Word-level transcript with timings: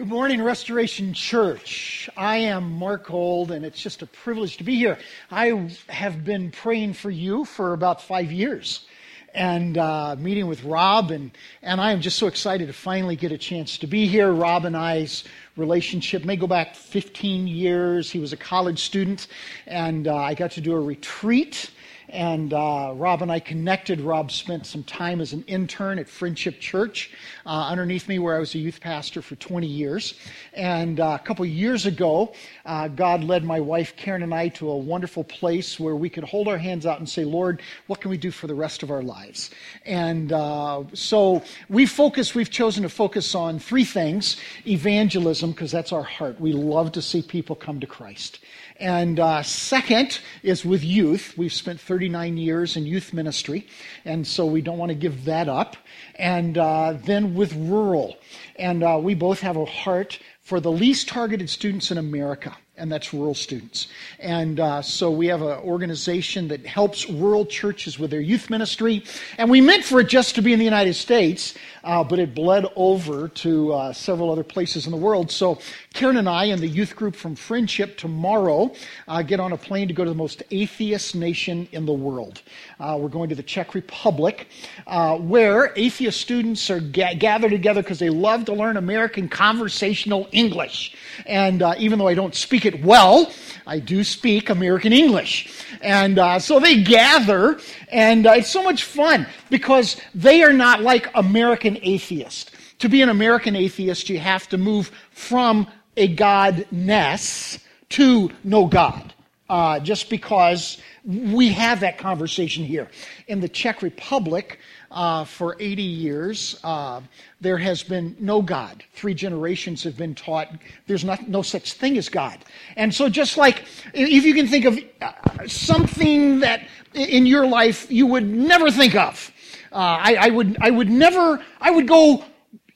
Good 0.00 0.08
morning, 0.08 0.40
Restoration 0.40 1.12
Church. 1.12 2.08
I 2.16 2.38
am 2.38 2.72
Mark 2.72 3.08
Gold, 3.08 3.50
and 3.50 3.66
it's 3.66 3.78
just 3.78 4.00
a 4.00 4.06
privilege 4.06 4.56
to 4.56 4.64
be 4.64 4.74
here. 4.74 4.96
I 5.30 5.68
have 5.90 6.24
been 6.24 6.50
praying 6.50 6.94
for 6.94 7.10
you 7.10 7.44
for 7.44 7.74
about 7.74 8.00
five 8.00 8.32
years 8.32 8.86
and 9.34 9.76
uh, 9.76 10.16
meeting 10.18 10.46
with 10.46 10.64
Rob, 10.64 11.10
and, 11.10 11.32
and 11.60 11.82
I 11.82 11.92
am 11.92 12.00
just 12.00 12.18
so 12.18 12.28
excited 12.28 12.68
to 12.68 12.72
finally 12.72 13.14
get 13.14 13.30
a 13.30 13.36
chance 13.36 13.76
to 13.76 13.86
be 13.86 14.06
here. 14.06 14.32
Rob 14.32 14.64
and 14.64 14.74
I's 14.74 15.24
relationship 15.58 16.24
may 16.24 16.36
go 16.36 16.46
back 16.46 16.76
15 16.76 17.46
years. 17.46 18.10
He 18.10 18.20
was 18.20 18.32
a 18.32 18.38
college 18.38 18.78
student, 18.78 19.26
and 19.66 20.08
uh, 20.08 20.16
I 20.16 20.32
got 20.32 20.52
to 20.52 20.62
do 20.62 20.72
a 20.72 20.80
retreat 20.80 21.70
and 22.12 22.52
uh, 22.52 22.92
Rob 22.94 23.22
and 23.22 23.30
I 23.30 23.40
connected. 23.40 24.00
Rob 24.00 24.30
spent 24.30 24.66
some 24.66 24.82
time 24.82 25.20
as 25.20 25.32
an 25.32 25.44
intern 25.46 25.98
at 25.98 26.08
Friendship 26.08 26.60
Church 26.60 27.10
uh, 27.46 27.68
underneath 27.68 28.08
me, 28.08 28.18
where 28.18 28.36
I 28.36 28.40
was 28.40 28.54
a 28.54 28.58
youth 28.58 28.80
pastor 28.80 29.22
for 29.22 29.36
20 29.36 29.66
years. 29.66 30.14
And 30.52 31.00
uh, 31.00 31.18
a 31.20 31.24
couple 31.24 31.44
years 31.46 31.86
ago, 31.86 32.32
uh, 32.66 32.88
God 32.88 33.24
led 33.24 33.44
my 33.44 33.60
wife 33.60 33.94
Karen 33.96 34.22
and 34.22 34.34
I 34.34 34.48
to 34.48 34.70
a 34.70 34.76
wonderful 34.76 35.24
place 35.24 35.78
where 35.78 35.96
we 35.96 36.10
could 36.10 36.24
hold 36.24 36.48
our 36.48 36.58
hands 36.58 36.86
out 36.86 36.98
and 36.98 37.08
say, 37.08 37.24
Lord, 37.24 37.62
what 37.86 38.00
can 38.00 38.10
we 38.10 38.16
do 38.16 38.30
for 38.30 38.46
the 38.46 38.54
rest 38.54 38.82
of 38.82 38.90
our 38.90 39.02
lives? 39.02 39.50
And 39.86 40.32
uh, 40.32 40.84
so 40.92 41.42
we 41.68 41.86
focus, 41.86 42.34
we've 42.34 42.50
chosen 42.50 42.82
to 42.82 42.88
focus 42.88 43.34
on 43.34 43.58
three 43.58 43.84
things 43.84 44.36
evangelism, 44.66 45.52
because 45.52 45.70
that's 45.70 45.92
our 45.92 46.02
heart. 46.02 46.40
We 46.40 46.52
love 46.52 46.92
to 46.92 47.02
see 47.02 47.22
people 47.22 47.56
come 47.56 47.80
to 47.80 47.86
Christ. 47.86 48.40
And 48.80 49.20
uh, 49.20 49.42
second 49.42 50.20
is 50.42 50.64
with 50.64 50.82
youth. 50.82 51.34
We've 51.36 51.52
spent 51.52 51.78
39 51.78 52.38
years 52.38 52.78
in 52.78 52.86
youth 52.86 53.12
ministry, 53.12 53.66
and 54.06 54.26
so 54.26 54.46
we 54.46 54.62
don't 54.62 54.78
want 54.78 54.88
to 54.88 54.94
give 54.94 55.26
that 55.26 55.50
up. 55.50 55.76
And 56.14 56.56
uh, 56.56 56.94
then 57.04 57.34
with 57.34 57.52
rural. 57.54 58.16
And 58.56 58.82
uh, 58.82 58.98
we 59.02 59.14
both 59.14 59.40
have 59.40 59.58
a 59.58 59.66
heart 59.66 60.18
for 60.40 60.60
the 60.60 60.72
least 60.72 61.08
targeted 61.08 61.50
students 61.50 61.90
in 61.90 61.98
America 61.98 62.56
and 62.80 62.90
that's 62.90 63.12
rural 63.12 63.34
students. 63.34 63.88
And 64.18 64.58
uh, 64.58 64.82
so 64.82 65.10
we 65.10 65.26
have 65.26 65.42
an 65.42 65.58
organization 65.58 66.48
that 66.48 66.66
helps 66.66 67.08
rural 67.08 67.44
churches 67.44 67.98
with 67.98 68.10
their 68.10 68.22
youth 68.22 68.48
ministry. 68.48 69.04
And 69.36 69.50
we 69.50 69.60
meant 69.60 69.84
for 69.84 70.00
it 70.00 70.08
just 70.08 70.34
to 70.36 70.42
be 70.42 70.52
in 70.52 70.58
the 70.58 70.64
United 70.64 70.94
States, 70.94 71.54
uh, 71.84 72.04
but 72.04 72.18
it 72.18 72.34
bled 72.34 72.66
over 72.76 73.28
to 73.28 73.72
uh, 73.72 73.92
several 73.92 74.30
other 74.30 74.44
places 74.44 74.86
in 74.86 74.92
the 74.92 74.98
world. 74.98 75.30
So 75.30 75.58
Karen 75.94 76.16
and 76.16 76.28
I 76.28 76.44
and 76.46 76.60
the 76.60 76.68
youth 76.68 76.96
group 76.96 77.16
from 77.16 77.34
Friendship 77.34 77.96
tomorrow 77.96 78.72
uh, 79.08 79.22
get 79.22 79.40
on 79.40 79.52
a 79.52 79.56
plane 79.56 79.88
to 79.88 79.94
go 79.94 80.04
to 80.04 80.10
the 80.10 80.16
most 80.16 80.42
atheist 80.50 81.14
nation 81.14 81.68
in 81.72 81.86
the 81.86 81.92
world. 81.92 82.42
Uh, 82.78 82.96
we're 83.00 83.08
going 83.08 83.28
to 83.28 83.34
the 83.34 83.42
Czech 83.42 83.74
Republic, 83.74 84.48
uh, 84.86 85.16
where 85.18 85.72
atheist 85.76 86.20
students 86.20 86.70
are 86.70 86.80
ga- 86.80 87.14
gathered 87.14 87.50
together 87.50 87.82
because 87.82 87.98
they 87.98 88.10
love 88.10 88.44
to 88.46 88.52
learn 88.52 88.76
American 88.76 89.28
conversational 89.28 90.28
English. 90.32 90.94
And 91.26 91.62
even 91.78 91.98
though 91.98 92.08
I 92.08 92.14
don't 92.14 92.34
speak 92.34 92.64
it 92.64 92.82
well. 92.84 93.30
I 93.66 93.78
do 93.78 94.02
speak 94.02 94.50
American 94.50 94.92
English. 94.92 95.64
And 95.80 96.18
uh, 96.18 96.38
so 96.40 96.58
they 96.58 96.82
gather, 96.82 97.60
and 97.88 98.26
uh, 98.26 98.32
it's 98.32 98.50
so 98.50 98.62
much 98.62 98.82
fun 98.82 99.26
because 99.48 99.96
they 100.12 100.42
are 100.42 100.52
not 100.52 100.82
like 100.82 101.08
American 101.14 101.69
atheists. 101.82 102.50
To 102.80 102.88
be 102.88 103.02
an 103.02 103.08
American 103.08 103.56
atheist, 103.56 104.08
you 104.08 104.18
have 104.18 104.48
to 104.48 104.58
move 104.58 104.90
from 105.10 105.66
a 105.96 106.14
godness 106.14 107.62
to 107.90 108.30
no 108.44 108.66
God. 108.66 109.14
Uh, 109.48 109.80
just 109.80 110.08
because 110.08 110.80
we 111.04 111.48
have 111.48 111.80
that 111.80 111.98
conversation 111.98 112.64
here. 112.64 112.88
In 113.26 113.40
the 113.40 113.48
Czech 113.48 113.82
Republic, 113.82 114.60
uh, 114.90 115.24
for 115.24 115.56
80 115.60 115.82
years, 115.82 116.58
uh, 116.64 117.00
there 117.40 117.58
has 117.58 117.82
been 117.82 118.16
no 118.18 118.42
God. 118.42 118.82
Three 118.94 119.14
generations 119.14 119.84
have 119.84 119.96
been 119.96 120.14
taught 120.14 120.48
there's 120.86 121.04
not, 121.04 121.28
no 121.28 121.42
such 121.42 121.74
thing 121.74 121.96
as 121.96 122.08
God. 122.08 122.38
And 122.76 122.92
so, 122.92 123.08
just 123.08 123.36
like 123.36 123.64
if 123.94 124.24
you 124.24 124.34
can 124.34 124.46
think 124.46 124.64
of 124.64 124.78
uh, 125.00 125.12
something 125.46 126.40
that 126.40 126.66
in 126.94 127.26
your 127.26 127.46
life 127.46 127.90
you 127.90 128.06
would 128.06 128.28
never 128.28 128.70
think 128.70 128.94
of, 128.96 129.32
uh, 129.72 129.76
I, 129.76 130.16
I, 130.20 130.28
would, 130.30 130.56
I 130.60 130.70
would 130.70 130.90
never, 130.90 131.44
I 131.60 131.70
would 131.70 131.86
go 131.86 132.24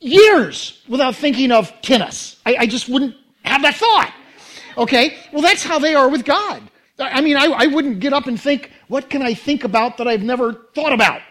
years 0.00 0.82
without 0.88 1.16
thinking 1.16 1.50
of 1.50 1.72
tennis. 1.82 2.40
I, 2.46 2.56
I 2.60 2.66
just 2.66 2.88
wouldn't 2.88 3.16
have 3.44 3.62
that 3.62 3.76
thought. 3.76 4.12
Okay? 4.76 5.16
Well, 5.32 5.42
that's 5.42 5.64
how 5.64 5.78
they 5.78 5.94
are 5.94 6.08
with 6.08 6.24
God. 6.24 6.62
I 6.98 7.20
mean, 7.20 7.36
I, 7.36 7.46
I, 7.46 7.66
wouldn't 7.66 7.98
get 7.98 8.12
up 8.12 8.28
and 8.28 8.40
think, 8.40 8.70
what 8.86 9.10
can 9.10 9.20
I 9.20 9.34
think 9.34 9.64
about 9.64 9.96
that 9.96 10.06
I've 10.06 10.22
never 10.22 10.52
thought 10.74 10.92
about? 10.92 11.22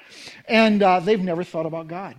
And 0.46 0.84
uh, 0.84 1.00
they've 1.00 1.22
never 1.22 1.44
thought 1.46 1.66
about 1.66 1.88
God. 1.88 2.16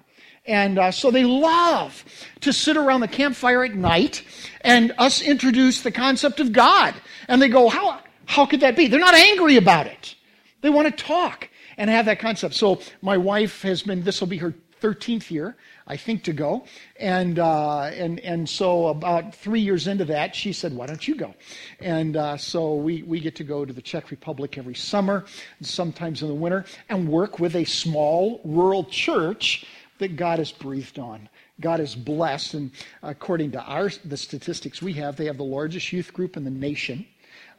And 0.47 0.79
uh, 0.79 0.91
so 0.91 1.11
they 1.11 1.25
love 1.25 2.05
to 2.41 2.53
sit 2.53 2.77
around 2.77 3.01
the 3.01 3.09
campfire 3.09 3.65
at 3.65 3.75
night 3.75 4.25
and 4.63 4.93
us 4.97 5.21
introduce 5.21 5.83
the 5.83 5.93
concept 5.93 6.41
of 6.41 6.53
God. 6.53 6.95
And 7.29 7.41
they 7.41 7.49
go, 7.49 7.69
how, 7.69 8.01
how 8.25 8.47
could 8.47 8.61
that 8.61 8.77
be? 8.77 8.89
They're 8.89 9.01
not 9.01 9.15
angry 9.15 9.57
about 9.57 9.87
it. 9.87 10.15
They 10.63 10.71
want 10.71 10.97
to 10.97 11.05
talk 11.05 11.51
and 11.77 11.91
have 11.91 12.07
that 12.07 12.19
concept. 12.19 12.55
So 12.55 12.81
my 13.03 13.17
wife 13.17 13.63
has 13.63 13.83
been, 13.83 14.03
this 14.03 14.21
will 14.21 14.29
be 14.29 14.39
her 14.39 14.55
13th 14.85 15.31
year, 15.31 15.57
I 15.87 15.97
think, 15.97 16.25
to 16.25 16.33
go. 16.35 16.67
And, 17.01 17.39
uh, 17.39 17.85
and, 17.85 18.21
and 18.21 18.47
so 18.47 18.89
about 18.89 19.35
three 19.35 19.61
years 19.61 19.87
into 19.87 20.05
that, 20.07 20.37
she 20.37 20.53
said, 20.53 20.75
why 20.75 20.87
don't 20.87 21.09
you 21.09 21.15
go? 21.15 21.35
And 21.81 22.17
uh, 22.17 22.37
so 22.37 22.75
we, 22.75 23.03
we 23.03 23.21
get 23.21 23.35
to 23.37 23.45
go 23.45 23.65
to 23.65 23.73
the 23.73 23.81
Czech 23.81 24.11
Republic 24.11 24.59
every 24.59 24.75
summer, 24.75 25.25
sometimes 25.63 26.21
in 26.21 26.29
the 26.29 26.35
winter, 26.35 26.67
and 26.91 27.09
work 27.09 27.39
with 27.39 27.57
a 27.57 27.65
small 27.65 28.43
rural 28.45 28.85
church 28.85 29.67
that 29.99 30.17
God 30.17 30.39
has 30.39 30.53
breathed 30.53 30.99
on. 30.99 31.29
God 31.61 31.81
is 31.81 31.95
blessed, 31.95 32.55
and 32.55 32.71
according 33.03 33.53
to 33.53 33.63
our 33.63 33.89
the 34.05 34.17
statistics 34.17 34.83
we 34.83 34.93
have, 34.95 35.17
they 35.17 35.27
have 35.27 35.37
the 35.37 35.45
largest 35.45 35.93
youth 35.93 36.13
group 36.13 36.37
in 36.37 36.43
the 36.43 36.51
nation 36.51 37.07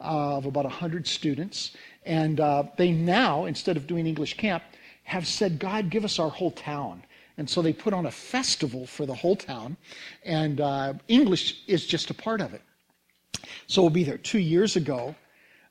uh, 0.01 0.37
of 0.37 0.45
about 0.45 0.65
100 0.65 1.07
students. 1.07 1.71
And 2.05 2.39
uh, 2.39 2.63
they 2.77 2.91
now, 2.91 3.45
instead 3.45 3.77
of 3.77 3.87
doing 3.87 4.05
English 4.05 4.37
camp, 4.37 4.63
have 5.03 5.27
said, 5.27 5.59
God, 5.59 5.89
give 5.89 6.05
us 6.05 6.19
our 6.19 6.29
whole 6.29 6.51
town. 6.51 7.03
And 7.37 7.49
so 7.49 7.61
they 7.61 7.73
put 7.73 7.93
on 7.93 8.05
a 8.05 8.11
festival 8.11 8.85
for 8.87 9.05
the 9.05 9.13
whole 9.13 9.35
town, 9.35 9.75
and 10.23 10.61
uh, 10.61 10.93
English 11.07 11.63
is 11.67 11.85
just 11.85 12.09
a 12.09 12.13
part 12.13 12.39
of 12.39 12.53
it. 12.53 12.61
So 13.67 13.81
we'll 13.81 13.91
be 13.91 14.03
there. 14.03 14.17
Two 14.17 14.39
years 14.39 14.75
ago, 14.75 15.15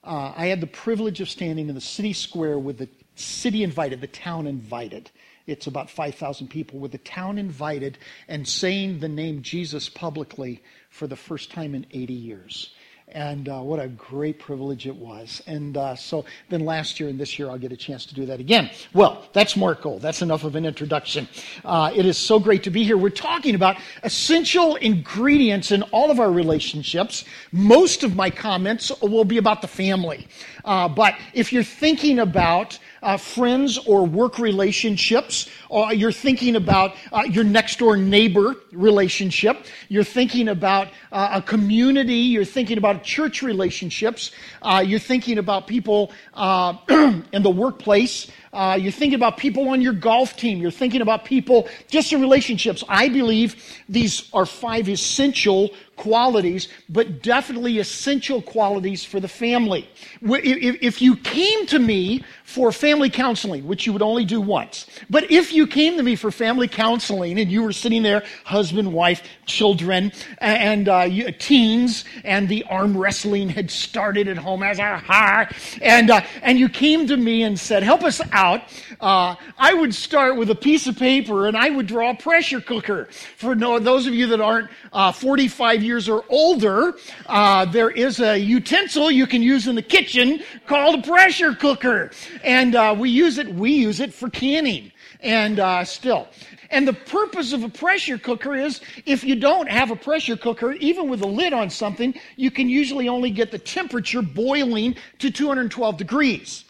uh, 0.02 0.34
I 0.36 0.46
had 0.46 0.60
the 0.60 0.66
privilege 0.66 1.20
of 1.20 1.30
standing 1.30 1.68
in 1.68 1.74
the 1.74 1.80
city 1.80 2.12
square 2.12 2.58
with 2.58 2.78
the 2.78 2.88
city 3.14 3.62
invited, 3.62 4.00
the 4.00 4.06
town 4.08 4.46
invited. 4.46 5.10
It's 5.46 5.66
about 5.66 5.88
5,000 5.88 6.48
people, 6.48 6.78
with 6.78 6.92
the 6.92 6.98
town 6.98 7.38
invited 7.38 7.98
and 8.28 8.46
saying 8.46 9.00
the 9.00 9.08
name 9.08 9.42
Jesus 9.42 9.88
publicly 9.88 10.62
for 10.90 11.06
the 11.06 11.16
first 11.16 11.50
time 11.50 11.74
in 11.74 11.86
80 11.90 12.12
years. 12.12 12.74
And 13.14 13.48
uh, 13.48 13.60
what 13.60 13.78
a 13.78 13.86
great 13.86 14.40
privilege 14.40 14.88
it 14.88 14.96
was. 14.96 15.40
And 15.46 15.76
uh, 15.76 15.94
so 15.94 16.24
then 16.48 16.64
last 16.64 16.98
year 16.98 17.08
and 17.08 17.18
this 17.18 17.38
year, 17.38 17.48
I'll 17.48 17.58
get 17.58 17.70
a 17.70 17.76
chance 17.76 18.04
to 18.06 18.14
do 18.14 18.26
that 18.26 18.40
again. 18.40 18.70
Well, 18.92 19.28
that's 19.32 19.56
Mark 19.56 19.82
Gold. 19.82 20.02
That's 20.02 20.20
enough 20.20 20.42
of 20.42 20.56
an 20.56 20.66
introduction. 20.66 21.28
Uh, 21.64 21.92
it 21.94 22.06
is 22.06 22.18
so 22.18 22.40
great 22.40 22.64
to 22.64 22.70
be 22.70 22.82
here. 22.82 22.96
We're 22.96 23.10
talking 23.10 23.54
about 23.54 23.76
essential 24.02 24.74
ingredients 24.76 25.70
in 25.70 25.84
all 25.84 26.10
of 26.10 26.18
our 26.18 26.32
relationships. 26.32 27.24
Most 27.52 28.02
of 28.02 28.16
my 28.16 28.30
comments 28.30 28.90
will 29.00 29.24
be 29.24 29.38
about 29.38 29.62
the 29.62 29.68
family. 29.68 30.26
Uh, 30.64 30.88
but 30.88 31.14
if 31.34 31.52
you're 31.52 31.62
thinking 31.62 32.18
about 32.18 32.80
uh, 33.04 33.18
friends 33.18 33.78
or 33.86 34.04
work 34.04 34.38
relationships, 34.38 35.48
or 35.68 35.92
you're 35.92 36.10
thinking 36.10 36.56
about 36.56 36.96
uh, 37.12 37.22
your 37.30 37.44
next 37.44 37.78
door 37.78 37.96
neighbor 37.96 38.56
relationship, 38.72 39.66
you're 39.88 40.02
thinking 40.02 40.48
about 40.48 40.88
uh, 41.12 41.28
a 41.34 41.42
community, 41.42 42.14
you're 42.14 42.44
thinking 42.44 42.78
about 42.78 43.04
church 43.04 43.42
relationships, 43.42 44.32
uh, 44.62 44.82
you're 44.84 44.98
thinking 44.98 45.38
about 45.38 45.66
people 45.66 46.10
uh, 46.32 46.74
in 47.32 47.42
the 47.42 47.50
workplace. 47.50 48.30
Uh, 48.54 48.78
you're 48.80 48.92
thinking 48.92 49.16
about 49.16 49.36
people 49.36 49.68
on 49.68 49.80
your 49.80 49.92
golf 49.92 50.36
team. 50.36 50.58
You're 50.58 50.70
thinking 50.70 51.02
about 51.02 51.24
people 51.24 51.68
just 51.88 52.12
in 52.12 52.20
relationships. 52.20 52.84
I 52.88 53.08
believe 53.08 53.56
these 53.88 54.30
are 54.32 54.46
five 54.46 54.88
essential 54.88 55.70
qualities, 55.96 56.68
but 56.88 57.22
definitely 57.22 57.78
essential 57.78 58.42
qualities 58.42 59.04
for 59.04 59.20
the 59.20 59.28
family. 59.28 59.88
If 60.22 61.00
you 61.00 61.16
came 61.16 61.66
to 61.66 61.78
me 61.78 62.24
for 62.44 62.72
family 62.72 63.10
counseling, 63.10 63.66
which 63.66 63.86
you 63.86 63.92
would 63.92 64.02
only 64.02 64.24
do 64.24 64.40
once, 64.40 64.86
but 65.08 65.30
if 65.30 65.52
you 65.52 65.66
came 65.66 65.96
to 65.96 66.02
me 66.02 66.16
for 66.16 66.30
family 66.30 66.68
counseling 66.68 67.38
and 67.38 67.50
you 67.50 67.62
were 67.62 67.72
sitting 67.72 68.02
there, 68.02 68.24
husband, 68.44 68.92
wife, 68.92 69.22
children, 69.46 70.12
and 70.38 70.88
uh, 70.88 71.08
teens, 71.38 72.04
and 72.24 72.48
the 72.48 72.64
arm 72.64 72.96
wrestling 72.96 73.48
had 73.48 73.70
started 73.70 74.28
at 74.28 74.36
home 74.36 74.62
as 74.62 74.78
a 74.78 74.98
ha, 74.98 75.48
and 75.80 76.10
uh, 76.10 76.20
and 76.42 76.58
you 76.58 76.68
came 76.68 77.06
to 77.06 77.16
me 77.16 77.42
and 77.42 77.58
said, 77.58 77.82
"Help 77.82 78.02
us 78.02 78.20
out," 78.32 78.62
uh, 79.00 79.34
I 79.58 79.74
would 79.74 79.94
start 79.94 80.36
with 80.36 80.50
a 80.50 80.54
piece 80.54 80.86
of 80.86 80.96
paper 80.96 81.46
and 81.46 81.56
I 81.56 81.70
would 81.70 81.86
draw 81.86 82.10
a 82.10 82.14
pressure 82.14 82.60
cooker. 82.60 83.06
For 83.36 83.54
those 83.54 84.06
of 84.06 84.14
you 84.14 84.26
that 84.28 84.40
aren't 84.40 84.70
uh, 84.92 85.12
45 85.12 85.82
years 85.84 86.08
or 86.08 86.24
older, 86.28 86.94
uh, 87.26 87.64
there 87.66 87.90
is 87.90 88.20
a 88.20 88.38
utensil 88.38 89.10
you 89.10 89.26
can 89.26 89.42
use 89.42 89.66
in 89.66 89.74
the 89.74 89.82
kitchen 89.82 90.42
called 90.66 91.00
a 91.00 91.02
pressure 91.02 91.54
cooker. 91.54 92.10
And 92.42 92.74
uh, 92.74 92.94
we 92.98 93.10
use 93.10 93.38
it, 93.38 93.54
we 93.54 93.72
use 93.72 94.00
it 94.00 94.12
for 94.12 94.30
canning. 94.30 94.90
And 95.20 95.60
uh, 95.60 95.84
still. 95.84 96.28
And 96.70 96.88
the 96.88 96.92
purpose 96.92 97.52
of 97.52 97.62
a 97.62 97.68
pressure 97.68 98.18
cooker 98.18 98.54
is 98.54 98.80
if 99.06 99.22
you 99.22 99.36
don't 99.36 99.68
have 99.68 99.90
a 99.90 99.96
pressure 99.96 100.36
cooker, 100.36 100.72
even 100.72 101.08
with 101.08 101.22
a 101.22 101.26
lid 101.26 101.52
on 101.52 101.70
something, 101.70 102.14
you 102.36 102.50
can 102.50 102.68
usually 102.68 103.08
only 103.08 103.30
get 103.30 103.50
the 103.50 103.58
temperature 103.58 104.22
boiling 104.22 104.96
to 105.20 105.30
212 105.30 105.96
degrees. 105.96 106.64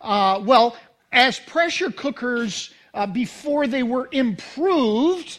Uh, 0.00 0.40
well, 0.42 0.76
as 1.12 1.38
pressure 1.38 1.90
cookers, 1.90 2.72
uh, 2.94 3.06
before 3.06 3.66
they 3.66 3.82
were 3.82 4.08
improved, 4.12 5.38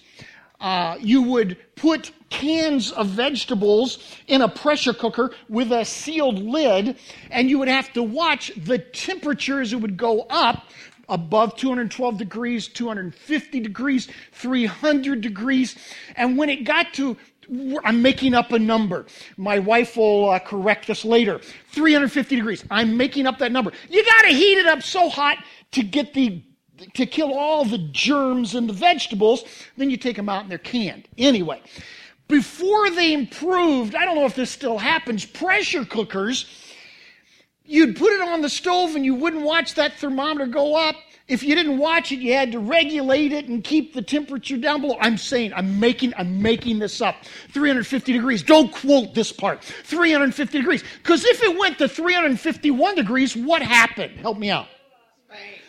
uh, 0.64 0.98
you 1.02 1.22
would 1.22 1.58
put 1.76 2.12
cans 2.30 2.92
of 2.94 3.08
vegetables 3.08 4.18
in 4.28 4.42
a 4.42 4.48
pressure 4.48 4.94
cooker 4.94 5.36
with 5.50 5.72
a 5.74 5.84
sealed 5.84 6.40
lid, 6.40 6.98
and 7.30 7.50
you 7.50 7.60
would 7.60 7.68
have 7.68 7.92
to 7.94 8.02
watch 8.02 8.52
the 8.56 8.80
temperature 8.80 9.60
as 9.60 9.74
it 9.74 9.76
would 9.76 9.98
go 9.98 10.22
up 10.30 10.64
above 11.10 11.58
212 11.58 12.18
degrees, 12.18 12.70
250 12.70 13.60
degrees, 13.60 14.08
300 14.32 15.20
degrees. 15.20 15.76
And 16.16 16.38
when 16.38 16.48
it 16.50 16.64
got 16.64 16.94
to, 16.94 17.18
I'm 17.84 18.02
making 18.02 18.34
up 18.34 18.54
a 18.54 18.60
number. 18.60 19.06
My 19.36 19.60
wife 19.60 19.98
will 19.98 20.30
uh, 20.30 20.40
correct 20.40 20.88
this 20.88 21.04
later. 21.04 21.42
350 21.72 22.38
degrees. 22.38 22.64
I'm 22.72 22.96
making 22.96 23.28
up 23.28 23.38
that 23.40 23.52
number. 23.52 23.74
You 23.90 24.04
got 24.06 24.22
to 24.22 24.30
heat 24.30 24.58
it 24.58 24.66
up 24.66 24.82
so 24.82 25.10
hot 25.10 25.38
to 25.72 25.84
get 25.84 26.14
the 26.14 26.42
to 26.94 27.06
kill 27.06 27.34
all 27.34 27.66
the 27.66 27.78
germs 27.78 28.56
in 28.56 28.68
the 28.68 28.74
vegetables. 28.74 29.44
Then 29.78 29.90
you 29.90 29.98
take 29.98 30.16
them 30.16 30.30
out 30.30 30.44
and 30.44 30.52
they're 30.52 30.58
canned. 30.58 31.08
Anyway, 31.18 31.62
before 32.28 32.90
they 32.92 33.14
improved, 33.14 33.96
I 33.96 34.06
don't 34.06 34.16
know 34.16 34.26
if 34.26 34.36
this 34.36 34.52
still 34.52 34.78
happens, 34.78 35.26
pressure 35.26 35.86
cookers 35.86 36.46
You'd 37.66 37.96
put 37.96 38.12
it 38.12 38.22
on 38.22 38.42
the 38.42 38.50
stove 38.50 38.96
and 38.96 39.06
you 39.06 39.16
wouldn't 39.16 39.44
watch 39.44 39.76
that 39.76 39.94
thermometer 39.94 40.48
go 40.48 40.76
up. 40.76 40.96
If 41.30 41.42
you 41.42 41.56
didn't 41.56 41.78
watch 41.78 42.12
it, 42.12 42.20
you 42.20 42.34
had 42.34 42.52
to 42.52 42.60
regulate 42.60 43.32
it 43.32 43.48
and 43.48 43.64
keep 43.64 43.94
the 43.94 44.02
temperature 44.02 44.58
down 44.58 44.82
below. 44.82 44.98
I'm 45.00 45.18
saying, 45.18 45.54
I'm 45.54 45.80
making, 45.80 46.14
I'm 46.18 46.42
making 46.42 46.80
this 46.80 47.02
up. 47.02 47.16
350 47.54 48.12
degrees. 48.12 48.44
Don't 48.44 48.74
quote 48.74 49.14
this 49.14 49.32
part. 49.32 49.64
350 49.64 50.58
degrees. 50.58 50.84
Because 50.98 51.24
if 51.24 51.42
it 51.42 51.58
went 51.58 51.78
to 51.78 51.88
351 51.88 52.96
degrees, 52.96 53.38
what 53.38 53.62
happened? 53.62 54.20
Help 54.20 54.38
me 54.38 54.50
out. 54.50 54.68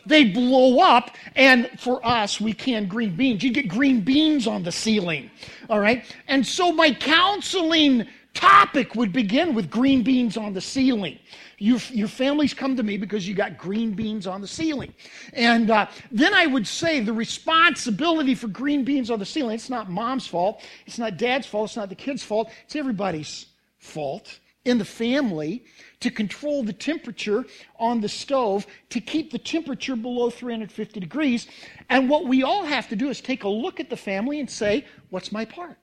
They 0.06 0.24
blow 0.24 0.80
up, 0.80 1.10
and 1.34 1.68
for 1.78 2.04
us, 2.04 2.40
we 2.40 2.52
can 2.52 2.86
green 2.86 3.16
beans. 3.16 3.42
You 3.42 3.52
get 3.52 3.68
green 3.68 4.00
beans 4.00 4.46
on 4.46 4.62
the 4.62 4.72
ceiling. 4.72 5.30
All 5.68 5.80
right? 5.80 6.04
And 6.28 6.46
so 6.46 6.72
my 6.72 6.92
counseling 6.92 8.06
topic 8.34 8.94
would 8.94 9.12
begin 9.12 9.54
with 9.54 9.70
green 9.70 10.02
beans 10.02 10.36
on 10.36 10.52
the 10.52 10.60
ceiling. 10.60 11.18
Your, 11.58 11.78
your 11.90 12.08
families 12.08 12.52
come 12.52 12.76
to 12.76 12.82
me 12.82 12.96
because 12.96 13.26
you 13.26 13.34
got 13.34 13.56
green 13.56 13.92
beans 13.92 14.26
on 14.26 14.40
the 14.40 14.48
ceiling. 14.48 14.92
And 15.32 15.70
uh, 15.70 15.86
then 16.10 16.34
I 16.34 16.46
would 16.46 16.66
say 16.66 17.00
the 17.00 17.12
responsibility 17.12 18.34
for 18.34 18.48
green 18.48 18.84
beans 18.84 19.10
on 19.10 19.20
the 19.20 19.24
ceiling, 19.24 19.54
it's 19.54 19.70
not 19.70 19.88
mom's 19.88 20.26
fault, 20.26 20.62
it's 20.84 20.98
not 20.98 21.16
dad's 21.16 21.46
fault, 21.46 21.70
it's 21.70 21.76
not 21.76 21.88
the 21.88 21.94
kid's 21.94 22.24
fault, 22.24 22.50
it's 22.64 22.76
everybody's 22.76 23.46
fault 23.78 24.40
in 24.64 24.78
the 24.78 24.84
family 24.84 25.64
to 26.00 26.10
control 26.10 26.64
the 26.64 26.72
temperature 26.72 27.44
on 27.78 28.00
the 28.00 28.08
stove 28.08 28.66
to 28.90 29.00
keep 29.00 29.30
the 29.30 29.38
temperature 29.38 29.96
below 29.96 30.30
350 30.30 31.00
degrees. 31.00 31.46
And 31.88 32.08
what 32.08 32.26
we 32.26 32.42
all 32.42 32.64
have 32.64 32.88
to 32.88 32.96
do 32.96 33.08
is 33.08 33.20
take 33.20 33.44
a 33.44 33.48
look 33.48 33.80
at 33.80 33.90
the 33.90 33.96
family 33.96 34.40
and 34.40 34.50
say, 34.50 34.86
what's 35.10 35.32
my 35.32 35.44
part? 35.44 35.76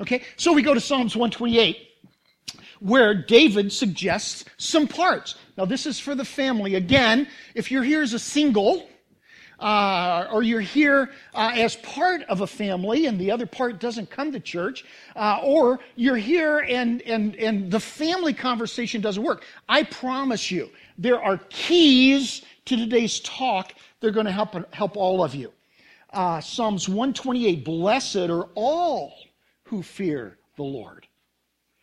Okay, 0.00 0.22
so 0.36 0.52
we 0.52 0.62
go 0.62 0.74
to 0.74 0.80
Psalms 0.80 1.14
128 1.14 1.86
where 2.80 3.14
David 3.14 3.72
suggests 3.72 4.44
some 4.56 4.88
parts. 4.88 5.36
Now, 5.56 5.66
this 5.66 5.86
is 5.86 6.00
for 6.00 6.14
the 6.14 6.24
family. 6.24 6.74
Again, 6.74 7.28
if 7.54 7.70
you're 7.70 7.82
here 7.82 8.02
as 8.02 8.14
a 8.14 8.18
single, 8.18 8.88
uh, 9.60 10.26
or 10.32 10.42
you're 10.42 10.60
here 10.60 11.10
uh, 11.34 11.52
as 11.54 11.76
part 11.76 12.22
of 12.22 12.40
a 12.40 12.46
family 12.46 13.06
and 13.06 13.20
the 13.20 13.30
other 13.30 13.46
part 13.46 13.78
doesn't 13.78 14.10
come 14.10 14.32
to 14.32 14.40
church, 14.40 14.84
uh, 15.16 15.40
or 15.42 15.78
you're 15.96 16.16
here 16.16 16.60
and, 16.60 17.02
and, 17.02 17.36
and 17.36 17.70
the 17.70 17.80
family 17.80 18.32
conversation 18.32 19.00
doesn't 19.00 19.22
work, 19.22 19.44
I 19.68 19.82
promise 19.84 20.50
you, 20.50 20.70
there 20.98 21.22
are 21.22 21.38
keys 21.50 22.42
to 22.64 22.76
today's 22.76 23.20
talk 23.20 23.74
that 24.00 24.08
are 24.08 24.12
going 24.12 24.26
to 24.26 24.32
help, 24.32 24.74
help 24.74 24.96
all 24.96 25.22
of 25.22 25.34
you. 25.34 25.52
Uh, 26.12 26.40
Psalms 26.40 26.88
128 26.88 27.64
Blessed 27.64 28.16
are 28.16 28.48
all 28.54 29.14
who 29.64 29.82
fear 29.82 30.38
the 30.56 30.64
Lord 30.64 31.06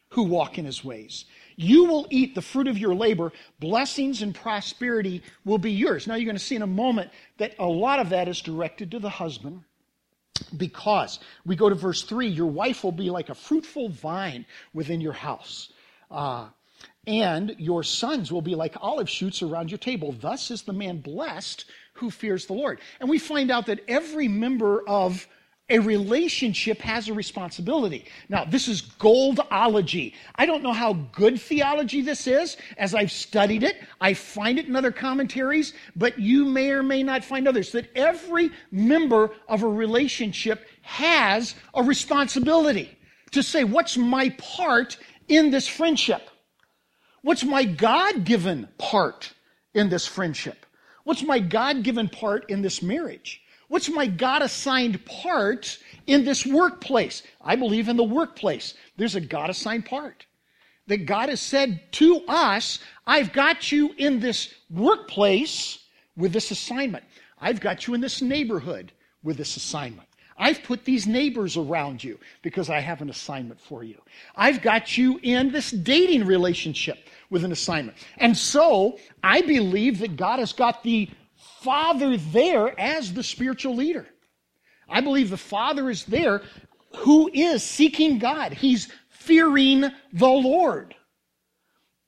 who 0.09 0.23
walk 0.23 0.57
in 0.57 0.65
his 0.65 0.83
ways. 0.83 1.25
You 1.57 1.85
will 1.85 2.07
eat 2.11 2.35
the 2.35 2.41
fruit 2.41 2.67
of 2.67 2.77
your 2.77 2.93
labor. 2.93 3.33
Blessings 3.59 4.21
and 4.21 4.33
prosperity 4.33 5.23
will 5.43 5.57
be 5.57 5.71
yours. 5.71 6.05
Now, 6.05 6.15
you're 6.15 6.25
going 6.25 6.37
to 6.37 6.43
see 6.43 6.55
in 6.55 6.61
a 6.61 6.67
moment 6.67 7.09
that 7.39 7.55
a 7.57 7.65
lot 7.65 7.99
of 7.99 8.09
that 8.09 8.27
is 8.27 8.41
directed 8.41 8.91
to 8.91 8.99
the 8.99 9.09
husband 9.09 9.63
because 10.55 11.19
we 11.45 11.55
go 11.55 11.67
to 11.67 11.75
verse 11.75 12.03
3 12.03 12.27
your 12.27 12.47
wife 12.47 12.83
will 12.83 12.91
be 12.91 13.09
like 13.09 13.29
a 13.29 13.35
fruitful 13.35 13.89
vine 13.89 14.45
within 14.73 15.01
your 15.01 15.13
house. 15.13 15.73
Uh, 16.11 16.47
and 17.07 17.55
your 17.57 17.83
sons 17.83 18.31
will 18.31 18.41
be 18.41 18.53
like 18.53 18.75
olive 18.79 19.09
shoots 19.09 19.41
around 19.41 19.71
your 19.71 19.77
table. 19.79 20.11
Thus 20.11 20.51
is 20.51 20.61
the 20.61 20.73
man 20.73 20.99
blessed 20.99 21.65
who 21.93 22.11
fears 22.11 22.45
the 22.45 22.53
Lord. 22.53 22.79
And 22.99 23.09
we 23.09 23.17
find 23.17 23.49
out 23.49 23.65
that 23.65 23.79
every 23.87 24.27
member 24.27 24.87
of 24.87 25.27
a 25.69 25.79
relationship 25.79 26.79
has 26.79 27.09
a 27.09 27.13
responsibility. 27.13 28.05
Now, 28.29 28.45
this 28.45 28.69
is 28.69 28.81
goldology. 28.81 30.13
I 30.35 30.45
don't 30.45 30.63
know 30.63 30.71
how 30.71 30.93
good 30.93 31.41
theology 31.41 32.01
this 32.01 32.25
is. 32.25 32.55
As 32.77 32.95
I've 32.95 33.11
studied 33.11 33.63
it, 33.63 33.75
I 33.99 34.13
find 34.13 34.59
it 34.59 34.67
in 34.67 34.75
other 34.77 34.93
commentaries, 34.93 35.73
but 35.95 36.17
you 36.17 36.45
may 36.45 36.71
or 36.71 36.83
may 36.83 37.03
not 37.03 37.25
find 37.25 37.47
others. 37.47 37.73
That 37.73 37.89
every 37.95 38.51
member 38.71 39.31
of 39.49 39.63
a 39.63 39.67
relationship 39.67 40.65
has 40.83 41.55
a 41.73 41.83
responsibility 41.83 42.97
to 43.31 43.43
say, 43.43 43.65
what's 43.65 43.97
my 43.97 44.29
part 44.37 44.97
in 45.27 45.51
this 45.51 45.67
friendship? 45.67 46.29
What's 47.23 47.43
my 47.43 47.65
God 47.65 48.23
given 48.23 48.69
part 48.77 49.33
in 49.73 49.89
this 49.89 50.07
friendship? 50.07 50.65
What's 51.03 51.23
my 51.23 51.39
God 51.39 51.83
given 51.83 52.07
part 52.07 52.49
in 52.49 52.61
this 52.61 52.81
marriage? 52.81 53.41
What's 53.67 53.89
my 53.89 54.07
God 54.07 54.41
assigned 54.41 55.05
part 55.05 55.77
in 56.05 56.23
this 56.23 56.45
workplace? 56.45 57.23
I 57.41 57.55
believe 57.55 57.89
in 57.89 57.97
the 57.97 58.03
workplace. 58.03 58.73
There's 58.95 59.15
a 59.15 59.21
God 59.21 59.49
assigned 59.49 59.85
part. 59.85 60.25
That 60.87 61.05
God 61.05 61.27
has 61.27 61.41
said 61.41 61.81
to 61.93 62.23
us, 62.29 62.79
I've 63.05 63.33
got 63.33 63.71
you 63.71 63.93
in 63.97 64.21
this 64.21 64.53
workplace 64.69 65.79
with 66.15 66.31
this 66.31 66.49
assignment. 66.51 67.03
I've 67.39 67.59
got 67.59 67.87
you 67.87 67.93
in 67.93 67.99
this 67.99 68.21
neighborhood 68.21 68.93
with 69.21 69.35
this 69.35 69.57
assignment. 69.57 70.07
I've 70.37 70.63
put 70.63 70.85
these 70.85 71.07
neighbors 71.07 71.57
around 71.57 72.03
you 72.03 72.19
because 72.43 72.69
I 72.69 72.79
have 72.79 73.01
an 73.01 73.09
assignment 73.09 73.59
for 73.59 73.83
you. 73.83 73.99
I've 74.35 74.61
got 74.61 74.97
you 74.97 75.19
in 75.23 75.51
this 75.51 75.71
dating 75.71 76.25
relationship 76.25 76.99
with 77.29 77.43
an 77.43 77.51
assignment. 77.51 77.97
And 78.17 78.37
so 78.37 78.99
I 79.23 79.41
believe 79.41 79.99
that 79.99 80.15
God 80.15 80.39
has 80.39 80.53
got 80.53 80.83
the 80.83 81.09
Father 81.61 82.17
there 82.17 82.79
as 82.79 83.13
the 83.13 83.23
spiritual 83.23 83.75
leader. 83.75 84.07
I 84.89 85.01
believe 85.01 85.29
the 85.29 85.37
Father 85.37 85.89
is 85.89 86.05
there 86.05 86.43
who 86.97 87.29
is 87.33 87.63
seeking 87.63 88.19
God. 88.19 88.53
He's 88.53 88.89
fearing 89.09 89.81
the 90.13 90.27
Lord. 90.27 90.95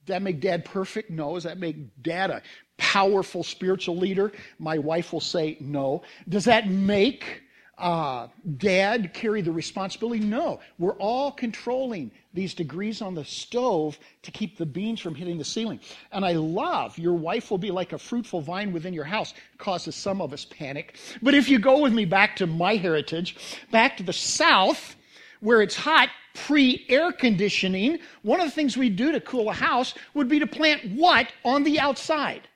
Does 0.05 0.15
that 0.15 0.21
make 0.21 0.39
dad 0.39 0.65
perfect? 0.65 1.09
No. 1.09 1.35
Does 1.35 1.43
that 1.43 1.59
make 1.59 2.01
dad 2.01 2.31
a 2.31 2.41
powerful 2.77 3.43
spiritual 3.43 3.97
leader? 3.97 4.31
My 4.57 4.77
wife 4.77 5.13
will 5.13 5.19
say 5.19 5.57
no. 5.59 6.03
Does 6.27 6.45
that 6.45 6.69
make 6.69 7.43
uh, 7.79 8.27
dad 8.57 9.13
carry 9.13 9.41
the 9.41 9.51
responsibility? 9.51 10.19
No. 10.19 10.59
We're 10.77 10.97
all 10.97 11.31
controlling 11.31 12.11
these 12.33 12.53
degrees 12.53 13.01
on 13.01 13.15
the 13.15 13.25
stove 13.25 13.97
to 14.21 14.31
keep 14.31 14.57
the 14.57 14.65
beans 14.65 14.99
from 14.99 15.15
hitting 15.15 15.37
the 15.37 15.45
ceiling. 15.45 15.79
And 16.11 16.25
I 16.25 16.33
love 16.33 16.97
your 16.97 17.13
wife 17.13 17.49
will 17.49 17.57
be 17.57 17.71
like 17.71 17.93
a 17.93 17.97
fruitful 17.97 18.41
vine 18.41 18.71
within 18.71 18.93
your 18.93 19.05
house, 19.05 19.33
causes 19.57 19.95
some 19.95 20.21
of 20.21 20.33
us 20.33 20.45
panic. 20.45 20.97
But 21.21 21.33
if 21.33 21.49
you 21.49 21.59
go 21.59 21.79
with 21.79 21.93
me 21.93 22.05
back 22.05 22.35
to 22.37 22.47
my 22.47 22.75
heritage, 22.75 23.35
back 23.71 23.97
to 23.97 24.03
the 24.03 24.13
south, 24.13 24.95
where 25.39 25.61
it's 25.61 25.75
hot, 25.75 26.09
pre 26.33 26.85
air 26.89 27.11
conditioning, 27.11 27.99
one 28.21 28.39
of 28.39 28.47
the 28.47 28.51
things 28.51 28.77
we 28.77 28.89
do 28.89 29.11
to 29.11 29.21
cool 29.21 29.49
a 29.49 29.53
house 29.53 29.93
would 30.13 30.27
be 30.27 30.39
to 30.39 30.47
plant 30.47 30.91
what 30.91 31.31
on 31.43 31.63
the 31.63 31.79
outside? 31.79 32.47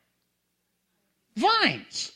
Vines 1.36 2.12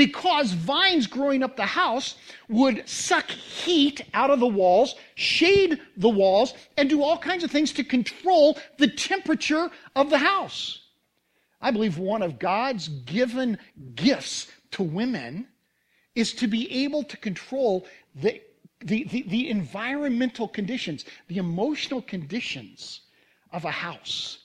because 0.00 0.52
vines 0.52 1.06
growing 1.06 1.42
up 1.42 1.56
the 1.58 1.66
house 1.66 2.14
would 2.48 2.88
suck 2.88 3.28
heat 3.28 4.00
out 4.14 4.30
of 4.30 4.40
the 4.40 4.46
walls, 4.46 4.94
shade 5.14 5.78
the 5.98 6.08
walls, 6.08 6.54
and 6.78 6.88
do 6.88 7.02
all 7.02 7.18
kinds 7.18 7.44
of 7.44 7.50
things 7.50 7.70
to 7.70 7.84
control 7.84 8.58
the 8.78 8.88
temperature 8.88 9.70
of 9.94 10.08
the 10.08 10.16
house. 10.16 10.80
I 11.60 11.70
believe 11.70 11.98
one 11.98 12.22
of 12.22 12.38
God's 12.38 12.88
given 12.88 13.58
gifts 13.94 14.50
to 14.70 14.82
women 14.82 15.46
is 16.14 16.32
to 16.32 16.46
be 16.46 16.84
able 16.84 17.04
to 17.04 17.18
control 17.18 17.86
the, 18.14 18.40
the, 18.82 19.04
the, 19.04 19.24
the 19.28 19.50
environmental 19.50 20.48
conditions, 20.48 21.04
the 21.28 21.36
emotional 21.36 22.00
conditions 22.00 23.02
of 23.52 23.66
a 23.66 23.70
house. 23.70 24.38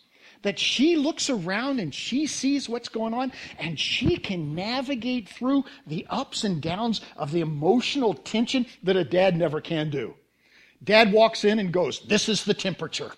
That 0.46 0.60
she 0.60 0.96
looks 0.96 1.28
around 1.28 1.80
and 1.80 1.92
she 1.92 2.28
sees 2.28 2.70
what's 2.70 2.88
going 2.88 3.16
on 3.16 3.32
and 3.58 3.80
she 3.80 4.16
can 4.16 4.54
navigate 4.54 5.28
through 5.28 5.64
the 5.88 6.06
ups 6.08 6.44
and 6.44 6.62
downs 6.62 7.02
of 7.18 7.32
the 7.32 7.42
emotional 7.42 8.14
tension 8.14 8.64
that 8.84 8.96
a 8.96 9.04
dad 9.04 9.36
never 9.36 9.60
can 9.60 9.90
do. 9.90 10.14
Dad 10.84 11.12
walks 11.12 11.46
in 11.46 11.58
and 11.58 11.74
goes, 11.74 12.02
This 12.02 12.30
is 12.30 12.44
the 12.44 12.54
temperature. 12.54 13.12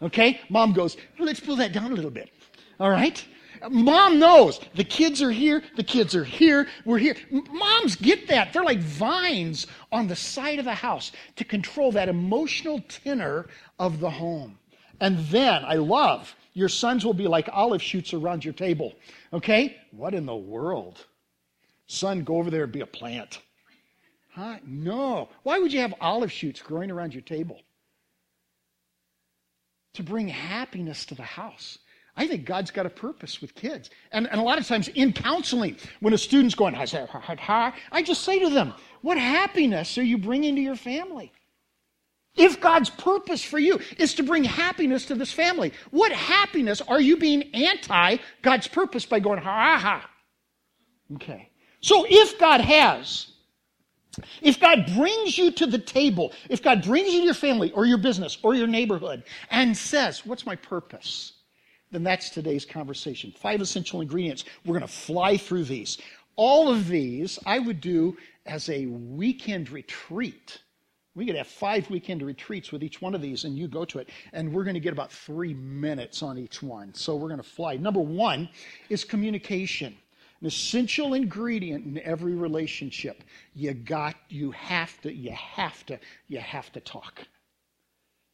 Okay? 0.00 0.40
Mom 0.48 0.72
goes, 0.72 0.96
Let's 1.18 1.40
pull 1.40 1.56
that 1.56 1.72
down 1.72 1.90
a 1.90 1.94
little 1.96 2.12
bit. 2.12 2.30
All 2.78 2.90
right? 2.90 3.24
Mom 3.68 4.20
knows 4.20 4.60
the 4.76 4.84
kids 4.84 5.20
are 5.22 5.32
here, 5.32 5.60
the 5.74 5.82
kids 5.82 6.14
are 6.14 6.22
here, 6.22 6.68
we're 6.84 6.98
here. 6.98 7.16
Moms 7.50 7.96
get 7.96 8.28
that. 8.28 8.52
They're 8.52 8.62
like 8.62 8.78
vines 8.78 9.66
on 9.90 10.06
the 10.06 10.14
side 10.14 10.60
of 10.60 10.66
the 10.66 10.74
house 10.74 11.10
to 11.34 11.44
control 11.44 11.90
that 11.92 12.08
emotional 12.08 12.80
tenor 12.88 13.48
of 13.80 13.98
the 13.98 14.10
home. 14.10 14.56
And 15.00 15.18
then, 15.26 15.64
I 15.64 15.74
love, 15.74 16.34
your 16.52 16.68
sons 16.68 17.04
will 17.04 17.14
be 17.14 17.26
like 17.28 17.48
olive 17.52 17.82
shoots 17.82 18.14
around 18.14 18.44
your 18.44 18.54
table. 18.54 18.94
Okay? 19.32 19.76
What 19.90 20.14
in 20.14 20.26
the 20.26 20.36
world? 20.36 21.04
Son, 21.86 22.24
go 22.24 22.36
over 22.36 22.50
there 22.50 22.64
and 22.64 22.72
be 22.72 22.80
a 22.80 22.86
plant. 22.86 23.40
Huh? 24.30 24.56
No. 24.66 25.28
Why 25.42 25.58
would 25.58 25.72
you 25.72 25.80
have 25.80 25.94
olive 26.00 26.32
shoots 26.32 26.62
growing 26.62 26.90
around 26.90 27.12
your 27.12 27.22
table? 27.22 27.60
To 29.94 30.02
bring 30.02 30.28
happiness 30.28 31.04
to 31.06 31.14
the 31.14 31.22
house. 31.22 31.78
I 32.16 32.28
think 32.28 32.44
God's 32.44 32.70
got 32.70 32.86
a 32.86 32.90
purpose 32.90 33.40
with 33.40 33.54
kids. 33.54 33.90
And, 34.12 34.28
and 34.28 34.40
a 34.40 34.44
lot 34.44 34.58
of 34.58 34.66
times 34.66 34.88
in 34.88 35.12
counseling, 35.12 35.76
when 36.00 36.14
a 36.14 36.18
student's 36.18 36.54
going, 36.54 36.74
I 36.74 36.86
just 36.86 38.22
say 38.22 38.38
to 38.38 38.50
them, 38.50 38.72
What 39.02 39.18
happiness 39.18 39.98
are 39.98 40.02
you 40.02 40.18
bringing 40.18 40.54
to 40.54 40.60
your 40.60 40.76
family? 40.76 41.32
If 42.36 42.60
God's 42.60 42.90
purpose 42.90 43.42
for 43.44 43.58
you 43.58 43.80
is 43.96 44.14
to 44.14 44.22
bring 44.22 44.44
happiness 44.44 45.06
to 45.06 45.14
this 45.14 45.32
family, 45.32 45.72
what 45.90 46.12
happiness 46.12 46.80
are 46.80 47.00
you 47.00 47.16
being 47.16 47.54
anti 47.54 48.16
God's 48.42 48.66
purpose 48.66 49.06
by 49.06 49.20
going, 49.20 49.38
ha 49.38 49.78
ha? 49.78 50.10
Okay. 51.14 51.50
So 51.80 52.06
if 52.08 52.38
God 52.38 52.60
has, 52.60 53.30
if 54.42 54.58
God 54.58 54.90
brings 54.96 55.38
you 55.38 55.52
to 55.52 55.66
the 55.66 55.78
table, 55.78 56.32
if 56.48 56.62
God 56.62 56.82
brings 56.82 57.12
you 57.12 57.20
to 57.20 57.24
your 57.26 57.34
family 57.34 57.70
or 57.72 57.86
your 57.86 57.98
business 57.98 58.38
or 58.42 58.54
your 58.54 58.66
neighborhood 58.66 59.22
and 59.50 59.76
says, 59.76 60.26
What's 60.26 60.46
my 60.46 60.56
purpose? 60.56 61.34
then 61.94 62.02
that's 62.02 62.28
today's 62.28 62.64
conversation. 62.64 63.32
Five 63.38 63.60
essential 63.60 64.00
ingredients. 64.00 64.44
We're 64.64 64.78
going 64.78 64.86
to 64.86 64.92
fly 64.92 65.36
through 65.36 65.64
these. 65.64 65.98
All 66.34 66.68
of 66.68 66.88
these 66.88 67.38
I 67.46 67.60
would 67.60 67.80
do 67.80 68.16
as 68.44 68.68
a 68.68 68.86
weekend 68.86 69.70
retreat. 69.70 70.58
We 71.16 71.26
could 71.26 71.36
have 71.36 71.46
five 71.46 71.88
weekend 71.90 72.22
retreats 72.22 72.72
with 72.72 72.82
each 72.82 73.00
one 73.00 73.14
of 73.14 73.22
these, 73.22 73.44
and 73.44 73.56
you 73.56 73.68
go 73.68 73.84
to 73.84 74.00
it. 74.00 74.08
And 74.32 74.52
we're 74.52 74.64
going 74.64 74.74
to 74.74 74.80
get 74.80 74.92
about 74.92 75.12
three 75.12 75.54
minutes 75.54 76.22
on 76.22 76.38
each 76.38 76.62
one. 76.62 76.92
So 76.92 77.14
we're 77.14 77.28
going 77.28 77.42
to 77.42 77.48
fly. 77.48 77.76
Number 77.76 78.00
one 78.00 78.48
is 78.88 79.04
communication. 79.04 79.96
An 80.40 80.48
essential 80.48 81.14
ingredient 81.14 81.86
in 81.86 81.98
every 82.00 82.34
relationship. 82.34 83.22
You 83.54 83.74
got, 83.74 84.16
you 84.28 84.50
have 84.50 85.00
to, 85.02 85.12
you 85.12 85.30
have 85.30 85.86
to, 85.86 85.98
you 86.26 86.40
have 86.40 86.72
to 86.72 86.80
talk. 86.80 87.22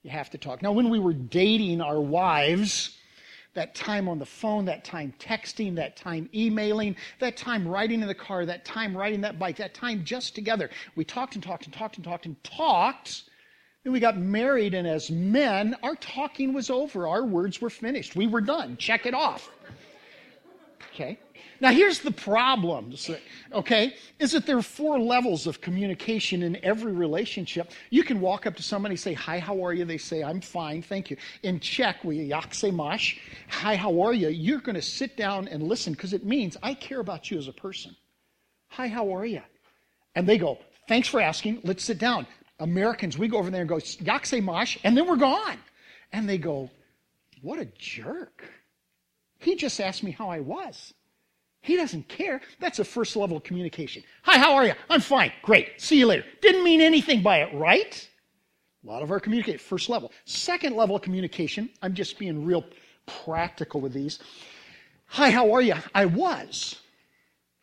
You 0.02 0.10
have 0.10 0.30
to 0.30 0.38
talk. 0.38 0.62
Now, 0.62 0.72
when 0.72 0.88
we 0.88 0.98
were 0.98 1.12
dating 1.12 1.82
our 1.82 2.00
wives, 2.00 2.96
that 3.54 3.74
time 3.74 4.08
on 4.08 4.18
the 4.18 4.26
phone, 4.26 4.64
that 4.66 4.84
time 4.84 5.12
texting, 5.18 5.74
that 5.76 5.96
time 5.96 6.28
emailing, 6.34 6.96
that 7.18 7.36
time 7.36 7.66
riding 7.66 8.00
in 8.00 8.08
the 8.08 8.14
car, 8.14 8.46
that 8.46 8.64
time 8.64 8.96
riding 8.96 9.20
that 9.20 9.38
bike, 9.38 9.56
that 9.56 9.74
time 9.74 10.04
just 10.04 10.34
together. 10.34 10.70
We 10.94 11.04
talked 11.04 11.34
and 11.34 11.42
talked 11.42 11.64
and 11.64 11.74
talked 11.74 11.96
and 11.96 12.04
talked 12.04 12.26
and 12.26 12.42
talked. 12.44 13.24
Then 13.82 13.92
we 13.92 14.00
got 14.00 14.18
married, 14.18 14.74
and 14.74 14.86
as 14.86 15.10
men, 15.10 15.74
our 15.82 15.96
talking 15.96 16.52
was 16.52 16.68
over. 16.68 17.08
Our 17.08 17.24
words 17.24 17.60
were 17.60 17.70
finished. 17.70 18.14
We 18.14 18.26
were 18.26 18.42
done. 18.42 18.76
Check 18.76 19.06
it 19.06 19.14
off. 19.14 19.50
Okay? 20.92 21.18
Now, 21.60 21.72
here's 21.72 22.00
the 22.00 22.10
problem, 22.10 22.94
okay, 23.52 23.94
is 24.18 24.32
that 24.32 24.46
there 24.46 24.56
are 24.56 24.62
four 24.62 24.98
levels 24.98 25.46
of 25.46 25.60
communication 25.60 26.42
in 26.42 26.58
every 26.64 26.92
relationship. 26.92 27.70
You 27.90 28.02
can 28.02 28.18
walk 28.18 28.46
up 28.46 28.56
to 28.56 28.62
somebody 28.62 28.96
say, 28.96 29.12
Hi, 29.12 29.38
how 29.38 29.62
are 29.62 29.74
you? 29.74 29.84
They 29.84 29.98
say, 29.98 30.24
I'm 30.24 30.40
fine, 30.40 30.80
thank 30.80 31.10
you. 31.10 31.18
In 31.42 31.60
Czech, 31.60 32.02
we 32.02 32.30
yakse 32.30 32.74
mash, 32.74 33.20
Hi, 33.48 33.76
how 33.76 34.00
are 34.00 34.14
you? 34.14 34.28
You're 34.28 34.60
going 34.60 34.76
to 34.76 34.82
sit 34.82 35.18
down 35.18 35.48
and 35.48 35.62
listen 35.62 35.92
because 35.92 36.14
it 36.14 36.24
means 36.24 36.56
I 36.62 36.72
care 36.72 37.00
about 37.00 37.30
you 37.30 37.36
as 37.36 37.46
a 37.46 37.52
person. 37.52 37.94
Hi, 38.68 38.88
how 38.88 39.14
are 39.14 39.26
you? 39.26 39.42
And 40.14 40.26
they 40.26 40.38
go, 40.38 40.58
Thanks 40.88 41.08
for 41.08 41.20
asking. 41.20 41.60
Let's 41.62 41.84
sit 41.84 41.98
down. 41.98 42.26
Americans, 42.58 43.18
we 43.18 43.28
go 43.28 43.36
over 43.36 43.50
there 43.50 43.60
and 43.60 43.68
go, 43.68 43.76
Yakse 43.76 44.42
mash, 44.42 44.78
and 44.82 44.96
then 44.96 45.06
we're 45.06 45.16
gone. 45.16 45.58
And 46.10 46.26
they 46.26 46.38
go, 46.38 46.70
What 47.42 47.58
a 47.58 47.66
jerk. 47.76 48.44
He 49.40 49.56
just 49.56 49.78
asked 49.78 50.02
me 50.02 50.10
how 50.10 50.30
I 50.30 50.40
was. 50.40 50.94
He 51.62 51.76
doesn't 51.76 52.08
care. 52.08 52.40
That's 52.58 52.78
a 52.78 52.84
first 52.84 53.16
level 53.16 53.36
of 53.36 53.42
communication. 53.42 54.02
Hi, 54.22 54.38
how 54.38 54.54
are 54.54 54.66
you? 54.66 54.72
I'm 54.88 55.00
fine. 55.00 55.32
Great. 55.42 55.80
See 55.80 55.98
you 55.98 56.06
later. 56.06 56.24
Didn't 56.40 56.64
mean 56.64 56.80
anything 56.80 57.22
by 57.22 57.42
it, 57.42 57.54
right? 57.54 58.08
A 58.82 58.86
lot 58.86 59.02
of 59.02 59.10
our 59.10 59.20
communicate 59.20 59.60
first 59.60 59.90
level. 59.90 60.10
Second 60.24 60.74
level 60.74 60.96
of 60.96 61.02
communication, 61.02 61.68
I'm 61.82 61.92
just 61.92 62.18
being 62.18 62.44
real 62.44 62.64
practical 63.06 63.80
with 63.80 63.92
these. 63.92 64.20
Hi, 65.06 65.30
how 65.30 65.52
are 65.52 65.60
you? 65.60 65.74
I 65.94 66.06
was. 66.06 66.76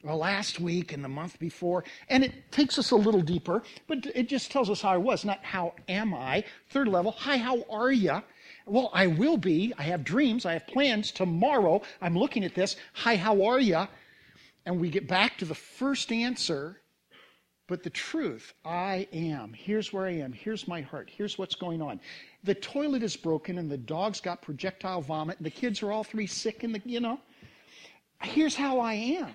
Well, 0.03 0.17
last 0.17 0.59
week 0.59 0.93
and 0.93 1.03
the 1.03 1.09
month 1.09 1.39
before, 1.39 1.83
and 2.07 2.23
it 2.23 2.51
takes 2.51 2.77
us 2.77 2.91
a 2.91 2.95
little 2.95 3.21
deeper, 3.21 3.63
but 3.87 4.05
it 4.13 4.29
just 4.29 4.51
tells 4.51 4.69
us 4.69 4.81
how 4.81 4.89
I 4.89 4.97
was, 4.97 5.25
not 5.25 5.43
how 5.43 5.73
am 5.89 6.13
I. 6.13 6.43
Third 6.69 6.87
level, 6.87 7.11
hi, 7.11 7.37
how 7.37 7.63
are 7.69 7.91
you? 7.91 8.21
Well, 8.67 8.89
I 8.93 9.07
will 9.07 9.37
be. 9.37 9.73
I 9.77 9.83
have 9.83 10.03
dreams. 10.03 10.45
I 10.45 10.53
have 10.53 10.67
plans. 10.67 11.11
Tomorrow, 11.11 11.81
I'm 12.01 12.17
looking 12.17 12.43
at 12.43 12.53
this. 12.53 12.75
Hi, 12.93 13.15
how 13.15 13.43
are 13.43 13.59
you? 13.59 13.87
And 14.65 14.79
we 14.79 14.89
get 14.89 15.07
back 15.07 15.37
to 15.37 15.45
the 15.45 15.55
first 15.55 16.11
answer, 16.11 16.81
but 17.67 17.81
the 17.81 17.89
truth 17.89 18.53
I 18.65 19.07
am. 19.13 19.53
Here's 19.53 19.93
where 19.93 20.05
I 20.05 20.15
am. 20.15 20.33
Here's 20.33 20.67
my 20.67 20.81
heart. 20.81 21.09
Here's 21.09 21.37
what's 21.37 21.55
going 21.55 21.81
on. 21.81 22.01
The 22.43 22.55
toilet 22.55 23.03
is 23.03 23.15
broken, 23.15 23.57
and 23.57 23.71
the 23.71 23.77
dog's 23.77 24.19
got 24.19 24.41
projectile 24.41 25.01
vomit, 25.01 25.37
and 25.37 25.45
the 25.45 25.51
kids 25.51 25.81
are 25.81 25.91
all 25.93 26.03
three 26.03 26.27
sick, 26.27 26.63
and 26.63 26.75
the, 26.75 26.81
you 26.83 26.99
know. 26.99 27.19
Here's 28.21 28.55
how 28.55 28.79
I 28.79 28.93
am. 28.93 29.31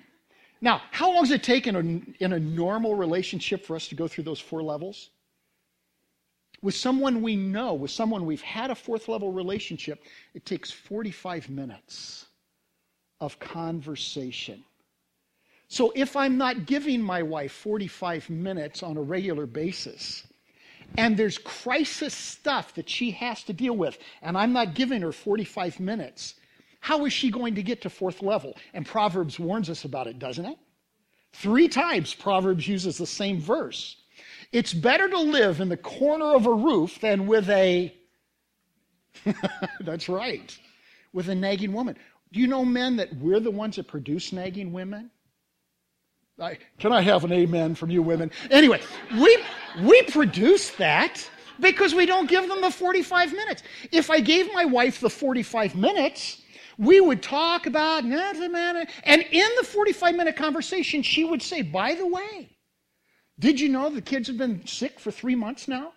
Now, 0.60 0.82
how 0.90 1.12
long 1.12 1.22
does 1.22 1.30
it 1.30 1.42
take 1.42 1.66
in 1.66 1.76
a, 1.76 2.22
in 2.22 2.34
a 2.34 2.38
normal 2.38 2.94
relationship 2.94 3.64
for 3.64 3.76
us 3.76 3.88
to 3.88 3.94
go 3.94 4.06
through 4.06 4.24
those 4.24 4.40
four 4.40 4.62
levels? 4.62 5.10
With 6.62 6.76
someone 6.76 7.22
we 7.22 7.34
know, 7.34 7.74
with 7.74 7.90
someone 7.90 8.24
we've 8.24 8.40
had 8.40 8.70
a 8.70 8.74
fourth 8.74 9.08
level 9.08 9.32
relationship, 9.32 10.02
it 10.32 10.46
takes 10.46 10.70
45 10.70 11.50
minutes 11.50 12.26
of 13.20 13.38
conversation. 13.40 14.64
So 15.66 15.92
if 15.96 16.16
I'm 16.16 16.38
not 16.38 16.66
giving 16.66 17.02
my 17.02 17.22
wife 17.22 17.52
45 17.52 18.30
minutes 18.30 18.82
on 18.82 18.96
a 18.96 19.02
regular 19.02 19.46
basis, 19.46 20.24
and 20.98 21.16
there's 21.16 21.38
crisis 21.38 22.14
stuff 22.14 22.74
that 22.74 22.88
she 22.88 23.10
has 23.12 23.42
to 23.44 23.52
deal 23.52 23.74
with, 23.74 23.98
and 24.20 24.36
I'm 24.36 24.52
not 24.52 24.74
giving 24.74 25.02
her 25.02 25.12
45 25.12 25.80
minutes, 25.80 26.34
how 26.80 27.04
is 27.06 27.12
she 27.12 27.30
going 27.30 27.54
to 27.54 27.62
get 27.62 27.80
to 27.82 27.90
fourth 27.90 28.22
level? 28.22 28.56
And 28.74 28.84
Proverbs 28.84 29.38
warns 29.38 29.70
us 29.70 29.84
about 29.84 30.06
it, 30.06 30.18
doesn't 30.18 30.44
it? 30.44 30.58
Three 31.32 31.68
times 31.68 32.12
Proverbs 32.12 32.68
uses 32.68 32.98
the 32.98 33.06
same 33.06 33.40
verse. 33.40 33.96
It's 34.52 34.74
better 34.74 35.08
to 35.08 35.18
live 35.18 35.60
in 35.60 35.68
the 35.68 35.76
corner 35.76 36.34
of 36.34 36.46
a 36.46 36.52
roof 36.52 37.00
than 37.00 37.26
with 37.26 37.48
a. 37.48 37.94
That's 39.80 40.08
right. 40.08 40.56
With 41.12 41.28
a 41.28 41.34
nagging 41.34 41.72
woman. 41.72 41.96
Do 42.32 42.40
you 42.40 42.46
know, 42.46 42.64
men, 42.64 42.96
that 42.96 43.14
we're 43.16 43.40
the 43.40 43.50
ones 43.50 43.76
that 43.76 43.88
produce 43.88 44.32
nagging 44.32 44.72
women? 44.72 45.10
I, 46.40 46.58
can 46.78 46.92
I 46.92 47.02
have 47.02 47.24
an 47.24 47.32
amen 47.32 47.74
from 47.74 47.90
you 47.90 48.02
women? 48.02 48.30
Anyway, 48.50 48.80
we, 49.20 49.38
we 49.82 50.02
produce 50.04 50.70
that 50.70 51.28
because 51.60 51.94
we 51.94 52.06
don't 52.06 52.28
give 52.28 52.48
them 52.48 52.60
the 52.62 52.70
45 52.70 53.32
minutes. 53.32 53.62
If 53.90 54.10
I 54.10 54.20
gave 54.20 54.52
my 54.52 54.64
wife 54.64 55.00
the 55.00 55.10
45 55.10 55.76
minutes, 55.76 56.42
we 56.78 57.00
would 57.00 57.22
talk 57.22 57.66
about, 57.66 58.04
and 58.04 58.12
in 58.12 59.48
the 59.58 59.64
45 59.64 60.14
minute 60.14 60.36
conversation, 60.36 61.02
she 61.02 61.24
would 61.24 61.42
say, 61.42 61.62
by 61.62 61.94
the 61.94 62.06
way, 62.06 62.48
did 63.38 63.60
you 63.60 63.68
know 63.68 63.90
the 63.90 64.02
kids 64.02 64.28
have 64.28 64.38
been 64.38 64.66
sick 64.66 65.00
for 65.00 65.10
three 65.10 65.34
months 65.34 65.68
now? 65.68 65.92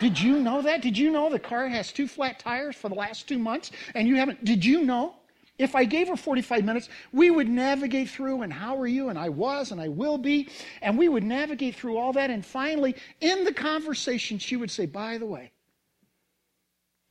Did 0.00 0.20
you 0.20 0.40
know 0.40 0.60
that? 0.62 0.82
Did 0.82 0.98
you 0.98 1.10
know 1.10 1.30
the 1.30 1.38
car 1.38 1.68
has 1.68 1.92
two 1.92 2.08
flat 2.08 2.38
tires 2.38 2.76
for 2.76 2.88
the 2.88 2.94
last 2.94 3.28
two 3.28 3.38
months 3.38 3.70
and 3.94 4.08
you 4.08 4.16
haven't? 4.16 4.44
Did 4.44 4.64
you 4.64 4.84
know? 4.84 5.14
If 5.56 5.76
I 5.76 5.84
gave 5.84 6.08
her 6.08 6.16
45 6.16 6.64
minutes, 6.64 6.88
we 7.12 7.30
would 7.30 7.48
navigate 7.48 8.10
through, 8.10 8.42
and 8.42 8.52
how 8.52 8.76
are 8.76 8.88
you? 8.88 9.08
And 9.08 9.16
I 9.16 9.28
was, 9.28 9.70
and 9.70 9.80
I 9.80 9.86
will 9.86 10.18
be. 10.18 10.48
And 10.82 10.98
we 10.98 11.08
would 11.08 11.22
navigate 11.22 11.76
through 11.76 11.96
all 11.96 12.12
that. 12.14 12.28
And 12.28 12.44
finally, 12.44 12.96
in 13.20 13.44
the 13.44 13.52
conversation, 13.52 14.38
she 14.38 14.56
would 14.56 14.70
say, 14.70 14.86
By 14.86 15.16
the 15.16 15.26
way, 15.26 15.52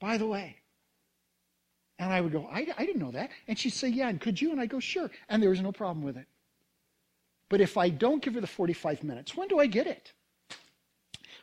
by 0.01 0.17
the 0.17 0.27
way. 0.27 0.57
And 1.99 2.11
I 2.11 2.19
would 2.19 2.33
go, 2.33 2.49
I, 2.51 2.67
I 2.77 2.85
didn't 2.85 3.01
know 3.01 3.11
that. 3.11 3.29
And 3.47 3.57
she'd 3.57 3.71
say, 3.71 3.87
Yeah, 3.87 4.09
and 4.09 4.19
could 4.19 4.41
you? 4.41 4.51
And 4.51 4.59
I 4.59 4.65
go, 4.65 4.81
Sure. 4.81 5.09
And 5.29 5.41
there 5.41 5.49
was 5.49 5.61
no 5.61 5.71
problem 5.71 6.03
with 6.03 6.17
it. 6.17 6.27
But 7.53 7.61
if 7.61 7.77
I 7.77 7.89
don't 7.89 8.19
give 8.19 8.33
her 8.33 8.41
the 8.41 8.47
45 8.47 9.03
minutes, 9.03 9.37
when 9.37 9.47
do 9.47 9.59
I 9.59 9.67
get 9.67 9.85
it? 9.85 10.11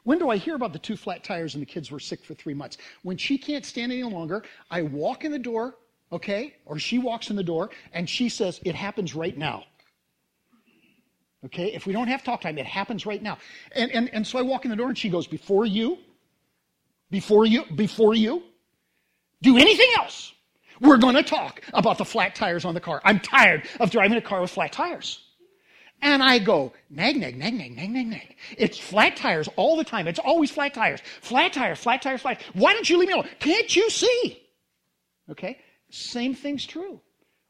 When 0.02 0.18
do 0.18 0.28
I 0.28 0.38
hear 0.38 0.56
about 0.56 0.72
the 0.72 0.78
two 0.80 0.96
flat 0.96 1.22
tires 1.22 1.54
and 1.54 1.62
the 1.62 1.66
kids 1.66 1.92
were 1.92 2.00
sick 2.00 2.24
for 2.24 2.34
three 2.34 2.52
months? 2.52 2.78
When 3.04 3.16
she 3.16 3.38
can't 3.38 3.64
stand 3.64 3.92
any 3.92 4.02
longer, 4.02 4.42
I 4.72 4.82
walk 4.82 5.24
in 5.24 5.30
the 5.30 5.38
door, 5.38 5.76
okay, 6.10 6.56
or 6.66 6.80
she 6.80 6.98
walks 6.98 7.30
in 7.30 7.36
the 7.36 7.44
door, 7.44 7.70
and 7.92 8.10
she 8.10 8.28
says, 8.28 8.58
It 8.64 8.74
happens 8.74 9.14
right 9.14 9.38
now. 9.38 9.62
Okay, 11.44 11.72
if 11.72 11.86
we 11.86 11.92
don't 11.92 12.08
have 12.08 12.24
talk 12.24 12.40
time, 12.40 12.58
it 12.58 12.66
happens 12.66 13.06
right 13.06 13.22
now. 13.22 13.38
And, 13.70 13.92
and, 13.92 14.12
and 14.12 14.26
so 14.26 14.40
I 14.40 14.42
walk 14.42 14.64
in 14.64 14.72
the 14.72 14.76
door 14.76 14.88
and 14.88 14.98
she 14.98 15.10
goes, 15.10 15.28
Before 15.28 15.64
you, 15.64 15.96
before 17.12 17.46
you, 17.46 17.66
before 17.76 18.16
you, 18.16 18.42
do 19.42 19.58
anything 19.58 19.90
else, 19.96 20.32
we're 20.80 20.98
going 20.98 21.14
to 21.14 21.22
talk 21.22 21.62
about 21.72 21.98
the 21.98 22.04
flat 22.04 22.34
tires 22.34 22.64
on 22.64 22.74
the 22.74 22.80
car. 22.80 23.00
I'm 23.04 23.20
tired 23.20 23.68
of 23.78 23.92
driving 23.92 24.18
a 24.18 24.20
car 24.20 24.40
with 24.40 24.50
flat 24.50 24.72
tires. 24.72 25.28
And 26.02 26.22
I 26.22 26.38
go, 26.38 26.72
nag, 26.88 27.16
nag, 27.16 27.36
nag, 27.36 27.54
nag, 27.54 27.76
nag, 27.76 27.90
nag, 27.90 28.06
nag. 28.06 28.36
It's 28.56 28.78
flat 28.78 29.16
tires 29.16 29.48
all 29.56 29.76
the 29.76 29.84
time. 29.84 30.08
It's 30.08 30.18
always 30.18 30.50
flat 30.50 30.72
tires. 30.72 31.00
Flat 31.20 31.52
tires, 31.52 31.78
flat 31.78 32.00
tires, 32.00 32.22
flat. 32.22 32.40
Why 32.54 32.72
don't 32.72 32.88
you 32.88 32.98
leave 32.98 33.08
me 33.08 33.14
alone? 33.14 33.28
Can't 33.38 33.74
you 33.76 33.90
see? 33.90 34.42
Okay? 35.30 35.58
Same 35.90 36.34
thing's 36.34 36.64
true. 36.64 37.00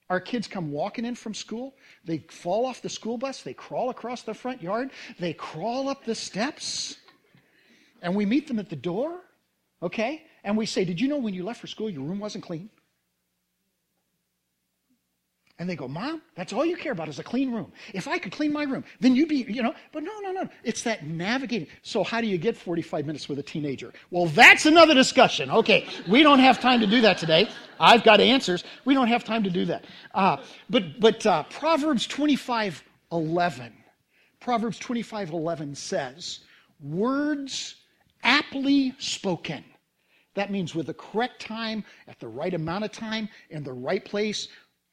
Our 0.08 0.20
kids 0.20 0.48
come 0.48 0.72
walking 0.72 1.04
in 1.04 1.14
from 1.14 1.34
school. 1.34 1.76
They 2.04 2.18
fall 2.28 2.66
off 2.66 2.82
the 2.82 2.88
school 2.88 3.16
bus. 3.16 3.42
They 3.42 3.54
crawl 3.54 3.90
across 3.90 4.22
the 4.22 4.34
front 4.34 4.60
yard. 4.60 4.90
They 5.20 5.32
crawl 5.32 5.88
up 5.88 6.04
the 6.04 6.16
steps. 6.16 6.96
And 8.02 8.16
we 8.16 8.26
meet 8.26 8.48
them 8.48 8.58
at 8.58 8.68
the 8.68 8.76
door. 8.76 9.20
Okay? 9.80 10.24
And 10.42 10.56
we 10.56 10.66
say, 10.66 10.84
Did 10.84 11.00
you 11.00 11.06
know 11.06 11.18
when 11.18 11.34
you 11.34 11.44
left 11.44 11.60
for 11.60 11.68
school 11.68 11.88
your 11.88 12.02
room 12.02 12.18
wasn't 12.18 12.42
clean? 12.42 12.70
And 15.60 15.68
they 15.68 15.76
go, 15.76 15.86
Mom, 15.86 16.22
that's 16.36 16.54
all 16.54 16.64
you 16.64 16.74
care 16.74 16.92
about 16.92 17.10
is 17.10 17.18
a 17.18 17.22
clean 17.22 17.52
room. 17.52 17.70
If 17.92 18.08
I 18.08 18.16
could 18.16 18.32
clean 18.32 18.50
my 18.50 18.62
room, 18.62 18.82
then 18.98 19.14
you'd 19.14 19.28
be, 19.28 19.44
you 19.46 19.62
know, 19.62 19.74
but 19.92 20.02
no, 20.02 20.18
no, 20.20 20.32
no. 20.32 20.48
It's 20.64 20.80
that 20.84 21.06
navigating. 21.06 21.68
So, 21.82 22.02
how 22.02 22.22
do 22.22 22.26
you 22.26 22.38
get 22.38 22.56
45 22.56 23.04
minutes 23.04 23.28
with 23.28 23.38
a 23.40 23.42
teenager? 23.42 23.92
Well, 24.10 24.24
that's 24.28 24.64
another 24.64 24.94
discussion. 24.94 25.50
Okay, 25.50 25.86
we 26.08 26.22
don't 26.22 26.38
have 26.38 26.60
time 26.60 26.80
to 26.80 26.86
do 26.86 27.02
that 27.02 27.18
today. 27.18 27.46
I've 27.78 28.02
got 28.04 28.20
answers. 28.20 28.64
We 28.86 28.94
don't 28.94 29.08
have 29.08 29.22
time 29.22 29.42
to 29.44 29.50
do 29.50 29.66
that. 29.66 29.84
Uh, 30.14 30.38
but 30.70 30.98
but 30.98 31.26
uh, 31.26 31.42
Proverbs 31.50 32.06
25 32.06 32.82
11. 33.12 33.74
Proverbs 34.40 34.78
25 34.78 35.28
11 35.28 35.74
says, 35.74 36.40
Words 36.82 37.74
aptly 38.22 38.94
spoken. 38.98 39.62
That 40.34 40.50
means 40.50 40.74
with 40.74 40.86
the 40.86 40.94
correct 40.94 41.42
time, 41.42 41.84
at 42.08 42.18
the 42.18 42.28
right 42.28 42.54
amount 42.54 42.84
of 42.84 42.92
time, 42.92 43.28
in 43.50 43.62
the 43.62 43.72
right 43.74 44.02
place, 44.02 44.48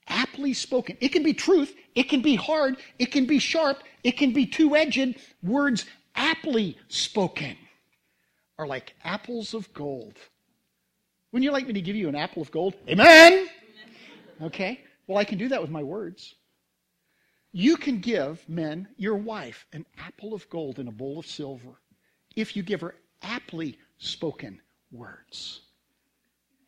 aptly 0.07 0.53
spoken. 0.53 0.97
It 1.01 1.09
can 1.09 1.23
be 1.23 1.33
truth, 1.33 1.75
it 1.95 2.03
can 2.03 2.21
be 2.21 2.35
hard, 2.35 2.77
it 2.99 3.11
can 3.11 3.25
be 3.25 3.39
sharp, 3.39 3.83
it 4.03 4.17
can 4.17 4.33
be 4.33 4.45
two 4.45 4.75
edged. 4.75 5.15
Words 5.43 5.85
aptly 6.15 6.77
spoken 6.87 7.57
are 8.57 8.67
like 8.67 8.93
apples 9.03 9.53
of 9.53 9.71
gold. 9.73 10.17
Wouldn't 11.31 11.43
you 11.43 11.51
like 11.51 11.67
me 11.67 11.73
to 11.73 11.81
give 11.81 11.95
you 11.95 12.09
an 12.09 12.15
apple 12.15 12.41
of 12.41 12.51
gold? 12.51 12.75
Amen? 12.87 13.47
Okay. 14.41 14.81
Well, 15.07 15.17
I 15.17 15.23
can 15.23 15.37
do 15.37 15.47
that 15.49 15.61
with 15.61 15.71
my 15.71 15.83
words. 15.83 16.35
You 17.51 17.77
can 17.77 17.99
give 17.99 18.47
men, 18.49 18.87
your 18.97 19.15
wife, 19.15 19.65
an 19.73 19.85
apple 19.97 20.33
of 20.33 20.49
gold 20.49 20.79
in 20.79 20.87
a 20.87 20.91
bowl 20.91 21.19
of 21.19 21.25
silver 21.25 21.81
if 22.35 22.55
you 22.55 22.63
give 22.63 22.81
her 22.81 22.95
aptly 23.21 23.77
spoken 23.97 24.59
words. 24.91 25.61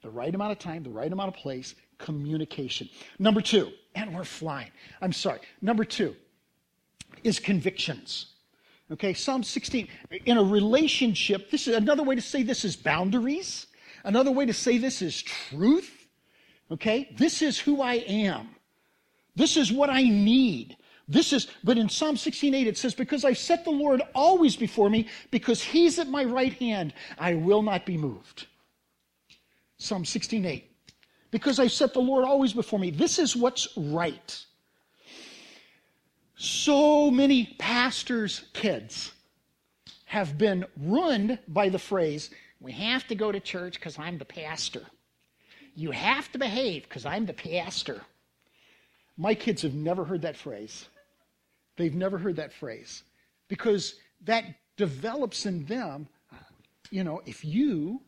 The 0.02 0.10
right 0.10 0.34
amount 0.34 0.54
of 0.54 0.60
time, 0.60 0.84
the 0.84 0.90
right 0.90 1.12
amount 1.12 1.36
of 1.36 1.42
place, 1.42 1.76
communication. 2.00 2.90
Number 3.20 3.42
two, 3.42 3.72
and 3.94 4.16
we're 4.16 4.24
flying. 4.24 4.72
I'm 5.02 5.14
sorry. 5.14 5.40
Number 5.62 5.84
two 5.84 6.16
is 7.24 7.40
convictions. 7.40 8.34
Okay, 8.92 9.14
Psalm 9.14 9.44
16. 9.44 9.88
In 10.26 10.38
a 10.38 10.44
relationship, 10.44 11.52
this 11.52 11.68
is 11.68 11.76
another 11.76 12.02
way 12.02 12.16
to 12.16 12.22
say 12.22 12.42
this 12.42 12.66
is 12.66 12.76
boundaries. 12.76 13.68
Another 14.04 14.32
way 14.32 14.46
to 14.46 14.54
say 14.54 14.78
this 14.78 15.02
is 15.02 15.22
truth. 15.22 16.08
Okay, 16.72 17.14
this 17.18 17.42
is 17.42 17.60
who 17.60 17.82
I 17.82 17.96
am. 17.96 18.50
This 19.36 19.58
is 19.58 19.72
what 19.72 19.90
I 19.90 20.04
need. 20.04 20.76
This 21.08 21.34
is, 21.34 21.48
but 21.64 21.78
in 21.78 21.90
Psalm 21.90 22.16
16:8 22.16 22.68
it 22.68 22.78
says, 22.78 22.94
Because 22.94 23.26
I 23.26 23.34
set 23.34 23.64
the 23.64 23.72
Lord 23.72 24.02
always 24.14 24.56
before 24.56 24.90
me, 24.90 25.08
because 25.32 25.62
he's 25.62 25.98
at 25.98 26.08
my 26.08 26.24
right 26.24 26.54
hand, 26.54 26.94
I 27.18 27.34
will 27.34 27.64
not 27.64 27.86
be 27.86 27.98
moved. 27.98 28.48
Psalm 29.78 30.04
16:8 30.04 30.69
because 31.32 31.60
I 31.60 31.68
set 31.68 31.94
the 31.94 32.00
Lord 32.00 32.26
always 32.26 32.54
before 32.54 32.80
me. 32.80 32.92
This 32.92 33.20
is 33.20 33.36
what's 33.36 33.68
right. 33.78 34.46
So 36.36 37.12
many 37.12 37.56
pastors' 37.60 38.46
kids 38.54 39.12
have 40.06 40.38
been 40.38 40.66
ruined 40.76 41.38
by 41.48 41.70
the 41.70 41.78
phrase, 41.78 42.32
we 42.60 42.72
have 42.72 43.06
to 43.08 43.16
go 43.16 43.32
to 43.32 43.40
church 43.40 43.76
because 43.76 44.00
I'm 44.00 44.18
the 44.18 44.26
pastor. 44.26 44.82
You 45.76 45.92
have 45.92 46.32
to 46.32 46.40
behave 46.40 46.84
because 46.84 47.06
I'm 47.06 47.26
the 47.26 47.34
pastor. 47.34 48.02
My 49.18 49.36
kids 49.36 49.62
have 49.62 49.76
never 49.76 50.04
heard 50.04 50.24
that 50.24 50.36
phrase. 50.36 50.88
They've 51.78 51.94
never 51.94 52.18
heard 52.18 52.38
that 52.38 52.54
phrase 52.54 53.04
because 53.50 53.96
that 54.26 54.46
develops 54.78 55.46
in 55.46 55.66
them, 55.66 56.08
you 56.90 57.04
know, 57.04 57.22
if 57.26 57.46
you, 57.46 58.02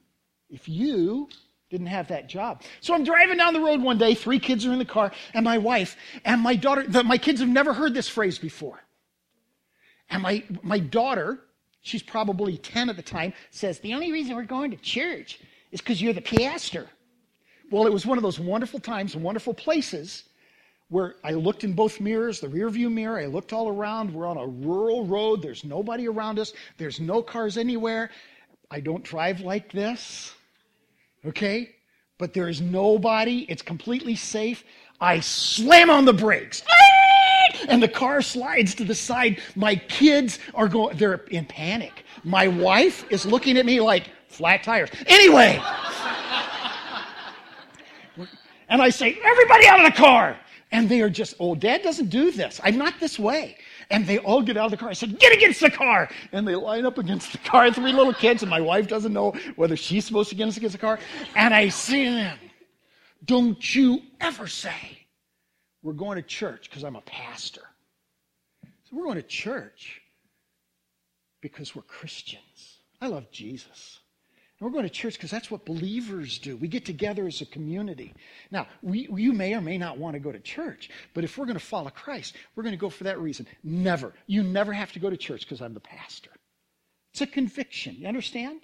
if 0.49 0.67
you 0.67 1.29
didn't 1.71 1.87
have 1.87 2.09
that 2.09 2.27
job. 2.27 2.61
So 2.81 2.93
I'm 2.93 3.05
driving 3.05 3.37
down 3.37 3.53
the 3.53 3.61
road 3.61 3.81
one 3.81 3.97
day, 3.97 4.13
three 4.13 4.39
kids 4.39 4.65
are 4.65 4.73
in 4.73 4.79
the 4.79 4.85
car, 4.85 5.11
and 5.33 5.45
my 5.45 5.57
wife 5.57 5.95
and 6.25 6.41
my 6.41 6.55
daughter, 6.55 6.85
the, 6.85 7.03
my 7.03 7.17
kids 7.17 7.39
have 7.39 7.49
never 7.49 7.73
heard 7.73 7.93
this 7.93 8.09
phrase 8.09 8.37
before. 8.37 8.79
And 10.09 10.21
my, 10.21 10.43
my 10.61 10.79
daughter, 10.79 11.39
she's 11.81 12.03
probably 12.03 12.57
10 12.57 12.89
at 12.89 12.97
the 12.97 13.01
time, 13.01 13.33
says, 13.51 13.79
The 13.79 13.93
only 13.93 14.11
reason 14.11 14.35
we're 14.35 14.43
going 14.43 14.71
to 14.71 14.77
church 14.77 15.39
is 15.71 15.79
because 15.79 16.01
you're 16.01 16.11
the 16.11 16.21
pastor. 16.21 16.89
Well, 17.71 17.87
it 17.87 17.93
was 17.93 18.05
one 18.05 18.17
of 18.17 18.21
those 18.21 18.37
wonderful 18.37 18.81
times 18.81 19.15
wonderful 19.15 19.53
places 19.53 20.25
where 20.89 21.15
I 21.23 21.31
looked 21.31 21.63
in 21.63 21.71
both 21.71 22.01
mirrors, 22.01 22.41
the 22.41 22.49
rear 22.49 22.69
view 22.69 22.89
mirror, 22.89 23.17
I 23.17 23.27
looked 23.27 23.53
all 23.53 23.69
around. 23.69 24.13
We're 24.13 24.27
on 24.27 24.35
a 24.35 24.45
rural 24.45 25.05
road, 25.05 25.41
there's 25.41 25.63
nobody 25.63 26.09
around 26.09 26.37
us, 26.37 26.51
there's 26.77 26.99
no 26.99 27.21
cars 27.21 27.57
anywhere. 27.57 28.09
I 28.69 28.81
don't 28.81 29.03
drive 29.03 29.39
like 29.39 29.71
this. 29.71 30.33
Okay? 31.25 31.75
But 32.17 32.33
there 32.33 32.49
is 32.49 32.61
nobody. 32.61 33.45
It's 33.49 33.61
completely 33.61 34.15
safe. 34.15 34.63
I 34.99 35.19
slam 35.19 35.89
on 35.89 36.05
the 36.05 36.13
brakes. 36.13 36.63
And 37.67 37.83
the 37.83 37.87
car 37.87 38.21
slides 38.23 38.73
to 38.75 38.83
the 38.83 38.95
side. 38.95 39.39
My 39.55 39.75
kids 39.75 40.39
are 40.55 40.67
going, 40.67 40.97
they're 40.97 41.25
in 41.29 41.45
panic. 41.45 42.05
My 42.23 42.47
wife 42.47 43.05
is 43.11 43.23
looking 43.25 43.57
at 43.57 43.65
me 43.67 43.79
like, 43.79 44.09
flat 44.29 44.63
tires. 44.63 44.89
Anyway. 45.05 45.61
and 48.69 48.81
I 48.81 48.89
say, 48.89 49.19
everybody 49.23 49.67
out 49.67 49.85
of 49.85 49.85
the 49.85 49.97
car. 49.97 50.39
And 50.71 50.89
they 50.89 51.01
are 51.01 51.09
just, 51.09 51.35
oh, 51.39 51.53
dad 51.53 51.83
doesn't 51.83 52.09
do 52.09 52.31
this. 52.31 52.59
I'm 52.63 52.77
not 52.77 52.99
this 52.99 53.19
way. 53.19 53.57
And 53.91 54.07
they 54.07 54.17
all 54.19 54.41
get 54.41 54.57
out 54.57 54.65
of 54.65 54.71
the 54.71 54.77
car. 54.77 54.89
I 54.89 54.93
said, 54.93 55.19
Get 55.19 55.33
against 55.33 55.59
the 55.61 55.69
car. 55.69 56.09
And 56.31 56.47
they 56.47 56.55
line 56.55 56.85
up 56.85 56.97
against 56.97 57.31
the 57.31 57.37
car, 57.37 57.71
three 57.71 57.93
little 57.93 58.13
kids, 58.13 58.41
and 58.41 58.49
my 58.49 58.61
wife 58.61 58.87
doesn't 58.87 59.13
know 59.13 59.33
whether 59.55 59.75
she's 59.75 60.05
supposed 60.05 60.29
to 60.29 60.35
get 60.35 60.55
against 60.55 60.73
the 60.73 60.79
car. 60.79 60.99
And 61.35 61.53
I 61.53 61.69
see 61.69 62.05
them. 62.05 62.37
Don't 63.23 63.75
you 63.75 64.01
ever 64.19 64.47
say, 64.47 65.05
We're 65.83 65.93
going 65.93 66.15
to 66.15 66.23
church 66.23 66.69
because 66.69 66.83
I'm 66.83 66.95
a 66.95 67.01
pastor. 67.01 67.61
So 68.83 68.97
we're 68.97 69.05
going 69.05 69.15
to 69.15 69.23
church 69.23 70.01
because 71.39 71.75
we're 71.75 71.81
Christians. 71.83 72.79
I 72.99 73.07
love 73.07 73.31
Jesus. 73.31 74.00
We're 74.61 74.69
going 74.69 74.83
to 74.83 74.89
church 74.91 75.15
because 75.15 75.31
that's 75.31 75.49
what 75.49 75.65
believers 75.65 76.37
do. 76.37 76.55
We 76.55 76.67
get 76.67 76.85
together 76.85 77.25
as 77.25 77.41
a 77.41 77.47
community. 77.47 78.13
Now, 78.51 78.67
we, 78.83 79.09
you 79.11 79.33
may 79.33 79.55
or 79.55 79.61
may 79.61 79.79
not 79.79 79.97
want 79.97 80.13
to 80.13 80.19
go 80.19 80.31
to 80.31 80.39
church, 80.39 80.91
but 81.15 81.23
if 81.23 81.35
we're 81.35 81.47
going 81.47 81.57
to 81.57 81.65
follow 81.65 81.89
Christ, 81.89 82.35
we're 82.55 82.61
going 82.61 82.75
to 82.75 82.79
go 82.79 82.89
for 82.89 83.03
that 83.05 83.19
reason. 83.19 83.47
Never. 83.63 84.13
You 84.27 84.43
never 84.43 84.71
have 84.71 84.91
to 84.91 84.99
go 84.99 85.09
to 85.09 85.17
church 85.17 85.41
because 85.41 85.61
I'm 85.61 85.73
the 85.73 85.79
pastor. 85.79 86.29
It's 87.11 87.21
a 87.21 87.27
conviction. 87.27 87.95
You 87.97 88.07
understand? 88.07 88.61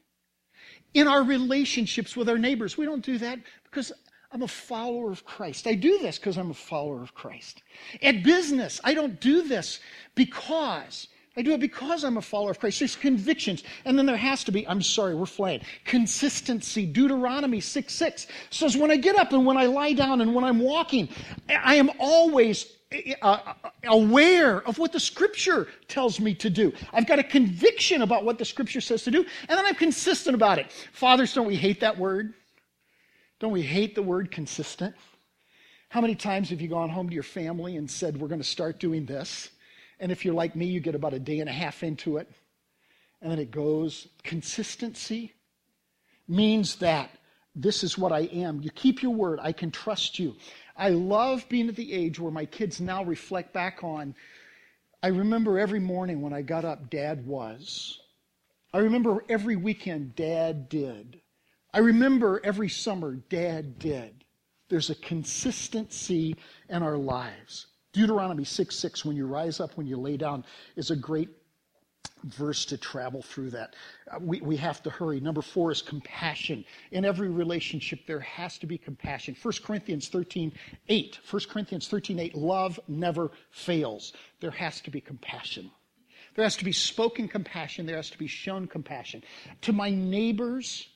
In 0.93 1.07
our 1.07 1.23
relationships 1.23 2.15
with 2.15 2.29
our 2.29 2.37
neighbors, 2.37 2.77
we 2.77 2.85
don't 2.85 3.03
do 3.03 3.17
that 3.17 3.39
because 3.63 3.91
I'm 4.31 4.43
a 4.43 4.47
follower 4.47 5.11
of 5.11 5.25
Christ. 5.25 5.65
I 5.65 5.73
do 5.73 5.97
this 5.97 6.19
because 6.19 6.37
I'm 6.37 6.51
a 6.51 6.53
follower 6.53 7.01
of 7.01 7.15
Christ. 7.15 7.63
At 8.03 8.21
business, 8.21 8.79
I 8.83 8.93
don't 8.93 9.19
do 9.19 9.41
this 9.41 9.79
because 10.13 11.07
I 11.37 11.43
do 11.43 11.53
it 11.53 11.59
because 11.59 12.03
I'm 12.03 12.17
a 12.17 12.21
follower 12.21 12.49
of 12.49 12.59
Christ. 12.59 12.79
There's 12.79 12.95
convictions. 12.95 13.63
And 13.85 13.97
then 13.97 14.07
there 14.07 14.17
has 14.17 14.43
to 14.45 14.51
be, 14.51 14.67
I'm 14.67 14.81
sorry, 14.81 15.13
we're 15.13 15.27
flaying. 15.27 15.61
Consistency. 15.85 16.87
Deuteronomy 16.87 17.61
6 17.61 17.93
6 17.93 18.27
says, 18.49 18.75
When 18.75 18.89
I 18.89 18.97
get 18.97 19.15
up 19.17 19.31
and 19.33 19.45
when 19.45 19.55
I 19.55 19.67
lie 19.67 19.93
down 19.93 20.21
and 20.21 20.33
when 20.33 20.43
I'm 20.43 20.59
walking, 20.59 21.07
I 21.47 21.75
am 21.75 21.91
always 21.99 22.73
uh, 23.21 23.53
aware 23.85 24.61
of 24.67 24.79
what 24.79 24.91
the 24.91 24.99
scripture 24.99 25.67
tells 25.87 26.19
me 26.19 26.33
to 26.33 26.49
do. 26.49 26.73
I've 26.91 27.05
got 27.05 27.19
a 27.19 27.23
conviction 27.23 28.01
about 28.01 28.25
what 28.25 28.39
the 28.39 28.45
scripture 28.45 28.81
says 28.81 29.03
to 29.03 29.11
do, 29.11 29.19
and 29.19 29.57
then 29.57 29.65
I'm 29.65 29.75
consistent 29.75 30.33
about 30.33 30.57
it. 30.57 30.71
Fathers, 30.91 31.33
don't 31.33 31.45
we 31.45 31.55
hate 31.55 31.81
that 31.81 31.99
word? 31.99 32.33
Don't 33.39 33.51
we 33.51 33.61
hate 33.61 33.93
the 33.93 34.01
word 34.01 34.31
consistent? 34.31 34.95
How 35.89 36.01
many 36.01 36.15
times 36.15 36.49
have 36.49 36.61
you 36.61 36.67
gone 36.67 36.89
home 36.89 37.09
to 37.09 37.13
your 37.13 37.23
family 37.23 37.75
and 37.75 37.89
said, 37.89 38.19
We're 38.19 38.27
going 38.27 38.41
to 38.41 38.47
start 38.47 38.79
doing 38.79 39.05
this? 39.05 39.51
And 39.99 40.11
if 40.11 40.23
you're 40.25 40.33
like 40.33 40.55
me, 40.55 40.65
you 40.67 40.79
get 40.79 40.95
about 40.95 41.13
a 41.13 41.19
day 41.19 41.39
and 41.39 41.49
a 41.49 41.53
half 41.53 41.83
into 41.83 42.17
it. 42.17 42.29
and 43.21 43.31
then 43.31 43.39
it 43.39 43.51
goes. 43.51 44.07
Consistency 44.23 45.33
means 46.27 46.75
that 46.77 47.09
this 47.55 47.83
is 47.83 47.97
what 47.97 48.11
I 48.11 48.21
am. 48.21 48.61
You 48.61 48.69
keep 48.69 49.01
your 49.01 49.13
word. 49.13 49.39
I 49.41 49.51
can 49.51 49.71
trust 49.71 50.19
you. 50.19 50.35
I 50.75 50.89
love 50.89 51.47
being 51.49 51.67
at 51.69 51.75
the 51.75 51.93
age 51.93 52.19
where 52.19 52.31
my 52.31 52.45
kids 52.45 52.79
now 52.79 53.03
reflect 53.03 53.53
back 53.53 53.83
on. 53.83 54.13
I 55.01 55.07
remember 55.07 55.57
every 55.57 55.79
morning 55.79 56.21
when 56.21 56.33
I 56.33 56.43
got 56.43 56.65
up, 56.65 56.89
Dad 56.89 57.25
was. 57.25 57.99
I 58.73 58.79
remember 58.79 59.23
every 59.29 59.55
weekend, 59.55 60.15
Dad 60.15 60.69
did. 60.69 61.21
I 61.73 61.79
remember 61.79 62.39
every 62.43 62.69
summer, 62.69 63.15
Dad 63.15 63.79
did. 63.79 64.23
There's 64.69 64.89
a 64.89 64.95
consistency 64.95 66.35
in 66.69 66.83
our 66.83 66.97
lives. 66.97 67.67
Deuteronomy 67.97 68.43
6 68.43 68.75
6, 68.75 69.05
when 69.05 69.17
you 69.17 69.25
rise 69.25 69.59
up, 69.59 69.75
when 69.75 69.87
you 69.87 69.97
lay 69.97 70.17
down, 70.17 70.45
is 70.75 70.91
a 70.91 70.95
great 70.95 71.29
verse 72.25 72.63
to 72.65 72.77
travel 72.77 73.23
through 73.23 73.49
that. 73.49 73.75
Uh, 74.11 74.19
we, 74.21 74.39
we 74.41 74.55
have 74.55 74.83
to 74.83 74.91
hurry. 74.91 75.19
Number 75.19 75.41
four 75.41 75.71
is 75.71 75.81
compassion. 75.81 76.63
In 76.91 77.05
every 77.05 77.29
relationship, 77.29 78.05
there 78.05 78.19
has 78.19 78.59
to 78.59 78.67
be 78.67 78.77
compassion. 78.77 79.35
1 79.41 79.53
Corinthians 79.63 80.09
13 80.09 80.53
8. 80.87 81.19
1 81.27 81.41
Corinthians 81.49 81.87
13 81.87 82.19
8. 82.19 82.35
Love 82.35 82.79
never 82.87 83.31
fails. 83.49 84.13
There 84.41 84.51
has 84.51 84.79
to 84.81 84.91
be 84.91 85.01
compassion. 85.01 85.71
There 86.35 86.43
has 86.43 86.55
to 86.57 86.65
be 86.65 86.73
spoken 86.73 87.27
compassion. 87.27 87.87
There 87.87 87.95
has 87.95 88.11
to 88.11 88.19
be 88.19 88.27
shown 88.27 88.67
compassion. 88.67 89.23
To 89.61 89.73
my 89.73 89.89
neighbors, 89.89 90.87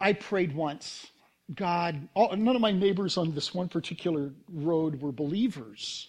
I 0.00 0.14
prayed 0.14 0.54
once 0.54 1.06
God, 1.52 2.08
all, 2.14 2.34
none 2.36 2.56
of 2.56 2.62
my 2.62 2.72
neighbors 2.72 3.18
on 3.18 3.34
this 3.34 3.52
one 3.52 3.68
particular 3.68 4.32
road 4.50 5.00
were 5.00 5.12
believers. 5.12 6.08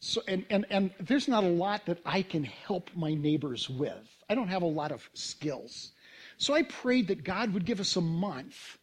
So, 0.00 0.20
and, 0.28 0.44
and, 0.50 0.66
and 0.68 0.90
there's 1.00 1.28
not 1.28 1.44
a 1.44 1.48
lot 1.48 1.86
that 1.86 1.98
I 2.04 2.20
can 2.20 2.44
help 2.44 2.90
my 2.94 3.14
neighbors 3.14 3.70
with. 3.70 4.06
I 4.28 4.34
don't 4.34 4.48
have 4.48 4.62
a 4.62 4.66
lot 4.66 4.92
of 4.92 5.08
skills. 5.14 5.92
So 6.36 6.52
I 6.52 6.62
prayed 6.62 7.08
that 7.08 7.24
God 7.24 7.54
would 7.54 7.64
give 7.64 7.80
us 7.80 7.96
a 7.96 8.02
month 8.02 8.76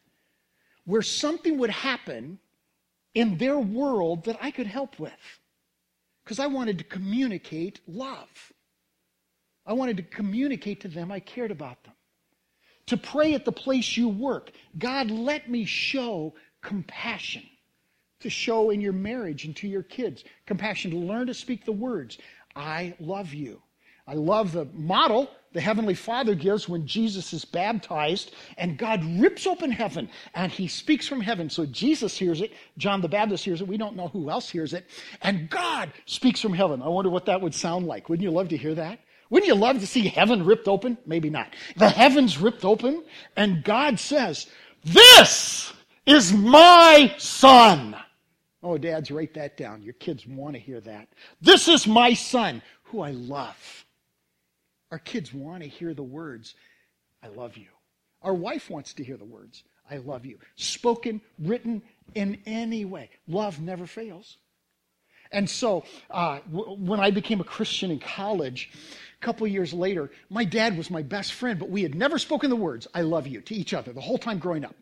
where 0.86 1.04
something 1.04 1.60
would 1.60 1.70
happen 1.70 2.40
in 3.14 3.38
their 3.38 3.60
world 3.60 4.26
that 4.26 4.38
I 4.42 4.50
could 4.50 4.66
help 4.66 4.98
with. 4.98 5.12
Because 6.24 6.40
I 6.40 6.48
wanted 6.48 6.80
to 6.80 6.84
communicate 6.84 7.82
love. 7.88 8.52
I 9.66 9.74
wanted 9.74 9.98
to 9.98 10.04
communicate 10.04 10.82
to 10.82 10.88
them 10.88 11.12
I 11.12 11.20
cared 11.20 11.52
about 11.52 11.84
them 11.84 11.94
to 12.88 12.98
pray 12.98 13.34
at 13.34 13.46
the 13.46 13.52
place 13.52 13.98
you 13.98 14.10
work. 14.10 14.52
God, 14.78 15.12
let 15.12 15.50
me 15.50 15.66
show 15.66 16.34
compassion 16.62 17.44
to 18.20 18.30
show 18.30 18.70
in 18.70 18.82
your 18.82 18.94
marriage 18.94 19.46
and 19.46 19.56
to 19.58 19.68
your 19.68 19.84
kids. 19.84 20.24
Compassion 20.46 20.92
to 20.92 20.98
learn 20.98 21.28
to 21.28 21.34
speak 21.34 21.66
the 21.66 21.72
words, 21.72 22.18
I 22.56 22.96
love 23.00 23.34
you. 23.34 23.62
I 24.08 24.14
love 24.14 24.52
the 24.52 24.66
model 24.74 25.30
the 25.54 25.62
Heavenly 25.62 25.94
Father 25.94 26.34
gives 26.34 26.70
when 26.70 26.88
Jesus 26.88 27.34
is 27.34 27.44
baptized 27.44 28.34
and 28.58 28.78
God 28.78 29.04
rips 29.20 29.46
open 29.46 29.72
heaven 29.72 30.10
and 30.34 30.52
he 30.52 30.68
speaks 30.68 31.08
from 31.08 31.22
heaven. 31.22 31.50
So 31.50 31.66
Jesus 31.66 32.18
hears 32.18 32.42
it, 32.42 32.54
John 32.78 33.02
the 33.02 33.10
Baptist 33.10 33.44
hears 33.44 33.62
it, 33.62 33.68
we 33.68 33.78
don't 33.78 33.96
know 33.96 34.08
who 34.08 34.30
else 34.30 34.50
hears 34.50 34.74
it, 34.74 34.86
and 35.22 35.50
God 35.50 35.92
speaks 36.06 36.40
from 36.40 36.54
heaven. 36.54 36.82
I 36.82 36.88
wonder 36.88 37.10
what 37.10 37.26
that 37.26 37.42
would 37.42 37.54
sound 37.54 37.86
like. 37.86 38.08
Wouldn't 38.08 38.24
you 38.24 38.32
love 38.32 38.50
to 38.50 38.58
hear 38.58 38.76
that? 38.76 39.00
Wouldn't 39.32 39.48
you 39.48 39.56
love 39.56 39.80
to 39.80 39.88
see 39.88 40.10
heaven 40.10 40.46
ripped 40.46 40.68
open? 40.68 40.98
Maybe 41.06 41.30
not. 41.30 41.56
The 41.78 41.90
heavens 41.90 42.38
ripped 42.38 42.66
open, 42.66 43.04
and 43.38 43.64
God 43.64 43.98
says, 43.98 44.48
This 44.84 45.74
is 46.06 46.34
my 46.34 47.16
son. 47.18 47.96
Oh, 48.62 48.78
dads, 48.78 49.10
write 49.10 49.34
that 49.36 49.56
down. 49.56 49.82
Your 49.82 49.94
kids 49.94 50.28
want 50.28 50.56
to 50.56 50.60
hear 50.60 50.82
that. 50.82 51.08
This 51.42 51.70
is 51.70 51.88
my 51.88 52.14
son, 52.14 52.62
who 52.84 53.02
I 53.02 53.12
love. 53.12 53.86
Our 54.92 55.00
kids 55.00 55.34
want 55.34 55.64
to 55.64 55.70
hear 55.70 55.94
the 55.94 56.04
words, 56.04 56.54
I 57.24 57.30
love 57.30 57.56
you. 57.56 57.70
Our 58.22 58.34
wife 58.34 58.70
wants 58.70 58.94
to 58.96 59.04
hear 59.04 59.16
the 59.18 59.24
words, 59.26 59.64
I 59.90 59.98
love 59.98 60.26
you. 60.26 60.40
Spoken, 60.58 61.22
written 61.40 61.82
in 62.16 62.38
any 62.46 62.84
way. 62.84 63.10
Love 63.28 63.62
never 63.62 63.88
fails. 63.88 64.38
And 65.32 65.50
so, 65.50 65.86
uh, 66.10 66.40
w- 66.52 66.76
when 66.78 67.00
I 67.00 67.10
became 67.12 67.40
a 67.40 67.46
Christian 67.46 67.90
in 67.92 68.00
college, 68.00 68.70
couple 69.22 69.48
years 69.48 69.74
later, 69.74 70.12
my 70.30 70.44
dad 70.44 70.78
was 70.78 70.90
my 70.90 71.04
best 71.04 71.34
friend, 71.34 71.60
but 71.60 71.70
we 71.70 71.84
had 71.84 71.96
never 71.96 72.18
spoken 72.18 72.50
the 72.50 72.56
words, 72.56 72.88
I 72.94 73.02
love 73.02 73.28
you, 73.28 73.42
to 73.42 73.56
each 73.56 73.74
other 73.74 73.94
the 73.94 74.02
whole 74.02 74.18
time 74.18 74.40
growing 74.40 74.66
up. 74.66 74.76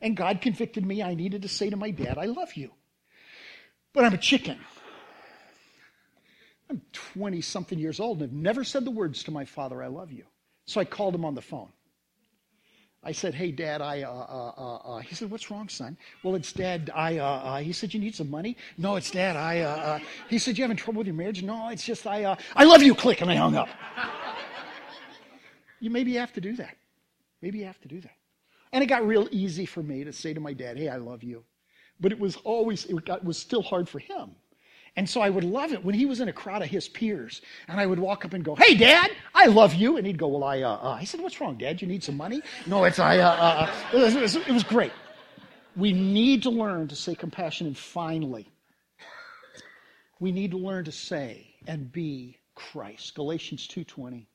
And 0.00 0.16
God 0.16 0.40
convicted 0.40 0.84
me. 0.84 1.02
I 1.02 1.14
needed 1.14 1.42
to 1.42 1.48
say 1.48 1.70
to 1.70 1.76
my 1.76 1.90
dad, 1.90 2.18
I 2.18 2.26
love 2.26 2.54
you. 2.54 2.70
But 3.92 4.04
I'm 4.04 4.14
a 4.14 4.18
chicken. 4.18 4.58
I'm 6.68 6.82
20 6.92 7.40
something 7.40 7.78
years 7.78 8.00
old 8.00 8.22
and 8.22 8.30
have 8.30 8.32
never 8.32 8.64
said 8.64 8.84
the 8.84 8.90
words 8.90 9.24
to 9.24 9.30
my 9.30 9.44
father, 9.44 9.82
I 9.82 9.88
love 9.88 10.10
you. 10.10 10.24
So 10.66 10.80
I 10.80 10.84
called 10.84 11.14
him 11.14 11.24
on 11.24 11.34
the 11.34 11.42
phone. 11.42 11.68
I 13.04 13.12
said, 13.12 13.34
"Hey, 13.34 13.50
Dad, 13.50 13.82
I." 13.82 14.02
Uh, 14.02 14.12
uh, 14.12 14.52
uh, 14.56 14.76
uh 14.76 14.98
he 15.00 15.14
said, 15.14 15.30
"What's 15.30 15.50
wrong, 15.50 15.68
son?" 15.68 15.96
Well, 16.22 16.34
it's 16.36 16.52
Dad. 16.52 16.90
I. 16.94 17.18
Uh, 17.18 17.24
uh, 17.24 17.58
he 17.58 17.72
said, 17.72 17.92
"You 17.92 18.00
need 18.00 18.14
some 18.14 18.30
money." 18.30 18.56
No, 18.78 18.96
it's 18.96 19.10
Dad. 19.10 19.36
I. 19.36 19.60
Uh 19.60 19.68
uh 19.68 19.98
he 20.28 20.38
said, 20.38 20.56
"You 20.56 20.64
having 20.64 20.76
trouble 20.76 20.98
with 20.98 21.08
your 21.08 21.16
marriage?" 21.16 21.42
No, 21.42 21.68
it's 21.68 21.84
just 21.84 22.06
I. 22.06 22.24
Uh 22.24 22.36
I 22.54 22.64
love 22.64 22.82
you. 22.82 22.94
Click, 22.94 23.20
and 23.20 23.30
I 23.30 23.34
hung 23.34 23.56
up. 23.56 23.68
you 25.80 25.90
maybe 25.90 26.14
have 26.14 26.32
to 26.34 26.40
do 26.40 26.54
that. 26.56 26.76
Maybe 27.40 27.58
you 27.58 27.64
have 27.64 27.80
to 27.80 27.88
do 27.88 28.00
that. 28.00 28.16
And 28.72 28.84
it 28.84 28.86
got 28.86 29.06
real 29.06 29.28
easy 29.32 29.66
for 29.66 29.82
me 29.82 30.04
to 30.04 30.12
say 30.12 30.32
to 30.32 30.40
my 30.40 30.52
dad, 30.52 30.78
"Hey, 30.78 30.88
I 30.88 30.96
love 30.96 31.24
you," 31.24 31.44
but 32.00 32.12
it 32.12 32.20
was 32.20 32.36
always 32.36 32.84
it, 32.84 33.04
got, 33.04 33.24
was 33.24 33.36
still 33.36 33.62
hard 33.62 33.88
for 33.88 33.98
him 33.98 34.36
and 34.96 35.08
so 35.08 35.20
I 35.20 35.30
would 35.30 35.44
love 35.44 35.72
it 35.72 35.84
when 35.84 35.94
he 35.94 36.04
was 36.04 36.20
in 36.20 36.28
a 36.28 36.32
crowd 36.32 36.62
of 36.62 36.68
his 36.68 36.88
peers, 36.88 37.40
and 37.66 37.80
I 37.80 37.86
would 37.86 37.98
walk 37.98 38.24
up 38.24 38.34
and 38.34 38.44
go, 38.44 38.54
"Hey, 38.54 38.74
Dad, 38.74 39.10
I 39.34 39.46
love 39.46 39.74
you," 39.74 39.96
and 39.96 40.06
he'd 40.06 40.18
go, 40.18 40.28
"Well, 40.28 40.44
I," 40.44 40.60
uh, 40.60 40.78
uh. 40.82 40.98
I 41.00 41.04
said, 41.04 41.20
"What's 41.20 41.40
wrong, 41.40 41.56
Dad? 41.56 41.80
You 41.80 41.88
need 41.88 42.04
some 42.04 42.16
money?" 42.16 42.42
No, 42.66 42.84
it's 42.84 42.98
I. 42.98 43.18
Uh, 43.18 43.30
uh, 43.30 43.34
uh. 43.34 43.96
it, 43.96 44.20
was, 44.20 44.36
it, 44.36 44.50
was, 44.50 44.62
great. 44.62 44.92
We 45.76 45.92
need 45.92 46.42
to 46.42 46.50
learn 46.50 46.88
to 46.88 46.96
say 46.96 47.14
compassion, 47.14 47.66
and 47.66 47.76
finally, 47.76 48.46
we 50.20 50.30
need 50.30 50.50
to 50.50 50.58
learn 50.58 50.84
to 50.84 50.92
say 50.92 51.46
and 51.66 51.90
be 51.90 52.38
Christ. 52.54 53.14
Galatians 53.14 53.66
two 53.66 53.84
twenty. 53.84 54.28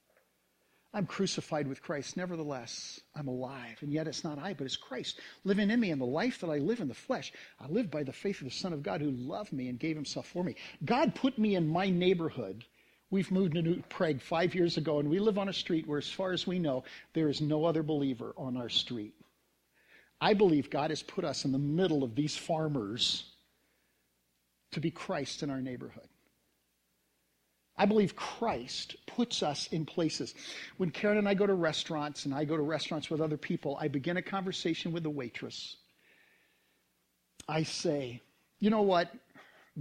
I'm 0.98 1.06
crucified 1.06 1.68
with 1.68 1.84
Christ. 1.84 2.18
Nevertheless, 2.18 3.00
I'm 3.16 3.28
alive. 3.28 3.78
And 3.82 3.94
yet 3.94 4.08
it's 4.08 4.24
not 4.24 4.40
I, 4.40 4.56
but 4.56 4.66
it's 4.66 4.76
Christ 4.76 5.20
living 5.44 5.70
in 5.70 5.80
me. 5.80 5.92
And 5.92 6.02
the 6.02 6.06
life 6.06 6.40
that 6.40 6.50
I 6.50 6.58
live 6.58 6.80
in 6.80 6.88
the 6.88 6.96
flesh, 6.96 7.32
I 7.62 7.68
live 7.68 7.92
by 7.92 8.02
the 8.02 8.12
faith 8.12 8.42
of 8.42 8.46
the 8.46 8.52
Son 8.52 8.74
of 8.74 8.82
God 8.82 9.00
who 9.00 9.12
loved 9.12 9.54
me 9.54 9.70
and 9.70 9.78
gave 9.78 9.96
himself 9.96 10.26
for 10.26 10.44
me. 10.44 10.56
God 10.84 11.14
put 11.14 11.38
me 11.38 11.54
in 11.54 11.68
my 11.68 11.92
neighborhood. 11.92 12.66
We've 13.12 13.30
moved 13.30 13.54
to 13.54 13.62
New 13.62 13.84
Prague 13.90 14.24
five 14.24 14.56
years 14.56 14.78
ago, 14.78 14.98
and 14.98 15.08
we 15.08 15.20
live 15.20 15.38
on 15.38 15.50
a 15.50 15.54
street 15.54 15.88
where, 15.88 16.00
as 16.00 16.10
far 16.10 16.32
as 16.32 16.48
we 16.48 16.58
know, 16.58 16.84
there 17.14 17.30
is 17.30 17.42
no 17.42 17.66
other 17.66 17.84
believer 17.84 18.34
on 18.36 18.58
our 18.58 18.68
street. 18.68 19.14
I 20.20 20.34
believe 20.34 20.72
God 20.72 20.90
has 20.90 21.04
put 21.04 21.24
us 21.24 21.46
in 21.46 21.52
the 21.52 21.60
middle 21.60 22.04
of 22.04 22.16
these 22.16 22.36
farmers 22.36 23.24
to 24.72 24.80
be 24.80 24.90
Christ 24.90 25.44
in 25.44 25.52
our 25.52 25.62
neighborhood. 25.62 26.10
I 27.78 27.86
believe 27.86 28.16
Christ 28.16 28.96
puts 29.06 29.44
us 29.44 29.68
in 29.72 29.86
places. 29.86 30.34
When 30.78 30.90
Karen 30.90 31.18
and 31.18 31.30
I 31.30 31.34
go 31.34 31.46
to 31.46 31.54
restaurants, 31.54 32.26
and 32.26 32.34
I 32.34 32.44
go 32.44 32.58
to 32.58 32.64
restaurants 32.64 33.10
with 33.10 33.22
other 33.22 33.38
people, 33.38 33.78
I 33.80 33.88
begin 33.88 34.18
a 34.18 34.22
conversation 34.22 34.92
with 34.92 35.04
the 35.04 35.10
waitress. 35.10 35.78
I 37.48 37.64
say, 37.64 38.22
you 38.60 38.70
know 38.70 38.82
what? 38.82 39.12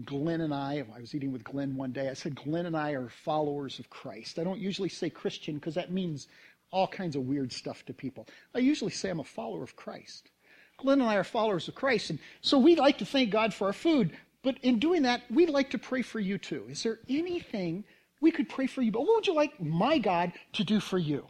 Glenn 0.05 0.43
and 0.43 0.53
I, 0.53 0.85
I 0.95 1.01
was 1.01 1.15
eating 1.15 1.33
with 1.33 1.43
Glenn 1.43 1.75
one 1.75 1.93
day. 1.93 2.11
I 2.11 2.15
said, 2.15 2.37
Glenn 2.37 2.67
and 2.67 2.77
I 2.77 2.91
are 2.91 3.09
followers 3.09 3.79
of 3.79 3.89
Christ. 3.89 4.39
I 4.39 4.45
don't 4.45 4.61
usually 4.61 4.91
say 4.91 5.09
Christian 5.09 5.55
because 5.55 5.75
that 5.75 5.91
means 5.91 6.29
all 6.71 6.87
kinds 6.87 7.17
of 7.17 7.23
weird 7.23 7.51
stuff 7.53 7.85
to 7.87 7.95
people. 7.95 8.27
I 8.55 8.59
usually 8.59 8.91
say 8.91 9.09
I'm 9.09 9.21
a 9.21 9.25
follower 9.25 9.63
of 9.63 9.75
Christ. 9.75 10.31
Glenn 10.77 11.01
and 11.01 11.09
I 11.09 11.15
are 11.17 11.25
followers 11.25 11.69
of 11.69 11.75
Christ. 11.75 12.11
And 12.11 12.19
so 12.43 12.59
we 12.59 12.77
like 12.77 12.99
to 12.99 13.07
thank 13.07 13.31
God 13.31 13.55
for 13.55 13.69
our 13.69 13.73
food, 13.73 14.15
but 14.47 14.57
in 14.63 14.79
doing 14.79 15.03
that, 15.03 15.23
we'd 15.29 15.51
like 15.51 15.71
to 15.71 15.79
pray 15.79 16.03
for 16.03 16.21
you 16.21 16.39
too. 16.39 16.67
Is 16.71 16.85
there 16.85 17.01
anything 17.09 17.83
we 18.21 18.31
could 18.31 18.49
pray 18.49 18.69
for 18.69 18.81
you, 18.81 18.93
but 18.93 19.01
what 19.01 19.17
would 19.17 19.27
you 19.27 19.35
like 19.35 19.61
my 19.61 19.99
God 19.99 20.33
to 20.53 20.63
do 20.63 20.79
for 20.79 20.99
you? 20.99 21.27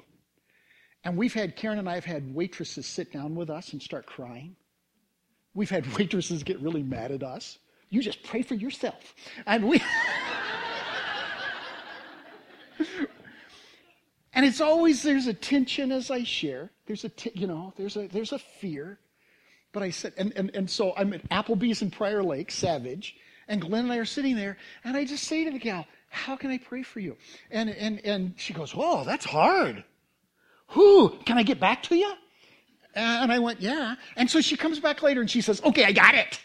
And 1.03 1.17
we've 1.17 1.33
had, 1.33 1.57
Karen 1.57 1.79
and 1.79 1.89
I 1.89 1.95
have 1.95 2.05
had 2.05 2.35
waitresses 2.35 2.87
sit 2.87 3.11
down 3.15 3.35
with 3.35 3.49
us 3.49 3.73
and 3.73 3.81
start 3.81 4.05
crying. 4.05 4.55
We've 5.55 5.71
had 5.71 5.91
waitresses 5.99 6.43
get 6.43 6.61
really 6.61 6.83
mad 6.83 7.11
at 7.11 7.23
us. 7.23 7.59
You 7.89 8.03
just 8.03 8.23
pray 8.23 8.43
for 8.43 8.55
yourself. 8.55 9.15
And 9.47 9.67
we. 9.67 9.83
and 14.35 14.45
it's 14.45 14.61
always 14.61 15.03
there's 15.03 15.27
a 15.27 15.33
tension 15.33 15.91
as 15.91 16.11
I 16.11 16.23
share. 16.23 16.71
There's 16.85 17.05
a 17.05 17.09
t- 17.09 17.33
you 17.35 17.47
know 17.47 17.73
there's 17.79 17.97
a 17.97 18.09
there's 18.09 18.33
a 18.33 18.39
fear. 18.39 18.99
But 19.77 19.83
I 19.83 19.91
said, 19.91 20.15
and, 20.17 20.33
and, 20.37 20.51
and 20.55 20.71
so 20.71 20.95
I'm 20.97 21.13
at 21.13 21.29
Applebee's 21.29 21.83
in 21.83 21.91
Prior 21.91 22.23
Lake, 22.23 22.51
Savage, 22.51 23.15
and 23.47 23.61
Glenn 23.61 23.85
and 23.85 23.93
I 23.93 23.99
are 23.99 24.07
sitting 24.07 24.35
there, 24.35 24.57
and 24.85 24.97
I 24.97 25.05
just 25.05 25.25
say 25.25 25.45
to 25.45 25.51
the 25.51 25.59
gal, 25.59 25.87
How 26.09 26.35
can 26.35 26.51
I 26.51 26.57
pray 26.57 26.83
for 26.83 26.99
you? 26.99 27.15
And, 27.51 27.69
and, 27.69 28.03
and 28.03 28.33
she 28.39 28.55
goes, 28.55 28.73
Oh, 28.75 29.05
that's 29.05 29.27
hard. 29.27 29.85
Who? 30.69 31.11
Can 31.27 31.37
I 31.37 31.43
get 31.43 31.61
back 31.61 31.83
to 31.83 31.95
you? 31.95 32.11
And 32.95 33.31
I 33.31 33.39
went, 33.39 33.61
Yeah. 33.61 33.97
And 34.17 34.31
so 34.31 34.41
she 34.41 34.57
comes 34.57 34.81
back 34.81 35.03
later 35.03 35.21
and 35.21 35.31
she 35.31 35.43
says, 35.43 35.61
Okay, 35.63 35.85
I 35.85 35.93
got 35.93 36.15
it. 36.15 36.41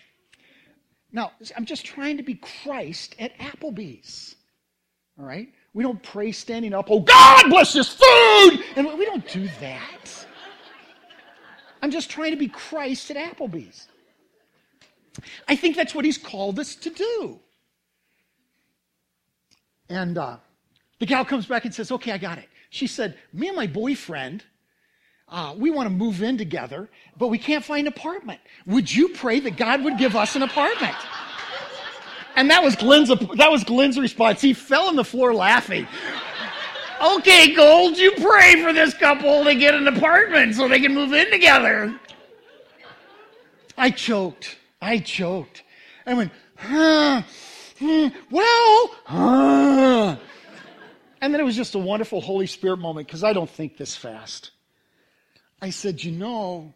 Now, 1.13 1.32
I'm 1.56 1.63
just 1.63 1.86
trying 1.86 2.17
to 2.17 2.24
be 2.24 2.36
Christ 2.36 3.15
at 3.17 3.32
Applebee's. 3.39 4.36
All 5.17 5.24
right? 5.26 5.48
We 5.74 5.84
don't 5.84 6.04
pray 6.04 6.34
standing 6.34 6.74
up, 6.74 6.91
oh, 6.91 7.00
God 7.00 7.50
bless 7.50 7.72
this 7.72 7.94
food! 7.94 8.65
And 8.76 8.88
we 9.00 9.06
don't 9.06 9.26
do 9.30 9.48
that. 9.62 10.28
I'm 11.82 11.91
just 11.91 12.10
trying 12.10 12.32
to 12.32 12.38
be 12.38 12.48
Christ 12.48 13.12
at 13.12 13.17
Applebee's. 13.17 13.88
I 15.48 15.56
think 15.56 15.76
that's 15.76 15.94
what 15.94 16.06
he's 16.06 16.17
called 16.17 16.60
us 16.60 16.76
to 16.76 16.89
do. 16.89 17.39
And 19.89 20.17
uh, 20.17 20.38
the 21.00 21.06
gal 21.06 21.26
comes 21.26 21.46
back 21.46 21.65
and 21.65 21.74
says, 21.74 21.91
Okay, 21.91 22.12
I 22.12 22.17
got 22.17 22.38
it. 22.38 22.48
She 22.70 22.88
said, 22.88 23.17
Me 23.34 23.48
and 23.48 23.58
my 23.58 23.67
boyfriend, 23.67 24.44
uh, 25.28 25.54
we 25.58 25.72
want 25.72 25.88
to 25.88 25.94
move 25.94 26.22
in 26.22 26.38
together, 26.38 26.89
but 27.17 27.28
we 27.28 27.38
can't 27.38 27.63
find 27.63 27.88
an 27.88 27.94
apartment. 27.94 28.39
Would 28.65 28.94
you 28.94 29.10
pray 29.10 29.39
that 29.41 29.58
God 29.58 29.84
would 29.84 29.98
give 29.98 30.15
us 30.15 30.36
an 30.36 30.44
apartment? 30.44 30.96
And 32.36 32.50
that 32.50 32.63
was 32.63 32.76
Glenn's, 32.76 33.10
that 33.10 33.52
was 33.52 33.63
Glenn's 33.63 34.00
response. 34.00 34.41
He 34.41 34.54
fell 34.54 34.88
on 34.88 34.96
the 34.96 35.04
floor 35.04 35.34
laughing. 35.34 35.88
Okay, 37.02 37.56
Gold, 37.56 37.98
you 37.98 38.12
pray 38.12 38.62
for 38.62 38.74
this 38.74 38.94
couple 38.94 39.44
to 39.44 39.56
get 39.56 39.74
an 39.74 39.88
apartment 39.88 40.54
so 40.54 40.68
they 40.68 40.80
can 40.80 40.94
move 40.94 41.14
in 41.14 41.32
together. 41.32 42.00
I 43.76 43.90
choked. 43.90 44.58
I 44.80 45.00
choked. 45.00 45.64
I 46.06 46.14
went, 46.14 46.32
huh, 46.56 47.24
hmm, 47.80 48.08
well, 48.30 48.96
huh. 49.06 50.18
And 51.22 51.34
then 51.34 51.42
it 51.42 51.44
was 51.44 51.56
just 51.56 51.74
a 51.74 51.80
wonderful 51.80 52.22
Holy 52.22 52.46
Spirit 52.46 52.78
moment 52.78 53.08
because 53.08 53.24
I 53.24 53.34
don't 53.34 53.50
think 53.50 53.78
this 53.78 53.96
fast. 53.96 54.52
I 55.62 55.70
said, 55.72 56.04
You 56.04 56.12
know, 56.12 56.74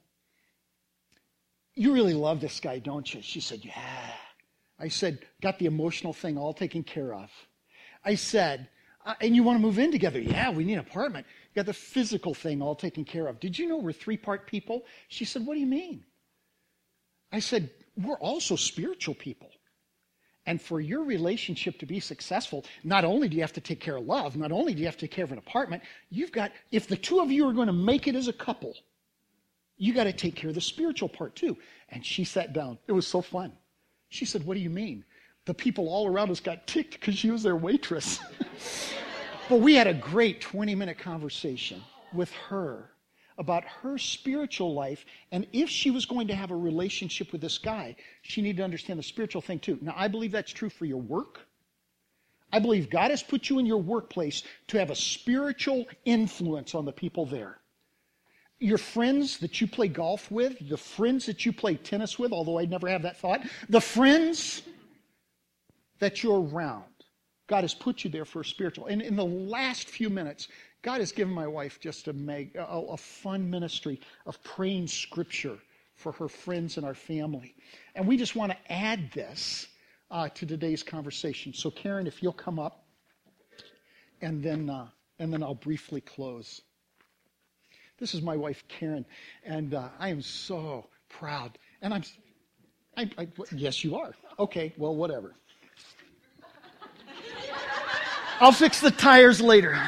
you 1.75 1.93
really 1.93 2.13
love 2.13 2.41
this 2.41 2.59
guy, 2.59 2.79
don't 2.79 3.11
you? 3.11 3.21
She 3.21 3.41
said, 3.41 3.63
Yeah. 3.63 4.11
I 4.79 4.87
said, 4.87 5.19
Got 5.41 5.59
the 5.59 5.65
emotional 5.65 6.13
thing 6.13 6.37
all 6.37 6.53
taken 6.53 6.83
care 6.83 7.13
of. 7.13 7.31
I 8.03 8.15
said, 8.15 8.69
uh, 9.05 9.13
And 9.21 9.35
you 9.35 9.43
want 9.43 9.57
to 9.57 9.61
move 9.61 9.79
in 9.79 9.91
together? 9.91 10.19
Yeah, 10.19 10.49
we 10.51 10.63
need 10.63 10.73
an 10.73 10.79
apartment. 10.79 11.25
You 11.53 11.59
got 11.59 11.65
the 11.65 11.73
physical 11.73 12.33
thing 12.33 12.61
all 12.61 12.75
taken 12.75 13.05
care 13.05 13.27
of. 13.27 13.39
Did 13.39 13.57
you 13.57 13.67
know 13.67 13.77
we're 13.77 13.93
three 13.93 14.17
part 14.17 14.47
people? 14.47 14.85
She 15.07 15.25
said, 15.25 15.45
What 15.45 15.53
do 15.53 15.59
you 15.59 15.67
mean? 15.67 16.03
I 17.31 17.39
said, 17.39 17.69
We're 17.97 18.17
also 18.17 18.55
spiritual 18.55 19.15
people. 19.15 19.49
And 20.47 20.61
for 20.61 20.79
your 20.79 21.03
relationship 21.03 21.79
to 21.79 21.85
be 21.87 21.99
successful, 21.99 22.65
not 22.83 23.03
only 23.03 23.27
do 23.27 23.35
you 23.35 23.41
have 23.41 23.53
to 23.53 23.61
take 23.61 23.79
care 23.79 23.95
of 23.95 24.05
love, 24.05 24.35
not 24.37 24.51
only 24.51 24.73
do 24.73 24.79
you 24.79 24.85
have 24.85 24.97
to 24.97 25.07
take 25.07 25.11
care 25.11 25.25
of 25.25 25.31
an 25.31 25.39
apartment, 25.39 25.81
you've 26.11 26.31
got, 26.31 26.51
if 26.71 26.87
the 26.87 26.95
two 26.95 27.19
of 27.19 27.31
you 27.31 27.47
are 27.47 27.53
going 27.53 27.65
to 27.67 27.73
make 27.73 28.07
it 28.07 28.15
as 28.15 28.27
a 28.27 28.33
couple, 28.33 28.75
you 29.77 29.93
got 29.93 30.03
to 30.03 30.13
take 30.13 30.35
care 30.35 30.49
of 30.49 30.55
the 30.55 30.61
spiritual 30.61 31.09
part 31.09 31.35
too. 31.35 31.57
And 31.89 32.05
she 32.05 32.23
sat 32.23 32.53
down. 32.53 32.77
It 32.87 32.91
was 32.91 33.07
so 33.07 33.21
fun. 33.21 33.53
She 34.09 34.25
said, 34.25 34.45
What 34.45 34.53
do 34.53 34.59
you 34.59 34.69
mean? 34.69 35.03
The 35.45 35.53
people 35.53 35.89
all 35.89 36.07
around 36.07 36.31
us 36.31 36.39
got 36.39 36.65
ticked 36.67 36.93
because 36.93 37.17
she 37.17 37.31
was 37.31 37.43
their 37.43 37.55
waitress. 37.55 38.19
but 39.49 39.59
we 39.59 39.75
had 39.75 39.87
a 39.87 39.93
great 39.93 40.41
20 40.41 40.73
minute 40.75 40.97
conversation 40.97 41.81
with 42.13 42.31
her 42.49 42.89
about 43.37 43.63
her 43.63 43.97
spiritual 43.97 44.73
life. 44.73 45.05
And 45.31 45.45
if 45.53 45.69
she 45.69 45.91
was 45.91 46.05
going 46.05 46.27
to 46.27 46.35
have 46.35 46.51
a 46.51 46.55
relationship 46.55 47.31
with 47.31 47.41
this 47.41 47.57
guy, 47.57 47.95
she 48.21 48.41
needed 48.41 48.57
to 48.57 48.63
understand 48.63 48.97
the 48.97 49.03
spiritual 49.03 49.41
thing 49.41 49.59
too. 49.59 49.77
Now, 49.81 49.93
I 49.95 50.07
believe 50.07 50.31
that's 50.31 50.51
true 50.51 50.69
for 50.69 50.85
your 50.85 51.01
work. 51.01 51.39
I 52.51 52.59
believe 52.59 52.89
God 52.89 53.11
has 53.11 53.21
put 53.21 53.49
you 53.49 53.59
in 53.59 53.65
your 53.65 53.81
workplace 53.81 54.43
to 54.67 54.79
have 54.79 54.89
a 54.89 54.95
spiritual 54.95 55.85
influence 56.05 56.73
on 56.73 56.85
the 56.85 56.91
people 56.91 57.25
there. 57.25 57.57
Your 58.59 58.77
friends 58.77 59.37
that 59.39 59.59
you 59.59 59.67
play 59.67 59.89
golf 59.89 60.31
with, 60.31 60.69
the 60.69 60.77
friends 60.77 61.25
that 61.25 61.45
you 61.45 61.51
play 61.51 61.75
tennis 61.75 62.17
with, 62.17 62.31
although 62.31 62.57
I'd 62.57 62.69
never 62.69 62.87
have 62.87 63.01
that 63.01 63.17
thought, 63.17 63.41
the 63.67 63.81
friends 63.81 64.61
that 65.99 66.23
you're 66.23 66.41
around. 66.41 66.83
God 67.47 67.63
has 67.63 67.73
put 67.73 68.03
you 68.03 68.09
there 68.09 68.25
for 68.25 68.41
a 68.41 68.45
spiritual. 68.45 68.87
And 68.87 69.01
in 69.01 69.15
the 69.15 69.25
last 69.25 69.87
few 69.89 70.09
minutes, 70.09 70.47
God 70.81 70.99
has 70.99 71.11
given 71.11 71.33
my 71.33 71.47
wife 71.47 71.79
just 71.79 72.07
a, 72.07 72.13
meg, 72.13 72.55
a, 72.55 72.65
a 72.65 72.97
fun 72.97 73.49
ministry 73.49 73.99
of 74.25 74.41
praying 74.43 74.87
scripture 74.87 75.57
for 75.95 76.11
her 76.13 76.27
friends 76.27 76.77
and 76.77 76.85
our 76.85 76.93
family. 76.93 77.55
And 77.95 78.07
we 78.07 78.17
just 78.17 78.35
want 78.35 78.51
to 78.51 78.71
add 78.71 79.11
this 79.13 79.67
uh, 80.11 80.29
to 80.29 80.45
today's 80.45 80.83
conversation. 80.83 81.53
So, 81.53 81.71
Karen, 81.71 82.07
if 82.07 82.21
you'll 82.21 82.33
come 82.33 82.59
up, 82.59 82.85
and 84.21 84.43
then, 84.43 84.69
uh, 84.69 84.87
and 85.19 85.31
then 85.31 85.43
I'll 85.43 85.55
briefly 85.55 86.01
close. 86.01 86.61
This 87.97 88.13
is 88.13 88.21
my 88.21 88.35
wife, 88.35 88.63
Karen, 88.67 89.05
and 89.43 89.73
uh, 89.73 89.89
I 89.99 90.09
am 90.09 90.21
so 90.21 90.87
proud. 91.09 91.57
And 91.81 91.93
I'm, 91.93 92.03
I, 92.97 93.09
I, 93.17 93.27
yes, 93.51 93.83
you 93.83 93.95
are. 93.95 94.13
Okay, 94.39 94.73
well, 94.77 94.95
whatever. 94.95 95.35
I'll 98.39 98.51
fix 98.51 98.81
the 98.81 98.91
tires 98.91 99.39
later. 99.39 99.79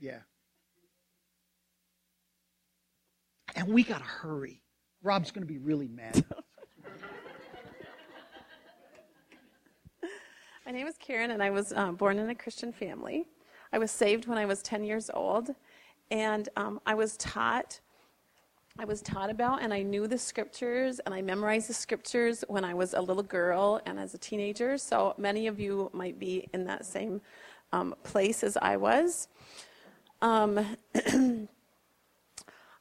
Yeah. 0.00 0.18
And 3.54 3.68
we 3.68 3.84
got 3.84 3.98
to 3.98 4.04
hurry. 4.04 4.60
Rob's 5.02 5.30
going 5.30 5.46
to 5.46 5.52
be 5.52 5.58
really 5.58 5.86
mad. 5.86 6.24
My 10.66 10.72
name 10.72 10.88
is 10.88 10.96
Karen, 10.98 11.30
and 11.30 11.40
I 11.42 11.50
was 11.50 11.72
um, 11.72 11.94
born 11.94 12.18
in 12.18 12.30
a 12.30 12.34
Christian 12.34 12.72
family. 12.72 13.26
I 13.72 13.78
was 13.78 13.92
saved 13.92 14.26
when 14.26 14.38
I 14.38 14.46
was 14.46 14.60
10 14.62 14.82
years 14.82 15.08
old, 15.14 15.50
and 16.10 16.48
um, 16.56 16.80
I 16.84 16.94
was 16.94 17.16
taught. 17.16 17.80
I 18.78 18.84
was 18.86 19.02
taught 19.02 19.28
about, 19.28 19.62
and 19.62 19.72
I 19.72 19.82
knew 19.82 20.06
the 20.06 20.16
scriptures, 20.16 20.98
and 21.00 21.14
I 21.14 21.20
memorized 21.20 21.68
the 21.68 21.74
scriptures 21.74 22.42
when 22.48 22.64
I 22.64 22.72
was 22.72 22.94
a 22.94 23.00
little 23.00 23.22
girl 23.22 23.80
and 23.84 23.98
as 23.98 24.14
a 24.14 24.18
teenager. 24.18 24.78
So 24.78 25.14
many 25.18 25.46
of 25.46 25.60
you 25.60 25.90
might 25.92 26.18
be 26.18 26.48
in 26.54 26.64
that 26.64 26.86
same 26.86 27.20
um, 27.72 27.94
place 28.02 28.42
as 28.42 28.56
I 28.56 28.76
was. 28.76 29.28
Um, 30.22 30.76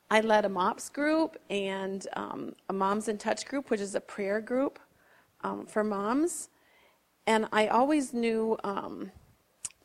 I 0.09 0.21
led 0.21 0.45
a 0.45 0.49
MOPS 0.49 0.89
group 0.89 1.37
and 1.49 2.07
um, 2.13 2.55
a 2.69 2.73
Moms 2.73 3.07
in 3.07 3.17
Touch 3.17 3.45
group, 3.45 3.69
which 3.69 3.81
is 3.81 3.95
a 3.95 4.01
prayer 4.01 4.39
group 4.39 4.79
um, 5.41 5.65
for 5.65 5.83
moms. 5.83 6.49
And 7.27 7.47
I 7.51 7.67
always 7.67 8.13
knew 8.13 8.57
um, 8.63 9.11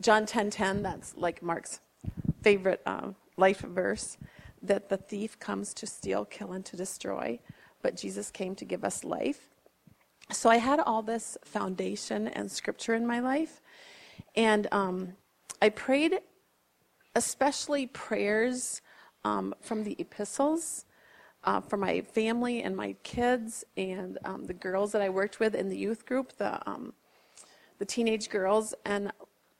John 0.00 0.22
10:10. 0.22 0.26
10, 0.26 0.50
10, 0.50 0.82
that's 0.82 1.16
like 1.16 1.42
Mark's 1.42 1.80
favorite 2.42 2.80
uh, 2.86 3.08
life 3.36 3.60
verse, 3.60 4.16
that 4.62 4.88
the 4.88 4.96
thief 4.96 5.38
comes 5.38 5.74
to 5.74 5.86
steal, 5.86 6.24
kill, 6.24 6.52
and 6.52 6.64
to 6.64 6.76
destroy, 6.76 7.38
but 7.82 7.96
Jesus 7.96 8.30
came 8.30 8.54
to 8.56 8.64
give 8.64 8.84
us 8.84 9.04
life. 9.04 9.48
So 10.32 10.50
I 10.50 10.56
had 10.56 10.80
all 10.80 11.02
this 11.02 11.38
foundation 11.44 12.28
and 12.28 12.50
scripture 12.50 12.94
in 12.94 13.06
my 13.06 13.20
life, 13.20 13.60
and 14.34 14.66
um, 14.72 15.12
I 15.62 15.68
prayed 15.68 16.20
especially 17.14 17.86
prayers 17.86 18.82
um, 19.24 19.54
from 19.60 19.82
the 19.82 19.96
epistles 19.98 20.84
uh, 21.44 21.60
for 21.60 21.76
my 21.76 22.00
family 22.02 22.62
and 22.62 22.76
my 22.76 22.94
kids 23.02 23.64
and 23.76 24.18
um, 24.24 24.44
the 24.44 24.54
girls 24.54 24.92
that 24.92 25.00
I 25.00 25.08
worked 25.08 25.40
with 25.40 25.54
in 25.54 25.68
the 25.68 25.78
youth 25.78 26.04
group, 26.04 26.36
the 26.36 26.60
um, 26.68 26.92
the 27.78 27.84
teenage 27.84 28.28
girls. 28.30 28.74
And 28.84 29.12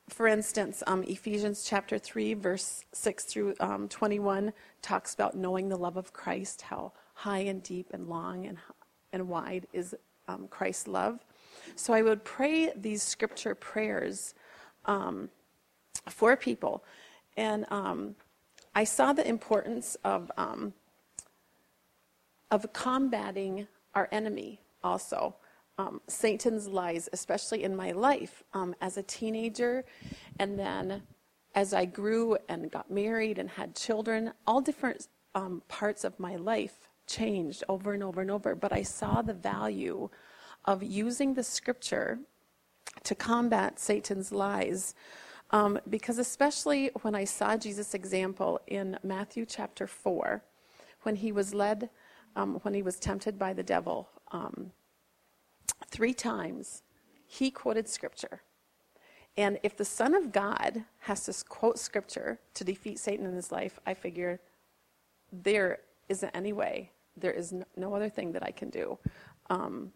for 0.09 0.27
instance, 0.27 0.83
um, 0.87 1.03
Ephesians 1.05 1.65
chapter 1.65 1.99
three, 1.99 2.35
verse 2.35 2.85
six 2.93 3.25
through 3.25 3.55
um, 3.61 3.89
twenty-one 3.89 4.53
talks 4.81 5.15
about 5.15 5.35
knowing 5.35 5.69
the 5.69 5.77
love 5.77 5.97
of 5.97 6.13
Christ, 6.13 6.63
how 6.63 6.93
high 7.15 7.41
and 7.41 7.63
deep 7.63 7.89
and 7.93 8.09
long 8.09 8.47
and 8.47 8.59
and 9.13 9.29
wide 9.29 9.67
is 9.73 9.95
um, 10.29 10.49
Christ's 10.49 10.89
love. 10.89 11.25
So 11.75 11.93
I 11.93 12.03
would 12.03 12.25
pray 12.25 12.73
these 12.77 13.03
scripture 13.03 13.55
prayers 13.55 14.35
for 16.09 16.37
people. 16.37 16.85
And 17.37 17.67
um, 17.71 18.15
I 18.75 18.85
saw 18.85 19.13
the 19.13 19.27
importance 19.27 19.97
of, 20.05 20.31
um, 20.37 20.73
of 22.51 22.73
combating 22.73 23.67
our 23.95 24.09
enemy 24.13 24.61
also. 24.83 25.37
Um, 25.79 26.01
Satan's 26.09 26.69
lies, 26.69 27.09
especially 27.13 27.63
in 27.63 27.77
my 27.77 27.93
life 27.93 28.43
um, 28.55 28.75
as 28.81 28.97
a 28.97 29.03
teenager, 29.03 29.85
and 30.39 30.59
then 30.59 31.03
as 31.55 31.75
I 31.75 31.85
grew 31.85 32.39
and 32.49 32.71
got 32.71 32.91
married 32.91 33.39
and 33.39 33.49
had 33.51 33.75
children, 33.75 34.33
all 34.47 34.61
different 34.61 35.09
um, 35.35 35.63
parts 35.69 36.05
of 36.05 36.19
my 36.19 36.37
life 36.37 36.89
changed 37.07 37.63
over 37.69 37.93
and 37.93 38.03
over 38.03 38.21
and 38.21 38.31
over. 38.31 38.55
But 38.55 38.73
I 38.73 38.83
saw 38.83 39.23
the 39.23 39.35
value 39.35 40.09
of 40.65 40.83
using 40.83 41.35
the 41.35 41.43
scripture 41.43 42.19
to 43.05 43.15
combat 43.15 43.79
Satan's 43.79 44.33
lies 44.33 44.95
um, 45.51 45.79
because 45.89 46.19
especially 46.19 46.91
when 47.03 47.15
I 47.15 47.25
saw 47.25 47.57
Jesus' 47.57 47.95
example 47.95 48.61
in 48.67 48.99
Matthew 49.03 49.47
chapter 49.47 49.87
4, 49.87 50.43
when 51.03 51.17
he 51.17 51.31
was 51.31 51.55
led, 51.55 51.89
um, 52.35 52.55
when 52.63 52.75
he 52.75 52.83
was 52.83 52.99
tempted 52.99 53.39
by 53.39 53.53
the 53.53 53.63
devil, 53.63 54.09
um, 54.33 54.73
three 55.89 56.15
times 56.15 56.83
he 57.27 57.51
quoted 57.51 57.89
scripture. 57.89 58.43
And 59.37 59.59
if 59.63 59.77
the 59.77 59.85
Son 59.85 60.15
of 60.15 60.33
God 60.33 60.85
has 61.01 61.25
to 61.25 61.45
quote 61.45 61.79
scripture 61.79 62.39
to 62.55 62.65
defeat 62.65 62.99
Satan 62.99 63.27
in 63.27 63.35
his 63.35 63.53
life, 63.53 63.79
I 63.87 63.95
figure 63.95 64.41
there 65.33 65.81
isn't 66.09 66.31
any 66.35 66.53
way 66.53 66.93
there 67.17 67.33
is 67.33 67.55
no 67.77 67.95
other 67.95 68.09
thing 68.09 68.33
that 68.33 68.43
I 68.43 68.51
can 68.51 68.71
do 68.71 68.99
um, 69.49 69.93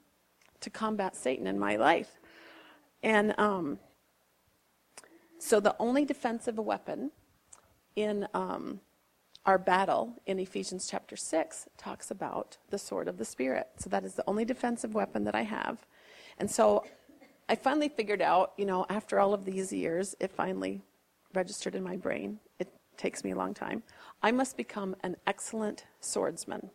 to 0.60 0.70
combat 0.70 1.14
Satan 1.14 1.46
in 1.46 1.58
my 1.58 1.76
life. 1.76 2.18
And 3.02 3.38
um, 3.38 3.78
so 5.38 5.60
the 5.60 5.76
only 5.78 6.04
defensive 6.04 6.58
weapon 6.58 7.10
in 7.96 8.26
um, 8.34 8.80
our 9.46 9.58
battle 9.58 10.14
in 10.26 10.38
Ephesians 10.38 10.86
chapter 10.90 11.16
6 11.16 11.68
talks 11.78 12.10
about 12.10 12.58
the 12.70 12.78
sword 12.78 13.08
of 13.08 13.18
the 13.18 13.24
Spirit. 13.24 13.68
So 13.78 13.88
that 13.90 14.04
is 14.04 14.14
the 14.14 14.24
only 14.26 14.44
defensive 14.44 14.94
weapon 14.94 15.24
that 15.24 15.34
I 15.34 15.42
have. 15.42 15.86
And 16.38 16.50
so 16.50 16.84
I 17.48 17.54
finally 17.54 17.88
figured 17.88 18.22
out, 18.22 18.52
you 18.56 18.64
know, 18.64 18.86
after 18.88 19.18
all 19.18 19.34
of 19.34 19.44
these 19.44 19.72
years, 19.72 20.14
it 20.20 20.30
finally 20.30 20.82
registered 21.34 21.74
in 21.74 21.82
my 21.82 21.96
brain. 21.96 22.38
It 22.58 22.68
takes 22.96 23.24
me 23.24 23.30
a 23.30 23.36
long 23.36 23.54
time. 23.54 23.82
I 24.22 24.30
must 24.30 24.56
become 24.56 24.94
an 25.02 25.16
excellent 25.26 25.84
swordsman. 26.00 26.70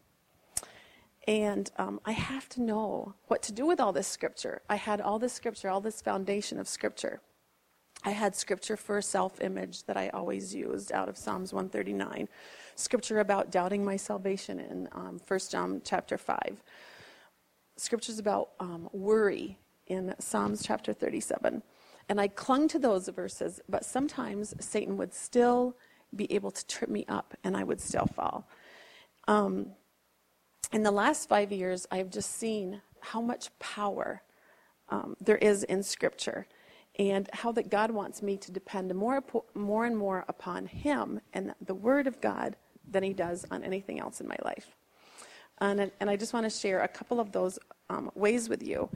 And 1.27 1.71
um, 1.77 1.99
I 2.05 2.11
have 2.11 2.49
to 2.49 2.61
know 2.61 3.15
what 3.27 3.41
to 3.43 3.51
do 3.51 3.65
with 3.65 3.79
all 3.79 3.93
this 3.93 4.07
scripture. 4.07 4.61
I 4.69 4.75
had 4.75 5.01
all 5.01 5.17
this 5.17 5.33
scripture, 5.33 5.69
all 5.69 5.81
this 5.81 6.01
foundation 6.01 6.59
of 6.59 6.67
scripture. 6.67 7.21
I 8.05 8.11
had 8.11 8.35
scripture 8.35 8.77
for 8.77 8.99
a 8.99 9.01
self 9.01 9.41
image 9.41 9.83
that 9.85 9.97
I 9.97 10.09
always 10.09 10.53
used 10.53 10.91
out 10.91 11.09
of 11.09 11.17
Psalms 11.17 11.51
139, 11.51 12.29
scripture 12.75 13.19
about 13.19 13.51
doubting 13.51 13.83
my 13.83 13.97
salvation 13.97 14.59
in 14.59 14.87
um, 14.91 15.19
1 15.27 15.39
John 15.49 15.81
chapter 15.83 16.15
5, 16.15 16.61
scriptures 17.77 18.19
about 18.19 18.49
um, 18.59 18.89
worry 18.93 19.57
in 19.87 20.13
Psalms 20.19 20.61
chapter 20.63 20.93
37. 20.93 21.63
And 22.07 22.21
I 22.21 22.27
clung 22.27 22.67
to 22.67 22.77
those 22.77 23.07
verses, 23.07 23.59
but 23.67 23.83
sometimes 23.83 24.53
Satan 24.59 24.97
would 24.97 25.11
still 25.11 25.75
be 26.15 26.31
able 26.31 26.51
to 26.51 26.65
trip 26.67 26.91
me 26.91 27.05
up 27.09 27.33
and 27.43 27.57
I 27.57 27.63
would 27.63 27.81
still 27.81 28.05
fall. 28.05 28.47
Um, 29.27 29.71
in 30.71 30.83
the 30.83 30.91
last 30.91 31.27
five 31.27 31.51
years, 31.51 31.87
I've 31.89 32.11
just 32.11 32.35
seen 32.37 32.83
how 32.99 33.21
much 33.21 33.49
power 33.57 34.21
um, 34.89 35.15
there 35.19 35.37
is 35.37 35.63
in 35.63 35.81
Scripture 35.81 36.45
and 36.97 37.29
how 37.33 37.51
that 37.51 37.69
God 37.69 37.91
wants 37.91 38.21
me 38.21 38.37
to 38.37 38.51
depend 38.51 38.93
more, 38.95 39.23
more 39.53 39.85
and 39.85 39.97
more 39.97 40.23
upon 40.27 40.65
Him 40.65 41.19
and 41.33 41.53
the 41.61 41.75
Word 41.75 42.07
of 42.07 42.21
God 42.21 42.55
than 42.89 43.03
He 43.03 43.13
does 43.13 43.45
on 43.51 43.63
anything 43.63 43.99
else 43.99 44.21
in 44.21 44.27
my 44.27 44.37
life. 44.43 44.75
And, 45.59 45.91
and 45.99 46.09
I 46.09 46.15
just 46.15 46.33
want 46.33 46.45
to 46.45 46.49
share 46.49 46.81
a 46.81 46.87
couple 46.87 47.19
of 47.19 47.31
those 47.31 47.59
um, 47.89 48.11
ways 48.15 48.49
with 48.49 48.63
you. 48.63 48.89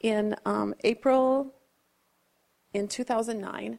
In 0.00 0.36
um, 0.44 0.74
April 0.84 1.54
in 2.72 2.88
2009, 2.88 3.78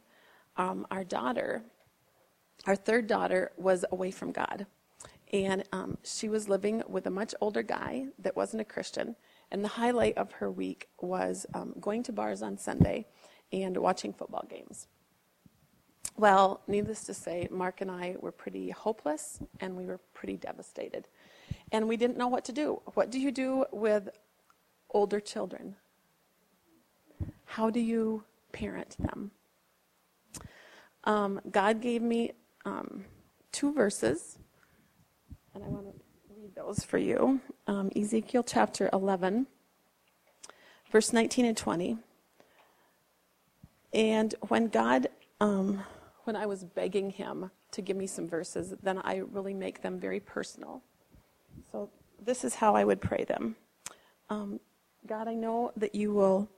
um, 0.58 0.86
our 0.92 1.04
daughter, 1.04 1.64
our 2.66 2.76
third 2.76 3.08
daughter, 3.08 3.52
was 3.58 3.86
away 3.92 4.12
from 4.12 4.32
God. 4.32 4.66
And 5.32 5.64
um, 5.72 5.98
she 6.04 6.28
was 6.28 6.50
living 6.50 6.82
with 6.88 7.06
a 7.06 7.12
much 7.12 7.36
older 7.40 7.62
guy 7.62 8.08
that 8.18 8.36
wasn't 8.36 8.62
a 8.62 8.66
Christian. 8.66 9.16
And 9.52 9.64
the 9.64 9.70
highlight 9.70 10.18
of 10.18 10.32
her 10.34 10.52
week 10.52 10.90
was 11.02 11.46
um, 11.54 11.76
going 11.80 12.04
to 12.04 12.12
bars 12.12 12.42
on 12.42 12.58
Sunday 12.58 13.06
and 13.52 13.78
watching 13.78 14.14
football 14.14 14.46
games. 14.50 14.88
Well, 16.18 16.62
needless 16.68 17.06
to 17.06 17.14
say, 17.14 17.48
Mark 17.50 17.82
and 17.82 17.90
I 17.90 18.16
were 18.20 18.32
pretty 18.32 18.72
hopeless 18.72 19.40
and 19.62 19.76
we 19.78 19.86
were 19.86 20.00
pretty 20.14 20.36
devastated. 20.38 21.08
And 21.72 21.88
we 21.88 21.98
didn't 21.98 22.18
know 22.18 22.28
what 22.28 22.46
to 22.46 22.52
do. 22.52 22.82
What 22.94 23.10
do 23.10 23.20
you 23.20 23.32
do 23.32 23.66
with 23.72 24.10
older 24.92 25.20
children? 25.20 25.76
How 27.46 27.70
do 27.70 27.80
you 27.80 28.24
parent 28.52 28.96
them? 29.00 29.32
Um, 31.06 31.40
God 31.50 31.82
gave 31.82 32.02
me 32.02 32.34
um, 32.66 33.06
two 33.52 33.74
verses, 33.74 34.38
and 35.56 35.64
I 35.64 35.68
want 35.68 35.86
to 35.86 35.94
read 36.36 36.54
those 36.56 36.84
for 36.84 36.98
you. 36.98 37.40
Um, 37.68 37.90
Ezekiel 37.96 38.44
chapter 38.44 38.90
11, 38.92 39.48
verse 40.92 41.14
19 41.14 41.46
and 41.46 41.58
20. 41.58 41.98
And 43.93 44.36
when 44.47 44.67
God, 44.67 45.08
um, 45.39 45.84
when 46.25 46.36
I 46.36 46.45
was 46.45 46.63
begging 46.63 47.10
Him 47.10 47.52
to 47.71 47.82
give 47.82 47.97
me 47.97 48.08
some 48.08 48.28
verses, 48.28 48.73
then 48.82 48.99
I 48.99 49.17
really 49.17 49.54
make 49.54 49.82
them 49.82 49.99
very 49.99 50.19
personal. 50.19 50.82
So 51.71 51.89
this 52.23 52.43
is 52.43 52.56
how 52.56 52.75
I 52.75 52.84
would 52.84 53.02
pray 53.02 53.25
them. 53.25 53.56
Um, 54.30 54.60
God, 55.08 55.28
I 55.28 55.34
know 55.34 55.71
that 55.75 55.95
you 55.95 56.13
will 56.13 56.49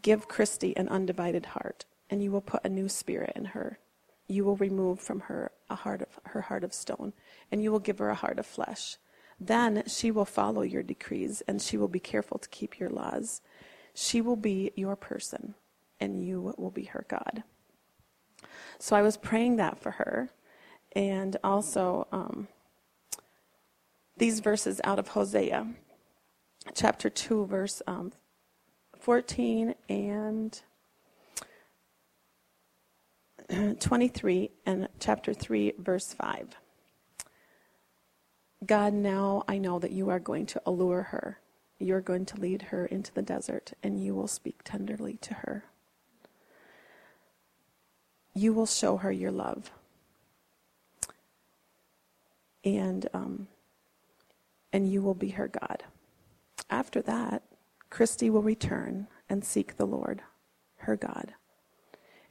give 0.00 0.28
Christy 0.28 0.76
an 0.76 0.88
undivided 0.88 1.46
heart, 1.46 1.84
and 2.10 2.22
you 2.22 2.30
will 2.30 2.40
put 2.40 2.64
a 2.64 2.68
new 2.68 2.88
spirit 2.88 3.32
in 3.36 3.46
her. 3.46 3.78
You 4.26 4.44
will 4.44 4.56
remove 4.56 5.00
from 5.00 5.20
her 5.20 5.52
a 5.70 5.74
heart 5.74 6.02
of 6.02 6.08
her 6.24 6.42
heart 6.42 6.64
of 6.64 6.74
stone, 6.74 7.12
and 7.50 7.62
you 7.62 7.70
will 7.70 7.78
give 7.78 7.98
her 7.98 8.10
a 8.10 8.14
heart 8.14 8.38
of 8.38 8.46
flesh. 8.46 8.96
Then 9.40 9.84
she 9.86 10.10
will 10.10 10.24
follow 10.24 10.62
your 10.62 10.82
decrees, 10.82 11.42
and 11.46 11.62
she 11.62 11.76
will 11.76 11.88
be 11.88 12.00
careful 12.00 12.38
to 12.38 12.48
keep 12.48 12.78
your 12.78 12.90
laws. 12.90 13.40
She 13.94 14.20
will 14.20 14.36
be 14.36 14.72
your 14.74 14.96
person 14.96 15.54
and 16.00 16.24
you 16.24 16.54
will 16.56 16.70
be 16.70 16.84
her 16.84 17.04
God. 17.08 17.42
So 18.78 18.96
I 18.96 19.02
was 19.02 19.16
praying 19.16 19.56
that 19.56 19.78
for 19.78 19.92
her. 19.92 20.30
And 20.94 21.36
also, 21.42 22.06
um, 22.12 22.48
these 24.16 24.40
verses 24.40 24.80
out 24.84 24.98
of 24.98 25.08
Hosea, 25.08 25.66
chapter 26.74 27.10
2, 27.10 27.46
verse 27.46 27.82
um, 27.86 28.12
14 29.00 29.74
and 29.88 30.60
23, 33.80 34.50
and 34.64 34.88
chapter 35.00 35.34
3, 35.34 35.72
verse 35.78 36.14
5. 36.14 36.56
God, 38.64 38.94
now 38.94 39.44
I 39.48 39.58
know 39.58 39.78
that 39.78 39.90
you 39.90 40.08
are 40.10 40.20
going 40.20 40.46
to 40.46 40.62
allure 40.64 41.02
her. 41.02 41.40
You're 41.78 42.00
going 42.00 42.24
to 42.26 42.40
lead 42.40 42.62
her 42.62 42.86
into 42.86 43.12
the 43.12 43.20
desert, 43.20 43.72
and 43.82 44.02
you 44.02 44.14
will 44.14 44.28
speak 44.28 44.62
tenderly 44.64 45.18
to 45.22 45.34
her 45.34 45.64
you 48.34 48.52
will 48.52 48.66
show 48.66 48.96
her 48.96 49.12
your 49.12 49.30
love. 49.30 49.70
And, 52.64 53.08
um, 53.14 53.48
and 54.72 54.90
you 54.90 55.02
will 55.02 55.14
be 55.14 55.30
her 55.30 55.48
God. 55.48 55.84
After 56.70 57.02
that, 57.02 57.42
Christy 57.90 58.30
will 58.30 58.42
return 58.42 59.06
and 59.28 59.44
seek 59.44 59.76
the 59.76 59.86
Lord, 59.86 60.22
her 60.78 60.96
God. 60.96 61.34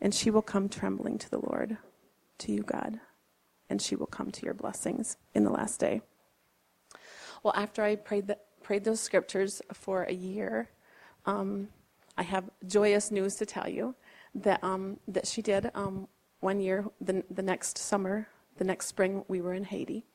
And 0.01 0.13
she 0.13 0.29
will 0.29 0.41
come 0.41 0.67
trembling 0.67 1.17
to 1.19 1.29
the 1.29 1.39
Lord, 1.39 1.77
to 2.39 2.51
you, 2.51 2.63
God. 2.63 2.99
And 3.69 3.81
she 3.81 3.95
will 3.95 4.07
come 4.07 4.31
to 4.31 4.45
your 4.45 4.53
blessings 4.53 5.17
in 5.33 5.45
the 5.45 5.51
last 5.51 5.79
day. 5.79 6.01
Well, 7.43 7.53
after 7.55 7.83
I 7.83 7.95
prayed, 7.95 8.27
the, 8.27 8.37
prayed 8.61 8.83
those 8.83 8.99
scriptures 8.99 9.61
for 9.71 10.03
a 10.03 10.13
year, 10.13 10.69
um, 11.25 11.69
I 12.17 12.23
have 12.23 12.49
joyous 12.67 13.11
news 13.11 13.35
to 13.35 13.45
tell 13.45 13.69
you 13.69 13.95
that 14.35 14.63
um, 14.63 14.97
that 15.07 15.27
she 15.27 15.41
did 15.41 15.71
um, 15.75 16.07
one 16.39 16.59
year. 16.59 16.85
The, 17.01 17.23
the 17.29 17.41
next 17.41 17.77
summer, 17.77 18.27
the 18.57 18.63
next 18.63 18.87
spring, 18.87 19.23
we 19.27 19.41
were 19.41 19.53
in 19.53 19.63
Haiti, 19.63 20.05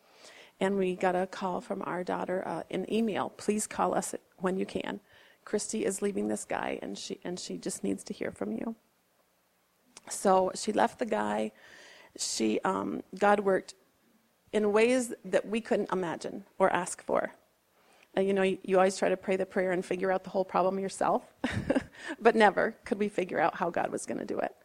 and 0.61 0.77
we 0.77 0.95
got 0.95 1.15
a 1.15 1.27
call 1.27 1.61
from 1.61 1.83
our 1.83 2.05
daughter, 2.05 2.47
uh, 2.47 2.63
an 2.71 2.93
email. 2.93 3.31
Please 3.31 3.67
call 3.67 3.95
us 3.95 4.15
when 4.39 4.57
you 4.57 4.67
can. 4.67 5.01
Christy 5.45 5.85
is 5.85 6.03
leaving 6.03 6.29
this 6.29 6.45
guy, 6.45 6.79
and 6.83 6.99
she 6.99 7.19
and 7.25 7.39
she 7.39 7.57
just 7.57 7.83
needs 7.83 8.05
to 8.05 8.13
hear 8.13 8.31
from 8.31 8.53
you. 8.53 8.75
So 10.11 10.51
she 10.55 10.73
left 10.73 10.99
the 10.99 11.07
guy. 11.07 11.53
She 12.17 12.61
um, 12.65 13.03
God 13.19 13.41
worked 13.41 13.75
in 14.53 14.73
ways 14.73 15.15
that 15.25 15.47
we 15.47 15.61
couldn't 15.61 15.93
imagine 15.93 16.45
or 16.59 16.73
ask 16.73 17.03
for. 17.03 17.33
Uh, 18.19 18.21
you 18.21 18.33
know, 18.33 18.43
you, 18.43 18.59
you, 18.65 18.77
always 18.77 18.97
try 18.97 19.09
to 19.09 19.17
pray 19.17 19.37
the 19.37 19.47
prayer 19.47 19.71
and 19.71 19.85
figure 19.85 20.11
out 20.11 20.25
the 20.25 20.31
whole 20.31 20.45
problem 20.45 20.79
yourself, 20.79 21.23
but 22.21 22.35
never 22.35 22.75
could 22.85 22.99
we 22.99 23.09
figure 23.09 23.39
out 23.39 23.55
how 23.55 23.71
God 23.71 23.93
was 23.93 24.07
going 24.07 24.19
to 24.19 24.25
do 24.25 24.41
it. 24.41 24.57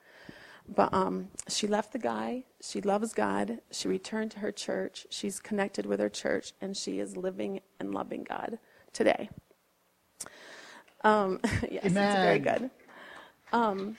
But 0.68 0.92
um, 0.94 1.28
she 1.48 1.68
left 1.68 1.92
the 1.92 2.00
guy. 2.00 2.46
She 2.62 2.82
loves 2.82 3.14
God. 3.14 3.60
She 3.70 3.88
returned 3.88 4.32
to 4.32 4.40
her 4.40 4.52
church. 4.52 5.06
She's 5.12 5.40
connected 5.40 5.86
with 5.86 6.00
her 6.00 6.10
church, 6.10 6.54
and 6.62 6.76
she 6.76 7.00
is 7.00 7.16
living 7.16 7.60
and 7.80 7.94
loving 7.94 8.24
God 8.24 8.58
today. 8.92 9.30
Um, 11.04 11.40
yes, 11.70 11.86
Amen. 11.86 12.08
it's 12.08 12.16
very 12.16 12.40
good. 12.40 12.72
Um, 13.52 13.98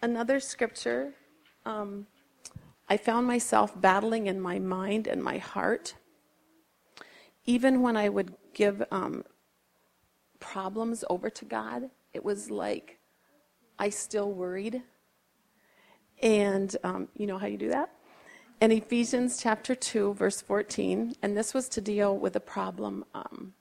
another 0.00 0.38
scripture. 0.38 1.12
Um, 1.66 2.06
I 2.88 2.98
found 2.98 3.26
myself 3.26 3.78
battling 3.80 4.28
in 4.28 4.40
my 4.40 4.60
mind 4.60 5.08
and 5.08 5.22
my 5.22 5.38
heart 5.38 5.94
even 7.44 7.82
when 7.82 7.96
I 7.96 8.08
would 8.08 8.34
give 8.54 8.82
um, 8.90 9.24
problems 10.38 11.04
over 11.08 11.30
to 11.30 11.44
God, 11.44 11.90
it 12.12 12.24
was 12.24 12.50
like 12.50 12.98
I 13.78 13.90
still 13.90 14.30
worried. 14.32 14.82
And 16.22 16.76
um, 16.84 17.08
you 17.16 17.26
know 17.26 17.38
how 17.38 17.46
you 17.46 17.56
do 17.56 17.70
that? 17.70 17.90
In 18.60 18.72
Ephesians 18.72 19.40
chapter 19.40 19.74
2, 19.74 20.14
verse 20.14 20.42
14, 20.42 21.14
and 21.22 21.34
this 21.34 21.54
was 21.54 21.68
to 21.70 21.80
deal 21.80 22.18
with 22.18 22.36
a 22.36 22.40
problem 22.40 23.06
um, 23.14 23.54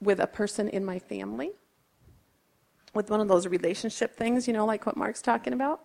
with 0.00 0.20
a 0.20 0.26
person 0.26 0.68
in 0.68 0.84
my 0.84 1.00
family, 1.00 1.50
with 2.94 3.10
one 3.10 3.20
of 3.20 3.26
those 3.26 3.48
relationship 3.48 4.16
things, 4.16 4.46
you 4.46 4.52
know, 4.52 4.66
like 4.66 4.86
what 4.86 4.96
Mark's 4.96 5.22
talking 5.22 5.52
about. 5.52 5.80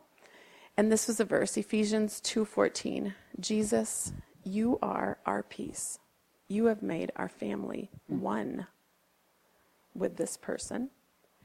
And 0.75 0.91
this 0.91 1.07
was 1.07 1.19
a 1.19 1.25
verse, 1.25 1.57
Ephesians 1.57 2.21
2:14. 2.21 3.15
Jesus, 3.39 4.13
You 4.43 4.77
are 4.83 5.17
our 5.25 5.41
peace. 5.41 5.97
You 6.47 6.65
have 6.65 6.81
made 6.81 7.11
our 7.15 7.29
family 7.29 7.89
one 8.07 8.67
with 9.93 10.15
this 10.15 10.37
person. 10.37 10.89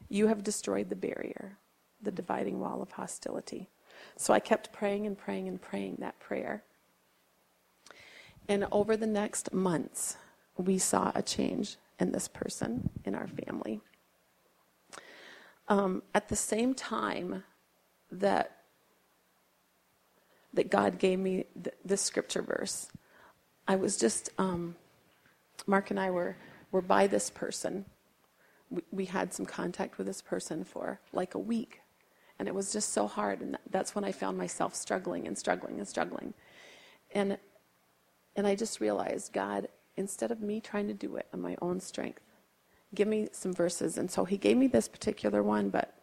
You 0.09 0.29
have 0.29 0.45
destroyed 0.45 0.91
the 0.91 0.97
barrier, 0.97 1.59
the 2.01 2.13
dividing 2.13 2.61
wall 2.61 2.83
of 2.83 2.93
hostility. 2.93 3.69
So 4.17 4.33
I 4.33 4.41
kept 4.41 4.73
praying 4.73 5.07
and 5.07 5.17
praying 5.17 5.49
and 5.49 5.61
praying 5.61 5.97
that 6.01 6.19
prayer. 6.21 6.63
And 8.49 8.67
over 8.71 8.97
the 8.97 9.07
next 9.07 9.53
months, 9.53 10.17
we 10.57 10.79
saw 10.79 11.13
a 11.15 11.23
change 11.23 11.77
in 11.99 12.13
this 12.13 12.29
person 12.29 12.91
in 13.05 13.15
our 13.15 13.29
family. 13.29 13.81
Um, 15.69 16.03
at 16.15 16.29
the 16.29 16.37
same 16.37 16.75
time 16.75 17.45
that 18.11 18.59
that 20.55 20.71
God 20.71 20.99
gave 20.99 21.19
me 21.19 21.47
th- 21.55 21.75
this 21.83 22.03
scripture 22.03 22.43
verse, 22.43 22.89
I 23.67 23.77
was 23.77 23.97
just 23.97 24.29
um, 24.37 24.77
Mark 25.67 25.91
and 25.91 26.01
I 26.01 26.11
were 26.11 26.37
were 26.71 26.83
by 26.83 27.07
this 27.07 27.31
person. 27.31 27.85
We, 28.71 28.83
we 28.91 29.05
had 29.05 29.35
some 29.35 29.45
contact 29.45 29.99
with 29.99 30.07
this 30.07 30.23
person 30.23 30.65
for 30.65 31.01
like 31.13 31.35
a 31.35 31.39
week, 31.39 31.83
and 32.39 32.49
it 32.49 32.55
was 32.55 32.73
just 32.73 32.93
so 32.93 33.07
hard. 33.07 33.41
And 33.41 33.59
that's 33.71 33.95
when 33.95 34.05
I 34.05 34.13
found 34.13 34.39
myself 34.39 34.75
struggling 34.75 35.27
and 35.27 35.37
struggling 35.37 35.79
and 35.79 35.89
struggling, 35.89 36.35
and 37.15 37.39
and 38.35 38.47
I 38.47 38.55
just 38.55 38.81
realized 38.81 39.33
God, 39.33 39.69
instead 39.97 40.31
of 40.31 40.41
me 40.41 40.61
trying 40.61 40.89
to 40.89 40.95
do 40.95 41.17
it 41.17 41.27
on 41.35 41.41
my 41.41 41.57
own 41.61 41.81
strength, 41.81 42.23
give 42.95 43.09
me 43.09 43.29
some 43.33 43.53
verses. 43.53 43.99
And 43.99 44.11
so 44.11 44.25
he 44.25 44.39
gave 44.39 44.57
me 44.57 44.67
this 44.67 44.89
particular 44.89 45.43
one, 45.43 45.69
but 45.69 45.95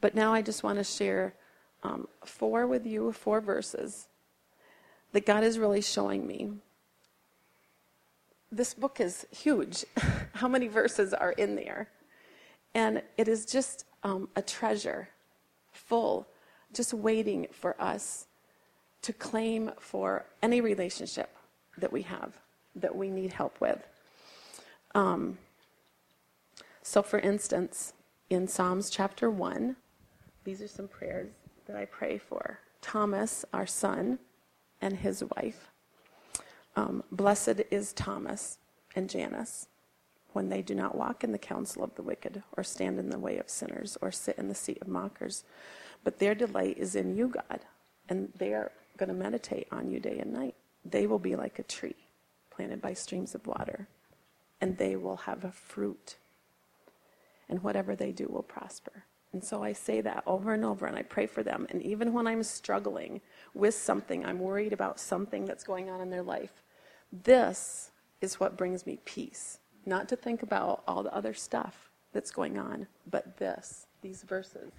but 0.00 0.14
now 0.14 0.32
I 0.32 0.42
just 0.42 0.62
want 0.62 0.78
to 0.78 0.84
share 0.84 1.34
um, 1.82 2.08
four 2.24 2.66
with 2.66 2.86
you, 2.86 3.12
four 3.12 3.40
verses 3.40 4.08
that 5.12 5.26
God 5.26 5.42
is 5.42 5.58
really 5.58 5.80
showing 5.80 6.26
me. 6.26 6.52
This 8.50 8.72
book 8.74 9.00
is 9.00 9.26
huge. 9.30 9.84
How 10.34 10.48
many 10.48 10.68
verses 10.68 11.12
are 11.12 11.32
in 11.32 11.54
there? 11.54 11.88
And 12.74 13.02
it 13.16 13.28
is 13.28 13.44
just 13.44 13.84
um, 14.02 14.28
a 14.36 14.42
treasure 14.42 15.08
full, 15.72 16.26
just 16.72 16.94
waiting 16.94 17.46
for 17.52 17.80
us 17.80 18.26
to 19.02 19.12
claim 19.12 19.70
for 19.78 20.24
any 20.42 20.60
relationship 20.60 21.36
that 21.76 21.92
we 21.92 22.02
have 22.02 22.32
that 22.74 22.94
we 22.94 23.10
need 23.10 23.32
help 23.32 23.60
with. 23.60 23.86
Um, 24.94 25.38
so, 26.82 27.02
for 27.02 27.18
instance, 27.18 27.92
in 28.30 28.48
Psalms 28.48 28.90
chapter 28.90 29.30
1, 29.30 29.76
these 30.44 30.62
are 30.62 30.68
some 30.68 30.88
prayers 30.88 31.30
that 31.66 31.76
I 31.76 31.84
pray 31.84 32.16
for 32.16 32.60
Thomas, 32.80 33.44
our 33.52 33.66
son, 33.66 34.18
and 34.80 34.96
his 34.96 35.22
wife. 35.36 35.70
Um, 36.78 37.02
Blessed 37.10 37.62
is 37.72 37.92
Thomas 37.92 38.58
and 38.94 39.10
Jannes 39.10 39.66
when 40.32 40.48
they 40.48 40.62
do 40.62 40.76
not 40.76 40.94
walk 40.94 41.24
in 41.24 41.32
the 41.32 41.38
counsel 41.38 41.82
of 41.82 41.92
the 41.96 42.02
wicked, 42.02 42.44
or 42.56 42.62
stand 42.62 43.00
in 43.00 43.10
the 43.10 43.18
way 43.18 43.38
of 43.38 43.50
sinners, 43.50 43.98
or 44.00 44.12
sit 44.12 44.38
in 44.38 44.46
the 44.46 44.54
seat 44.54 44.78
of 44.80 44.86
mockers. 44.86 45.42
But 46.04 46.20
their 46.20 46.36
delight 46.36 46.78
is 46.78 46.94
in 46.94 47.16
you, 47.16 47.26
God, 47.26 47.64
and 48.08 48.32
they 48.38 48.54
are 48.54 48.70
going 48.96 49.08
to 49.08 49.14
meditate 49.14 49.66
on 49.72 49.90
you 49.90 49.98
day 49.98 50.20
and 50.20 50.32
night. 50.32 50.54
They 50.84 51.08
will 51.08 51.18
be 51.18 51.34
like 51.34 51.58
a 51.58 51.64
tree 51.64 51.96
planted 52.50 52.80
by 52.80 52.94
streams 52.94 53.34
of 53.34 53.48
water, 53.48 53.88
and 54.60 54.78
they 54.78 54.94
will 54.94 55.16
have 55.16 55.42
a 55.42 55.50
fruit 55.50 56.16
and 57.48 57.60
whatever 57.64 57.96
they 57.96 58.12
do 58.12 58.28
will 58.28 58.44
prosper. 58.44 59.04
And 59.32 59.42
so 59.42 59.62
I 59.64 59.72
say 59.72 60.00
that 60.02 60.22
over 60.26 60.54
and 60.54 60.64
over, 60.64 60.86
and 60.86 60.96
I 60.96 61.02
pray 61.02 61.26
for 61.26 61.42
them. 61.42 61.66
And 61.70 61.82
even 61.82 62.12
when 62.12 62.26
I'm 62.26 62.42
struggling 62.42 63.20
with 63.52 63.74
something, 63.74 64.24
I'm 64.24 64.38
worried 64.38 64.72
about 64.72 65.00
something 65.00 65.44
that's 65.44 65.64
going 65.64 65.90
on 65.90 66.00
in 66.00 66.10
their 66.10 66.22
life, 66.22 66.62
this 67.12 67.90
is 68.20 68.40
what 68.40 68.56
brings 68.56 68.86
me 68.86 68.98
peace. 69.04 69.58
Not 69.86 70.08
to 70.08 70.16
think 70.16 70.42
about 70.42 70.82
all 70.86 71.02
the 71.02 71.14
other 71.14 71.34
stuff 71.34 71.90
that's 72.12 72.30
going 72.30 72.58
on, 72.58 72.86
but 73.10 73.36
this, 73.38 73.86
these 74.02 74.22
verses. 74.22 74.72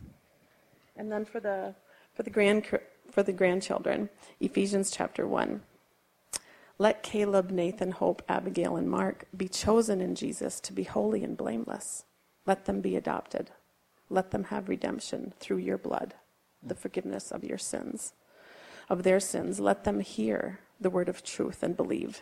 And 0.96 1.12
then 1.12 1.26
for 1.26 1.40
the 1.40 1.76
for 2.14 2.24
the 2.24 2.30
grand 2.30 2.66
for 3.10 3.24
the 3.24 3.32
grandchildren, 3.32 4.10
Ephesians 4.40 4.92
chapter 4.92 5.26
1. 5.26 5.62
Let 6.78 7.04
Caleb, 7.04 7.52
Nathan, 7.52 7.92
Hope, 7.92 8.22
Abigail, 8.30 8.78
and 8.78 8.90
Mark 8.90 9.26
be 9.36 9.50
chosen 9.50 10.00
in 10.00 10.16
Jesus 10.16 10.60
to 10.62 10.74
be 10.74 10.84
holy 10.84 11.24
and 11.24 11.36
blameless. 11.36 12.06
Let 12.46 12.66
them 12.66 12.82
be 12.82 12.96
adopted. 12.96 13.52
Let 14.10 14.32
them 14.32 14.46
have 14.46 14.70
redemption 14.70 15.34
through 15.40 15.58
your 15.58 15.78
blood, 15.78 16.16
the 16.64 16.76
forgiveness 16.76 17.32
of 17.32 17.44
your 17.44 17.58
sins. 17.58 18.14
Of 18.90 19.04
their 19.04 19.20
sins, 19.20 19.60
let 19.60 19.84
them 19.84 20.00
hear 20.00 20.60
the 20.80 20.90
word 20.90 21.10
of 21.10 21.24
truth 21.24 21.64
and 21.64 21.76
believe. 21.76 22.22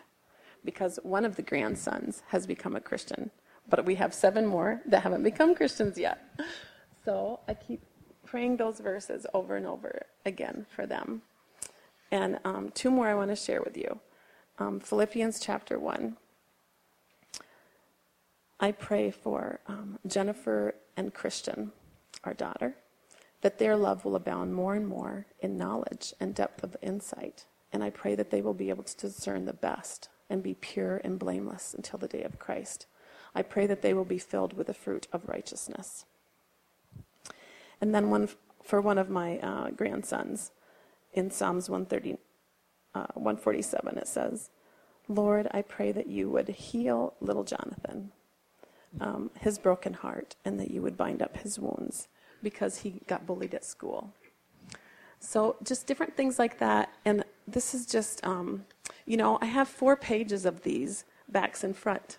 Because 0.66 1.00
one 1.04 1.26
of 1.26 1.36
the 1.36 1.42
grandsons 1.42 2.24
has 2.28 2.48
become 2.48 2.76
a 2.76 2.82
Christian, 2.82 3.32
but 3.70 3.86
we 3.86 3.96
have 3.96 4.14
seven 4.14 4.46
more 4.46 4.82
that 4.86 5.04
haven't 5.04 5.24
become 5.24 5.56
Christians 5.56 5.98
yet. 5.98 6.20
So 7.06 7.40
I 7.48 7.54
keep 7.54 7.82
praying 8.26 8.58
those 8.58 8.80
verses 8.80 9.26
over 9.34 9.56
and 9.56 9.66
over 9.66 10.02
again 10.26 10.66
for 10.70 10.86
them. 10.86 11.22
And 12.12 12.40
um, 12.46 12.70
two 12.74 12.92
more 12.92 13.08
I 13.08 13.16
want 13.16 13.30
to 13.30 13.36
share 13.36 13.62
with 13.62 13.78
you 13.78 14.00
um, 14.60 14.80
Philippians 14.80 15.40
chapter 15.40 15.80
1. 15.80 16.18
I 18.60 18.72
pray 18.72 19.12
for 19.12 19.60
um, 19.68 20.00
Jennifer 20.08 20.76
and 20.96 21.14
Christian, 21.14 21.72
our 22.24 22.34
daughter, 22.34 22.76
that 23.42 23.60
their 23.60 23.78
love 23.78 24.04
will 24.04 24.16
abound 24.16 24.56
more 24.56 24.74
and 24.74 24.88
more 24.88 25.28
in 25.40 25.58
knowledge 25.58 26.14
and 26.20 26.34
depth 26.34 26.64
of 26.64 26.76
insight. 26.82 27.46
And 27.72 27.84
I 27.84 27.90
pray 27.90 28.16
that 28.16 28.30
they 28.30 28.42
will 28.42 28.54
be 28.54 28.70
able 28.70 28.84
to 28.84 28.98
discern 28.98 29.46
the 29.46 29.54
best 29.54 30.10
and 30.30 30.44
be 30.44 30.54
pure 30.54 31.02
and 31.04 31.20
blameless 31.20 31.74
until 31.74 32.00
the 32.00 32.08
day 32.08 32.24
of 32.24 32.40
Christ. 32.40 32.86
I 33.36 33.42
pray 33.42 33.68
that 33.68 33.82
they 33.82 33.94
will 33.94 34.06
be 34.06 34.18
filled 34.18 34.54
with 34.54 34.68
the 34.68 34.74
fruit 34.74 35.08
of 35.12 35.28
righteousness. 35.28 36.06
And 37.80 37.94
then 37.94 38.10
one 38.10 38.30
for 38.64 38.82
one 38.82 38.98
of 38.98 39.10
my 39.10 39.38
uh, 39.40 39.70
grandsons 39.70 40.52
in 41.14 41.32
Psalms 41.32 41.70
130, 41.70 42.18
uh, 42.94 43.08
147, 43.14 43.98
it 43.98 44.08
says, 44.08 44.50
Lord, 45.08 45.48
I 45.52 45.62
pray 45.62 45.94
that 45.94 46.08
you 46.08 46.30
would 46.30 46.50
heal 46.50 47.14
little 47.22 47.46
Jonathan 47.46 48.12
um, 49.00 49.32
his 49.40 49.58
broken 49.58 49.94
heart 49.94 50.36
and 50.46 50.60
that 50.60 50.72
you 50.72 50.82
would 50.82 50.98
bind 50.98 51.22
up 51.22 51.38
his 51.38 51.60
wounds 51.60 52.08
because 52.42 52.80
he 52.80 53.02
got 53.08 53.26
bullied 53.26 53.54
at 53.54 53.66
school. 53.66 54.14
So, 55.20 55.56
just 55.64 55.88
different 55.88 56.16
things 56.16 56.38
like 56.38 56.60
that. 56.60 56.94
And 57.04 57.24
this 57.48 57.74
is 57.74 57.86
just, 57.86 58.26
um, 58.26 58.66
you 59.06 59.18
know, 59.18 59.40
I 59.42 59.46
have 59.46 59.68
four 59.68 59.96
pages 59.96 60.46
of 60.46 60.64
these 60.64 61.06
backs 61.30 61.64
and 61.64 61.76
front. 61.76 62.18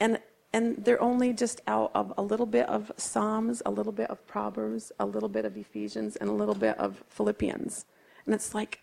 And, 0.00 0.18
and 0.52 0.84
they're 0.84 1.00
only 1.00 1.32
just 1.32 1.60
out 1.66 1.92
of 1.94 2.12
a 2.18 2.22
little 2.22 2.46
bit 2.46 2.68
of 2.68 2.92
Psalms, 2.96 3.62
a 3.64 3.70
little 3.70 3.92
bit 3.92 4.10
of 4.10 4.26
Proverbs, 4.26 4.92
a 4.98 5.06
little 5.06 5.28
bit 5.28 5.44
of 5.44 5.56
Ephesians, 5.56 6.16
and 6.16 6.28
a 6.28 6.32
little 6.32 6.54
bit 6.54 6.76
of 6.78 7.02
Philippians. 7.08 7.84
And 8.26 8.34
it's 8.34 8.54
like, 8.54 8.80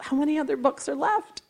how 0.00 0.16
many 0.16 0.38
other 0.38 0.56
books 0.56 0.88
are 0.88 0.94
left? 0.94 1.42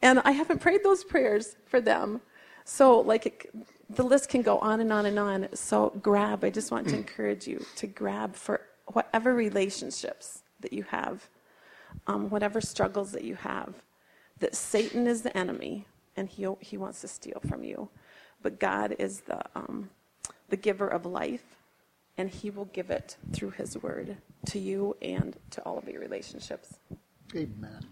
And 0.00 0.20
I 0.24 0.32
haven't 0.32 0.60
prayed 0.60 0.82
those 0.82 1.04
prayers 1.04 1.56
for 1.66 1.80
them. 1.80 2.20
So, 2.64 3.00
like, 3.00 3.26
it, 3.26 3.50
the 3.90 4.02
list 4.02 4.28
can 4.28 4.42
go 4.42 4.58
on 4.58 4.80
and 4.80 4.92
on 4.92 5.06
and 5.06 5.18
on. 5.18 5.48
So 5.54 5.92
grab. 6.02 6.44
I 6.44 6.50
just 6.50 6.70
want 6.70 6.88
to 6.88 6.96
encourage 6.96 7.46
you 7.46 7.64
to 7.76 7.86
grab 7.86 8.34
for 8.34 8.62
whatever 8.86 9.34
relationships 9.34 10.42
that 10.60 10.72
you 10.72 10.84
have, 10.84 11.28
um, 12.06 12.30
whatever 12.30 12.60
struggles 12.60 13.12
that 13.12 13.24
you 13.24 13.34
have. 13.36 13.74
That 14.40 14.54
Satan 14.54 15.06
is 15.06 15.22
the 15.22 15.36
enemy, 15.36 15.86
and 16.16 16.28
he 16.28 16.46
he 16.60 16.76
wants 16.76 17.00
to 17.02 17.08
steal 17.08 17.40
from 17.48 17.62
you, 17.62 17.88
but 18.42 18.58
God 18.58 18.96
is 18.98 19.20
the 19.20 19.40
um, 19.54 19.90
the 20.48 20.56
giver 20.56 20.88
of 20.88 21.06
life, 21.06 21.56
and 22.18 22.28
He 22.28 22.50
will 22.50 22.66
give 22.66 22.90
it 22.90 23.16
through 23.32 23.50
His 23.50 23.80
Word 23.80 24.16
to 24.46 24.58
you 24.58 24.96
and 25.00 25.36
to 25.50 25.62
all 25.62 25.78
of 25.78 25.88
your 25.88 26.00
relationships. 26.00 26.74
Amen. 27.36 27.86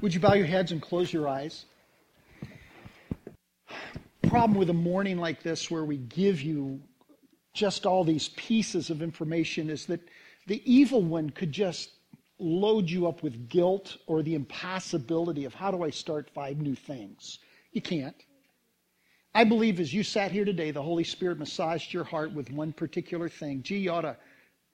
Would 0.00 0.14
you 0.14 0.20
bow 0.20 0.34
your 0.34 0.46
heads 0.46 0.72
and 0.72 0.80
close 0.80 1.12
your 1.12 1.28
eyes? 1.28 1.66
problem 4.30 4.56
with 4.56 4.70
a 4.70 4.74
morning 4.74 5.18
like 5.18 5.42
this 5.42 5.72
where 5.72 5.84
we 5.84 5.96
give 5.96 6.40
you 6.40 6.80
just 7.52 7.84
all 7.84 8.04
these 8.04 8.28
pieces 8.30 8.88
of 8.88 9.02
information 9.02 9.68
is 9.68 9.86
that 9.86 10.00
the 10.46 10.62
evil 10.72 11.02
one 11.02 11.28
could 11.30 11.50
just 11.50 11.90
load 12.40 12.88
you 12.88 13.06
up 13.06 13.22
with 13.22 13.48
guilt 13.48 13.96
or 14.06 14.22
the 14.22 14.34
impossibility 14.34 15.44
of 15.44 15.54
how 15.54 15.70
do 15.70 15.82
I 15.82 15.90
start 15.90 16.30
five 16.30 16.58
new 16.58 16.74
things? 16.74 17.38
You 17.72 17.82
can't. 17.82 18.16
I 19.34 19.44
believe 19.44 19.78
as 19.78 19.94
you 19.94 20.02
sat 20.02 20.32
here 20.32 20.44
today, 20.44 20.70
the 20.70 20.82
Holy 20.82 21.04
Spirit 21.04 21.38
massaged 21.38 21.92
your 21.92 22.04
heart 22.04 22.32
with 22.32 22.50
one 22.50 22.72
particular 22.72 23.28
thing. 23.28 23.62
Gee, 23.62 23.78
you 23.78 23.92
ought 23.92 24.00
to, 24.02 24.16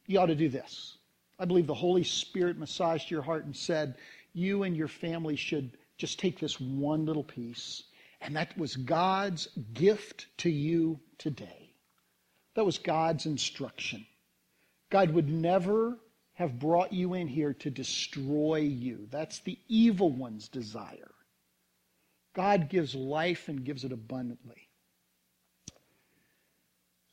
you 0.06 0.18
ought 0.18 0.26
to 0.26 0.34
do 0.34 0.48
this. 0.48 0.96
I 1.38 1.44
believe 1.44 1.66
the 1.66 1.74
Holy 1.74 2.04
Spirit 2.04 2.56
massaged 2.56 3.10
your 3.10 3.22
heart 3.22 3.44
and 3.44 3.54
said, 3.54 3.96
you 4.32 4.62
and 4.62 4.76
your 4.76 4.88
family 4.88 5.36
should 5.36 5.76
just 5.98 6.18
take 6.18 6.38
this 6.38 6.58
one 6.60 7.04
little 7.04 7.24
piece 7.24 7.82
and 8.20 8.36
that 8.36 8.56
was 8.56 8.76
God's 8.76 9.48
gift 9.72 10.26
to 10.38 10.50
you 10.50 11.00
today. 11.18 11.70
That 12.54 12.64
was 12.64 12.78
God's 12.78 13.26
instruction. 13.26 14.06
God 14.90 15.10
would 15.10 15.28
never 15.28 15.98
have 16.36 16.58
brought 16.58 16.92
you 16.92 17.14
in 17.14 17.26
here 17.26 17.54
to 17.54 17.70
destroy 17.70 18.56
you. 18.56 19.08
That's 19.10 19.40
the 19.40 19.58
evil 19.68 20.10
one's 20.10 20.48
desire. 20.48 21.10
God 22.34 22.68
gives 22.68 22.94
life 22.94 23.48
and 23.48 23.64
gives 23.64 23.84
it 23.84 23.92
abundantly. 23.92 24.68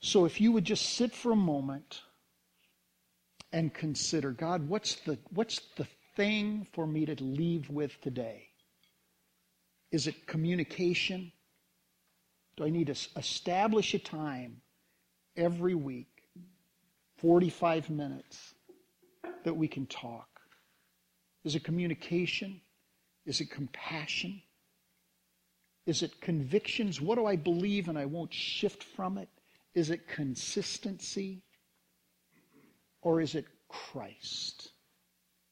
So 0.01 0.25
if 0.25 0.41
you 0.41 0.51
would 0.51 0.65
just 0.65 0.97
sit 0.97 1.13
for 1.13 1.31
a 1.31 1.37
moment 1.37 2.01
and 3.53 3.73
consider, 3.73 4.31
God, 4.31 4.67
what's 4.67 4.95
the, 4.95 5.17
what's 5.33 5.61
the 5.77 5.87
thing 6.17 6.67
for 6.73 6.85
me 6.85 7.05
to 7.05 7.15
leave 7.23 7.69
with 7.69 7.99
today? 8.01 8.49
Is 9.89 10.07
it 10.07 10.27
communication? 10.27 11.31
Do 12.57 12.65
I 12.65 12.69
need 12.69 12.87
to 12.87 12.97
establish 13.15 13.93
a 13.93 13.99
time 13.99 14.57
every 15.37 15.75
week, 15.75 16.09
45 17.19 17.89
minutes, 17.89 18.53
that 19.43 19.55
we 19.55 19.67
can 19.67 19.85
talk? 19.85 20.27
Is 21.43 21.55
it 21.55 21.63
communication? 21.63 22.61
Is 23.25 23.41
it 23.41 23.51
compassion? 23.51 24.41
Is 25.85 26.01
it 26.03 26.21
convictions? 26.21 27.01
What 27.01 27.15
do 27.15 27.25
I 27.25 27.35
believe 27.35 27.89
and 27.89 27.97
I 27.97 28.05
won't 28.05 28.33
shift 28.33 28.83
from 28.83 29.17
it? 29.17 29.29
Is 29.73 29.89
it 29.89 30.07
consistency? 30.07 31.41
Or 33.01 33.19
is 33.19 33.35
it 33.35 33.45
Christ? 33.67 34.71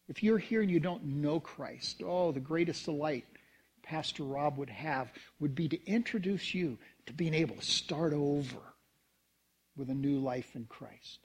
If 0.08 0.24
you're 0.24 0.38
here 0.38 0.62
and 0.62 0.72
you 0.72 0.80
don't 0.80 1.04
know 1.06 1.40
Christ, 1.40 2.02
oh, 2.06 2.32
the 2.32 2.40
greatest 2.40 2.86
delight 2.86 3.26
Pastor 3.84 4.24
Rob 4.24 4.58
would 4.58 4.70
have 4.70 5.12
would 5.40 5.56
be 5.56 5.68
to 5.68 5.86
introduce 5.86 6.54
you 6.54 6.78
to 7.08 7.14
being 7.14 7.34
able 7.34 7.56
to 7.56 7.62
start 7.62 8.14
over 8.14 8.60
with 9.76 9.90
a 9.90 9.94
new 9.94 10.20
life 10.20 10.56
in 10.56 10.66
Christ. 10.66 11.20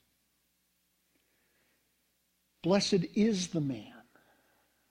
Blessed 2.63 3.05
is 3.15 3.49
the 3.49 3.61
man 3.61 3.93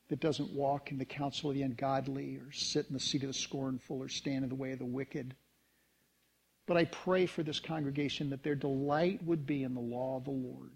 that 0.09 0.19
doesn't 0.19 0.53
walk 0.53 0.91
in 0.91 0.97
the 0.97 1.05
counsel 1.05 1.49
of 1.49 1.55
the 1.55 1.63
ungodly 1.63 2.37
or 2.37 2.51
sit 2.51 2.87
in 2.87 2.93
the 2.93 2.99
seat 2.99 3.23
of 3.23 3.27
the 3.27 3.33
scornful 3.33 4.01
or 4.01 4.07
stand 4.07 4.43
in 4.43 4.49
the 4.49 4.55
way 4.55 4.71
of 4.71 4.79
the 4.79 4.85
wicked. 4.85 5.35
But 6.67 6.77
I 6.77 6.85
pray 6.85 7.25
for 7.25 7.43
this 7.43 7.59
congregation 7.59 8.29
that 8.29 8.43
their 8.43 8.55
delight 8.55 9.23
would 9.23 9.45
be 9.45 9.63
in 9.63 9.73
the 9.73 9.81
law 9.81 10.17
of 10.17 10.25
the 10.25 10.31
Lord. 10.31 10.71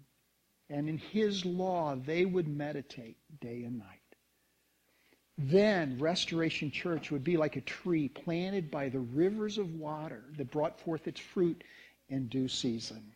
And 0.68 0.88
in 0.88 0.98
his 0.98 1.44
law 1.44 1.96
they 1.96 2.24
would 2.24 2.48
meditate 2.48 3.16
day 3.40 3.62
and 3.64 3.78
night. 3.78 3.98
Then 5.38 5.98
Restoration 5.98 6.70
Church 6.70 7.10
would 7.10 7.24
be 7.24 7.36
like 7.36 7.56
a 7.56 7.62
tree 7.62 8.08
planted 8.08 8.70
by 8.70 8.88
the 8.88 9.00
rivers 9.00 9.58
of 9.58 9.74
water 9.74 10.24
that 10.36 10.50
brought 10.50 10.78
forth 10.80 11.08
its 11.08 11.20
fruit 11.20 11.64
in 12.08 12.28
due 12.28 12.48
season. 12.48 13.12